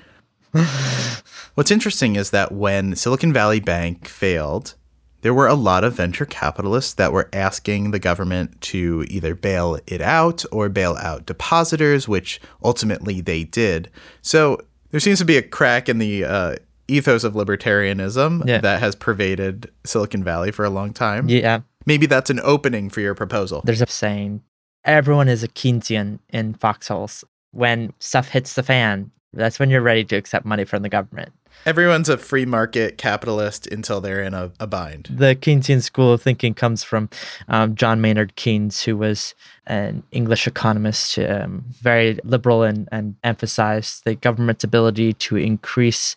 What's 1.55 1.71
interesting 1.71 2.15
is 2.15 2.29
that 2.29 2.51
when 2.51 2.95
Silicon 2.95 3.33
Valley 3.33 3.59
Bank 3.59 4.07
failed, 4.07 4.75
there 5.21 5.33
were 5.33 5.47
a 5.47 5.53
lot 5.55 5.83
of 5.83 5.93
venture 5.93 6.25
capitalists 6.25 6.93
that 6.95 7.11
were 7.11 7.29
asking 7.33 7.91
the 7.91 7.99
government 7.99 8.59
to 8.61 9.05
either 9.09 9.33
bail 9.35 9.79
it 9.87 10.01
out 10.01 10.45
or 10.51 10.69
bail 10.69 10.95
out 10.97 11.25
depositors, 11.25 12.07
which 12.07 12.39
ultimately 12.63 13.21
they 13.21 13.43
did. 13.43 13.89
So 14.21 14.59
there 14.91 14.99
seems 14.99 15.19
to 15.19 15.25
be 15.25 15.37
a 15.37 15.41
crack 15.41 15.89
in 15.89 15.97
the 15.97 16.23
uh, 16.23 16.55
ethos 16.87 17.23
of 17.23 17.33
libertarianism 17.33 18.47
Yeah. 18.47 18.59
that 18.59 18.79
has 18.79 18.95
pervaded 18.95 19.69
Silicon 19.85 20.23
Valley 20.23 20.51
for 20.51 20.65
a 20.65 20.69
long 20.69 20.93
time. 20.93 21.27
Yeah, 21.29 21.61
Maybe 21.85 22.05
that's 22.05 22.29
an 22.29 22.39
opening 22.43 22.89
for 22.89 23.01
your 23.01 23.15
proposal. 23.15 23.61
there's 23.65 23.81
a 23.81 23.87
saying 23.87 24.41
everyone 24.85 25.27
is 25.29 25.43
a 25.43 25.47
Keynesian 25.47 26.19
in 26.29 26.53
foxholes. 26.53 27.23
When 27.51 27.93
stuff 27.99 28.29
hits 28.29 28.53
the 28.53 28.63
fan, 28.63 29.11
that's 29.33 29.57
when 29.59 29.69
you're 29.69 29.81
ready 29.81 30.03
to 30.05 30.15
accept 30.15 30.45
money 30.45 30.63
from 30.65 30.83
the 30.83 30.89
government. 30.89 31.33
Everyone's 31.65 32.09
a 32.09 32.17
free 32.17 32.45
market 32.45 32.97
capitalist 32.97 33.67
until 33.67 33.99
they're 33.99 34.21
in 34.21 34.33
a, 34.33 34.51
a 34.59 34.67
bind. 34.67 35.07
The 35.09 35.35
Keynesian 35.35 35.81
school 35.81 36.13
of 36.13 36.21
thinking 36.21 36.53
comes 36.53 36.83
from 36.83 37.09
um, 37.47 37.75
John 37.75 37.99
Maynard 37.99 38.35
Keynes, 38.35 38.83
who 38.83 38.95
was 38.95 39.35
an 39.65 40.03
English 40.11 40.47
economist, 40.47 41.19
um, 41.19 41.65
very 41.81 42.19
liberal 42.23 42.63
and, 42.63 42.87
and 42.91 43.15
emphasized 43.23 44.05
the 44.05 44.15
government's 44.15 44.63
ability 44.63 45.13
to 45.13 45.35
increase 45.35 46.15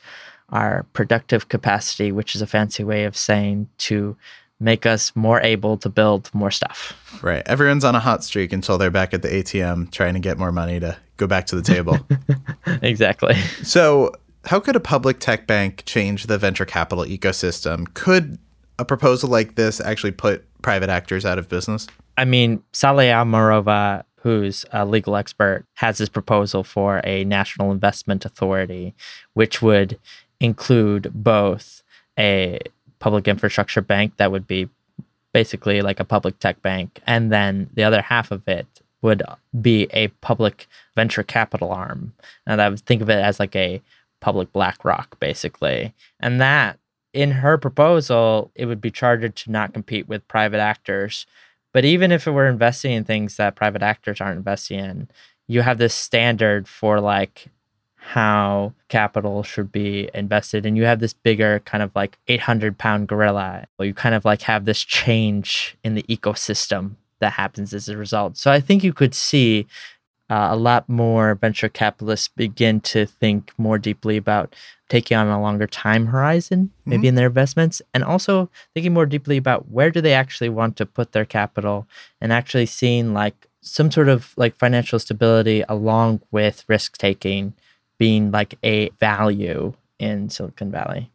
our 0.50 0.84
productive 0.92 1.48
capacity, 1.48 2.12
which 2.12 2.34
is 2.34 2.42
a 2.42 2.46
fancy 2.46 2.84
way 2.84 3.04
of 3.04 3.16
saying 3.16 3.68
to 3.78 4.16
make 4.60 4.84
us 4.84 5.14
more 5.16 5.40
able 5.40 5.76
to 5.78 5.88
build 5.88 6.30
more 6.34 6.50
stuff. 6.50 6.92
Right. 7.22 7.42
Everyone's 7.46 7.84
on 7.84 7.94
a 7.94 8.00
hot 8.00 8.22
streak 8.22 8.52
until 8.52 8.76
they're 8.76 8.90
back 8.90 9.14
at 9.14 9.22
the 9.22 9.28
ATM 9.28 9.90
trying 9.90 10.14
to 10.14 10.20
get 10.20 10.38
more 10.38 10.52
money 10.52 10.78
to 10.78 10.96
go 11.16 11.26
back 11.26 11.46
to 11.46 11.56
the 11.56 11.62
table. 11.62 11.98
exactly. 12.82 13.34
so, 13.62 14.12
how 14.46 14.60
could 14.60 14.76
a 14.76 14.80
public 14.80 15.20
tech 15.20 15.46
bank 15.46 15.82
change 15.86 16.26
the 16.26 16.38
venture 16.38 16.64
capital 16.64 17.04
ecosystem? 17.04 17.92
Could 17.94 18.38
a 18.78 18.84
proposal 18.84 19.28
like 19.28 19.54
this 19.54 19.80
actually 19.80 20.12
put 20.12 20.44
private 20.62 20.88
actors 20.88 21.24
out 21.24 21.38
of 21.38 21.48
business? 21.48 21.86
I 22.16 22.24
mean, 22.24 22.62
Saule 22.72 23.10
Omarova, 23.12 24.04
who's 24.16 24.64
a 24.72 24.84
legal 24.84 25.16
expert, 25.16 25.64
has 25.74 25.98
this 25.98 26.08
proposal 26.08 26.64
for 26.64 27.00
a 27.04 27.24
national 27.24 27.72
investment 27.72 28.24
authority, 28.24 28.94
which 29.34 29.62
would 29.62 29.98
include 30.40 31.10
both 31.14 31.82
a 32.18 32.58
public 32.98 33.28
infrastructure 33.28 33.80
bank 33.80 34.16
that 34.16 34.32
would 34.32 34.46
be 34.46 34.68
basically 35.32 35.80
like 35.80 36.00
a 36.00 36.04
public 36.04 36.38
tech 36.38 36.60
bank, 36.62 37.00
and 37.06 37.30
then 37.30 37.70
the 37.74 37.84
other 37.84 38.02
half 38.02 38.30
of 38.30 38.46
it 38.48 38.66
would 39.02 39.22
be 39.60 39.86
a 39.92 40.08
public 40.20 40.66
venture 40.94 41.22
capital 41.22 41.70
arm. 41.70 42.12
And 42.46 42.60
I 42.60 42.68
would 42.68 42.80
think 42.80 43.00
of 43.00 43.08
it 43.08 43.22
as 43.22 43.40
like 43.40 43.56
a 43.56 43.80
public 44.20 44.52
BlackRock, 44.52 45.18
basically. 45.18 45.94
And 46.20 46.40
that, 46.40 46.78
in 47.12 47.32
her 47.32 47.58
proposal, 47.58 48.50
it 48.54 48.66
would 48.66 48.80
be 48.80 48.90
chartered 48.90 49.34
to 49.36 49.50
not 49.50 49.74
compete 49.74 50.08
with 50.08 50.26
private 50.28 50.60
actors. 50.60 51.26
But 51.72 51.84
even 51.84 52.12
if 52.12 52.26
it 52.26 52.32
were 52.32 52.48
investing 52.48 52.92
in 52.92 53.04
things 53.04 53.36
that 53.36 53.56
private 53.56 53.82
actors 53.82 54.20
aren't 54.20 54.38
investing 54.38 54.78
in, 54.78 55.08
you 55.48 55.62
have 55.62 55.78
this 55.78 55.94
standard 55.94 56.68
for 56.68 57.00
like 57.00 57.48
how 57.96 58.72
capital 58.88 59.42
should 59.42 59.70
be 59.70 60.08
invested. 60.14 60.64
And 60.64 60.76
you 60.76 60.84
have 60.84 61.00
this 61.00 61.12
bigger 61.12 61.60
kind 61.60 61.82
of 61.82 61.90
like 61.94 62.18
800 62.28 62.78
pound 62.78 63.08
gorilla. 63.08 63.66
You 63.78 63.94
kind 63.94 64.14
of 64.14 64.24
like 64.24 64.42
have 64.42 64.64
this 64.64 64.80
change 64.80 65.76
in 65.84 65.94
the 65.94 66.02
ecosystem 66.04 66.96
that 67.20 67.32
happens 67.32 67.74
as 67.74 67.88
a 67.88 67.96
result. 67.96 68.36
So 68.36 68.50
I 68.50 68.60
think 68.60 68.82
you 68.82 68.92
could 68.92 69.14
see 69.14 69.66
uh, 70.30 70.48
a 70.52 70.56
lot 70.56 70.88
more 70.88 71.34
venture 71.34 71.68
capitalists 71.68 72.28
begin 72.28 72.80
to 72.80 73.04
think 73.04 73.52
more 73.58 73.78
deeply 73.78 74.16
about 74.16 74.54
taking 74.88 75.16
on 75.16 75.26
a 75.26 75.40
longer 75.40 75.66
time 75.66 76.06
horizon, 76.06 76.70
maybe 76.86 77.08
in 77.08 77.16
their 77.16 77.26
investments, 77.26 77.82
and 77.92 78.04
also 78.04 78.48
thinking 78.72 78.94
more 78.94 79.06
deeply 79.06 79.36
about 79.36 79.68
where 79.68 79.90
do 79.90 80.00
they 80.00 80.14
actually 80.14 80.48
want 80.48 80.76
to 80.76 80.86
put 80.86 81.12
their 81.12 81.24
capital, 81.24 81.86
and 82.20 82.32
actually 82.32 82.66
seeing 82.66 83.12
like 83.12 83.48
some 83.60 83.90
sort 83.90 84.08
of 84.08 84.32
like 84.36 84.56
financial 84.56 84.98
stability 84.98 85.64
along 85.68 86.20
with 86.30 86.64
risk 86.68 86.96
taking 86.96 87.52
being 87.98 88.30
like 88.30 88.56
a 88.64 88.88
value 89.00 89.74
in 89.98 90.30
Silicon 90.30 90.70
Valley. 90.70 91.10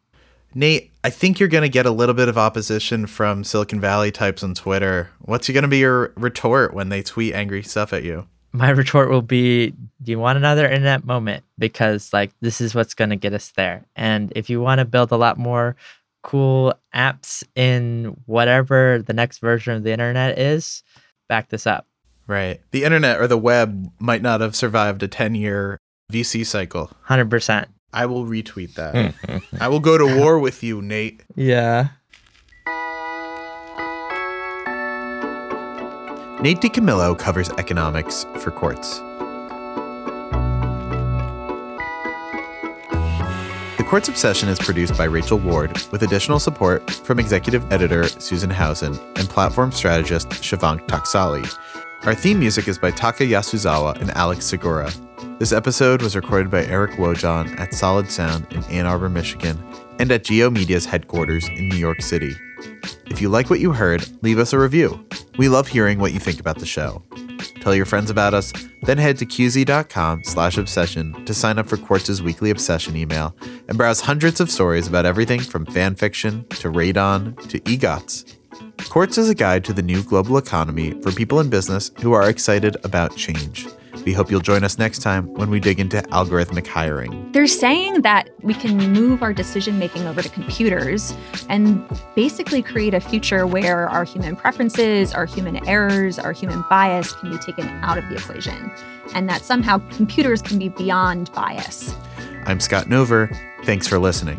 Nate, 0.54 0.90
I 1.02 1.10
think 1.10 1.40
you're 1.40 1.48
going 1.48 1.62
to 1.62 1.68
get 1.68 1.84
a 1.84 1.90
little 1.90 2.14
bit 2.14 2.28
of 2.28 2.38
opposition 2.38 3.06
from 3.06 3.44
Silicon 3.44 3.80
Valley 3.80 4.10
types 4.10 4.42
on 4.42 4.54
Twitter. 4.54 5.10
What's 5.20 5.48
going 5.48 5.62
to 5.62 5.68
be 5.68 5.78
your 5.78 6.12
retort 6.16 6.72
when 6.72 6.88
they 6.88 7.02
tweet 7.02 7.34
angry 7.34 7.62
stuff 7.62 7.92
at 7.92 8.04
you? 8.04 8.26
My 8.56 8.70
retort 8.70 9.10
will 9.10 9.22
be 9.22 9.74
Do 10.02 10.10
you 10.10 10.18
want 10.18 10.38
another 10.38 10.64
internet 10.66 11.04
moment? 11.04 11.44
Because, 11.58 12.12
like, 12.12 12.32
this 12.40 12.60
is 12.60 12.74
what's 12.74 12.94
going 12.94 13.10
to 13.10 13.16
get 13.16 13.34
us 13.34 13.50
there. 13.50 13.84
And 13.94 14.32
if 14.34 14.48
you 14.48 14.60
want 14.60 14.78
to 14.78 14.84
build 14.84 15.12
a 15.12 15.16
lot 15.16 15.36
more 15.36 15.76
cool 16.22 16.74
apps 16.94 17.44
in 17.54 18.16
whatever 18.24 19.02
the 19.04 19.12
next 19.12 19.38
version 19.38 19.74
of 19.74 19.82
the 19.82 19.92
internet 19.92 20.38
is, 20.38 20.82
back 21.28 21.50
this 21.50 21.66
up. 21.66 21.86
Right. 22.26 22.60
The 22.70 22.84
internet 22.84 23.20
or 23.20 23.28
the 23.28 23.38
web 23.38 23.90
might 23.98 24.22
not 24.22 24.40
have 24.40 24.56
survived 24.56 25.02
a 25.02 25.08
10 25.08 25.34
year 25.34 25.78
VC 26.10 26.44
cycle. 26.46 26.90
100%. 27.08 27.66
I 27.92 28.06
will 28.06 28.24
retweet 28.24 28.74
that. 28.74 29.42
I 29.60 29.68
will 29.68 29.80
go 29.80 29.98
to 29.98 30.18
war 30.18 30.38
with 30.38 30.62
you, 30.62 30.82
Nate. 30.82 31.22
Yeah. 31.34 31.88
Nate 36.42 36.60
DiCamillo 36.60 37.18
covers 37.18 37.48
economics 37.58 38.26
for 38.40 38.50
Quartz. 38.50 38.98
The 43.78 43.84
Quartz 43.88 44.08
Obsession 44.08 44.50
is 44.50 44.58
produced 44.58 44.98
by 44.98 45.04
Rachel 45.04 45.38
Ward 45.38 45.72
with 45.90 46.02
additional 46.02 46.38
support 46.38 46.90
from 46.90 47.18
executive 47.18 47.72
editor 47.72 48.06
Susan 48.06 48.50
Howson 48.50 48.98
and 49.16 49.28
platform 49.30 49.72
strategist 49.72 50.28
Shivank 50.28 50.86
Taksali. 50.86 51.50
Our 52.04 52.14
theme 52.14 52.38
music 52.38 52.68
is 52.68 52.78
by 52.78 52.90
Taka 52.90 53.24
Yasuzawa 53.24 53.98
and 54.00 54.10
Alex 54.10 54.44
Sugiura. 54.44 54.92
This 55.38 55.52
episode 55.52 56.02
was 56.02 56.14
recorded 56.14 56.50
by 56.50 56.66
Eric 56.66 56.92
Wojon 56.92 57.58
at 57.58 57.72
Solid 57.72 58.10
Sound 58.10 58.46
in 58.52 58.62
Ann 58.64 58.84
Arbor, 58.84 59.08
Michigan, 59.08 59.58
and 59.98 60.12
at 60.12 60.24
G/O 60.24 60.50
Media's 60.50 60.84
headquarters 60.84 61.48
in 61.48 61.70
New 61.70 61.78
York 61.78 62.02
City. 62.02 62.36
If 63.06 63.20
you 63.20 63.28
like 63.28 63.50
what 63.50 63.60
you 63.60 63.72
heard, 63.72 64.06
leave 64.22 64.38
us 64.38 64.52
a 64.52 64.58
review. 64.58 65.04
We 65.38 65.48
love 65.48 65.68
hearing 65.68 65.98
what 65.98 66.12
you 66.12 66.20
think 66.20 66.40
about 66.40 66.58
the 66.58 66.66
show. 66.66 67.02
Tell 67.60 67.74
your 67.74 67.84
friends 67.84 68.10
about 68.10 68.34
us, 68.34 68.52
then 68.82 68.98
head 68.98 69.18
to 69.18 69.26
qz.com 69.26 70.22
slash 70.24 70.56
obsession 70.56 71.24
to 71.24 71.34
sign 71.34 71.58
up 71.58 71.66
for 71.66 71.76
Quartz's 71.76 72.22
weekly 72.22 72.50
obsession 72.50 72.96
email 72.96 73.34
and 73.68 73.76
browse 73.76 74.00
hundreds 74.00 74.40
of 74.40 74.50
stories 74.50 74.86
about 74.86 75.06
everything 75.06 75.40
from 75.40 75.66
fan 75.66 75.94
fiction 75.94 76.46
to 76.50 76.70
radon 76.70 77.36
to 77.48 77.58
EGOTs. 77.60 78.36
Quartz 78.88 79.18
is 79.18 79.28
a 79.28 79.34
guide 79.34 79.64
to 79.64 79.72
the 79.72 79.82
new 79.82 80.02
global 80.02 80.38
economy 80.38 80.92
for 81.02 81.10
people 81.10 81.40
in 81.40 81.50
business 81.50 81.90
who 82.00 82.12
are 82.12 82.28
excited 82.28 82.76
about 82.84 83.16
change. 83.16 83.66
We 84.06 84.12
hope 84.12 84.30
you'll 84.30 84.38
join 84.40 84.62
us 84.62 84.78
next 84.78 85.00
time 85.00 85.26
when 85.34 85.50
we 85.50 85.58
dig 85.58 85.80
into 85.80 86.00
algorithmic 86.12 86.64
hiring. 86.64 87.32
They're 87.32 87.48
saying 87.48 88.02
that 88.02 88.30
we 88.40 88.54
can 88.54 88.76
move 88.92 89.20
our 89.20 89.34
decision 89.34 89.80
making 89.80 90.06
over 90.06 90.22
to 90.22 90.28
computers 90.28 91.12
and 91.48 91.84
basically 92.14 92.62
create 92.62 92.94
a 92.94 93.00
future 93.00 93.48
where 93.48 93.88
our 93.88 94.04
human 94.04 94.36
preferences, 94.36 95.12
our 95.12 95.26
human 95.26 95.66
errors, 95.68 96.20
our 96.20 96.30
human 96.30 96.62
bias 96.70 97.12
can 97.14 97.30
be 97.32 97.38
taken 97.38 97.66
out 97.82 97.98
of 97.98 98.08
the 98.08 98.14
equation, 98.14 98.70
and 99.12 99.28
that 99.28 99.42
somehow 99.42 99.78
computers 99.90 100.40
can 100.40 100.60
be 100.60 100.68
beyond 100.68 101.32
bias. 101.32 101.92
I'm 102.44 102.60
Scott 102.60 102.86
Nover. 102.86 103.36
Thanks 103.64 103.88
for 103.88 103.98
listening. 103.98 104.38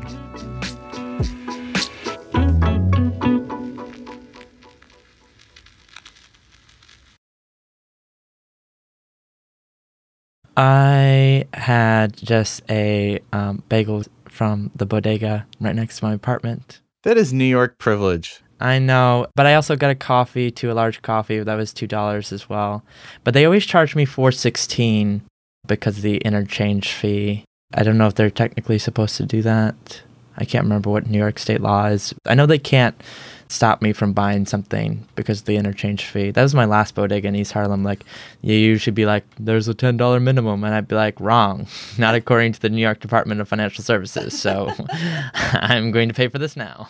I 10.57 11.45
had 11.53 12.17
just 12.17 12.63
a 12.67 13.19
um, 13.31 13.63
bagel 13.69 14.03
from 14.25 14.71
the 14.75 14.87
bodega 14.87 15.45
right 15.59 15.75
next 15.75 15.99
to 15.99 16.05
my 16.05 16.13
apartment. 16.13 16.81
That 17.03 17.15
is 17.15 17.31
New 17.31 17.45
York 17.45 17.77
privilege. 17.77 18.41
I 18.59 18.79
know, 18.79 19.27
but 19.35 19.45
I 19.45 19.53
also 19.53 19.75
got 19.75 19.91
a 19.91 19.95
coffee, 19.95 20.49
to 20.49 20.71
a 20.71 20.73
large 20.73 21.03
coffee. 21.03 21.39
That 21.39 21.55
was 21.55 21.71
two 21.71 21.85
dollars 21.85 22.31
as 22.31 22.49
well. 22.49 22.83
But 23.23 23.35
they 23.35 23.45
always 23.45 23.67
charge 23.67 23.95
me 23.95 24.03
four 24.03 24.31
sixteen 24.31 25.21
because 25.67 25.97
of 25.97 26.03
the 26.03 26.17
interchange 26.17 26.91
fee. 26.91 27.45
I 27.75 27.83
don't 27.83 27.99
know 27.99 28.07
if 28.07 28.15
they're 28.15 28.31
technically 28.31 28.79
supposed 28.79 29.15
to 29.17 29.27
do 29.27 29.43
that. 29.43 30.01
I 30.39 30.45
can't 30.45 30.63
remember 30.63 30.89
what 30.89 31.07
New 31.07 31.19
York 31.19 31.37
state 31.37 31.61
law 31.61 31.85
is. 31.85 32.15
I 32.25 32.33
know 32.33 32.47
they 32.47 32.57
can't 32.57 32.99
stop 33.49 33.81
me 33.81 33.93
from 33.93 34.13
buying 34.13 34.45
something 34.45 35.07
because 35.15 35.39
of 35.39 35.45
the 35.45 35.55
interchange 35.55 36.05
fee. 36.05 36.31
That 36.31 36.43
was 36.43 36.55
my 36.55 36.65
last 36.65 36.95
bodega 36.95 37.27
in 37.27 37.35
East 37.35 37.53
Harlem. 37.53 37.83
Like, 37.83 38.03
you 38.41 38.55
usually 38.55 38.93
be 38.93 39.05
like, 39.05 39.23
there's 39.39 39.67
a 39.67 39.73
$10 39.73 40.21
minimum. 40.21 40.63
And 40.63 40.73
I'd 40.73 40.87
be 40.87 40.95
like, 40.95 41.19
wrong. 41.19 41.67
Not 41.97 42.15
according 42.15 42.53
to 42.53 42.61
the 42.61 42.69
New 42.69 42.81
York 42.81 42.99
Department 42.99 43.41
of 43.41 43.47
Financial 43.47 43.83
Services. 43.83 44.39
So 44.39 44.71
I'm 45.33 45.91
going 45.91 46.09
to 46.09 46.13
pay 46.13 46.27
for 46.27 46.39
this 46.39 46.55
now. 46.55 46.89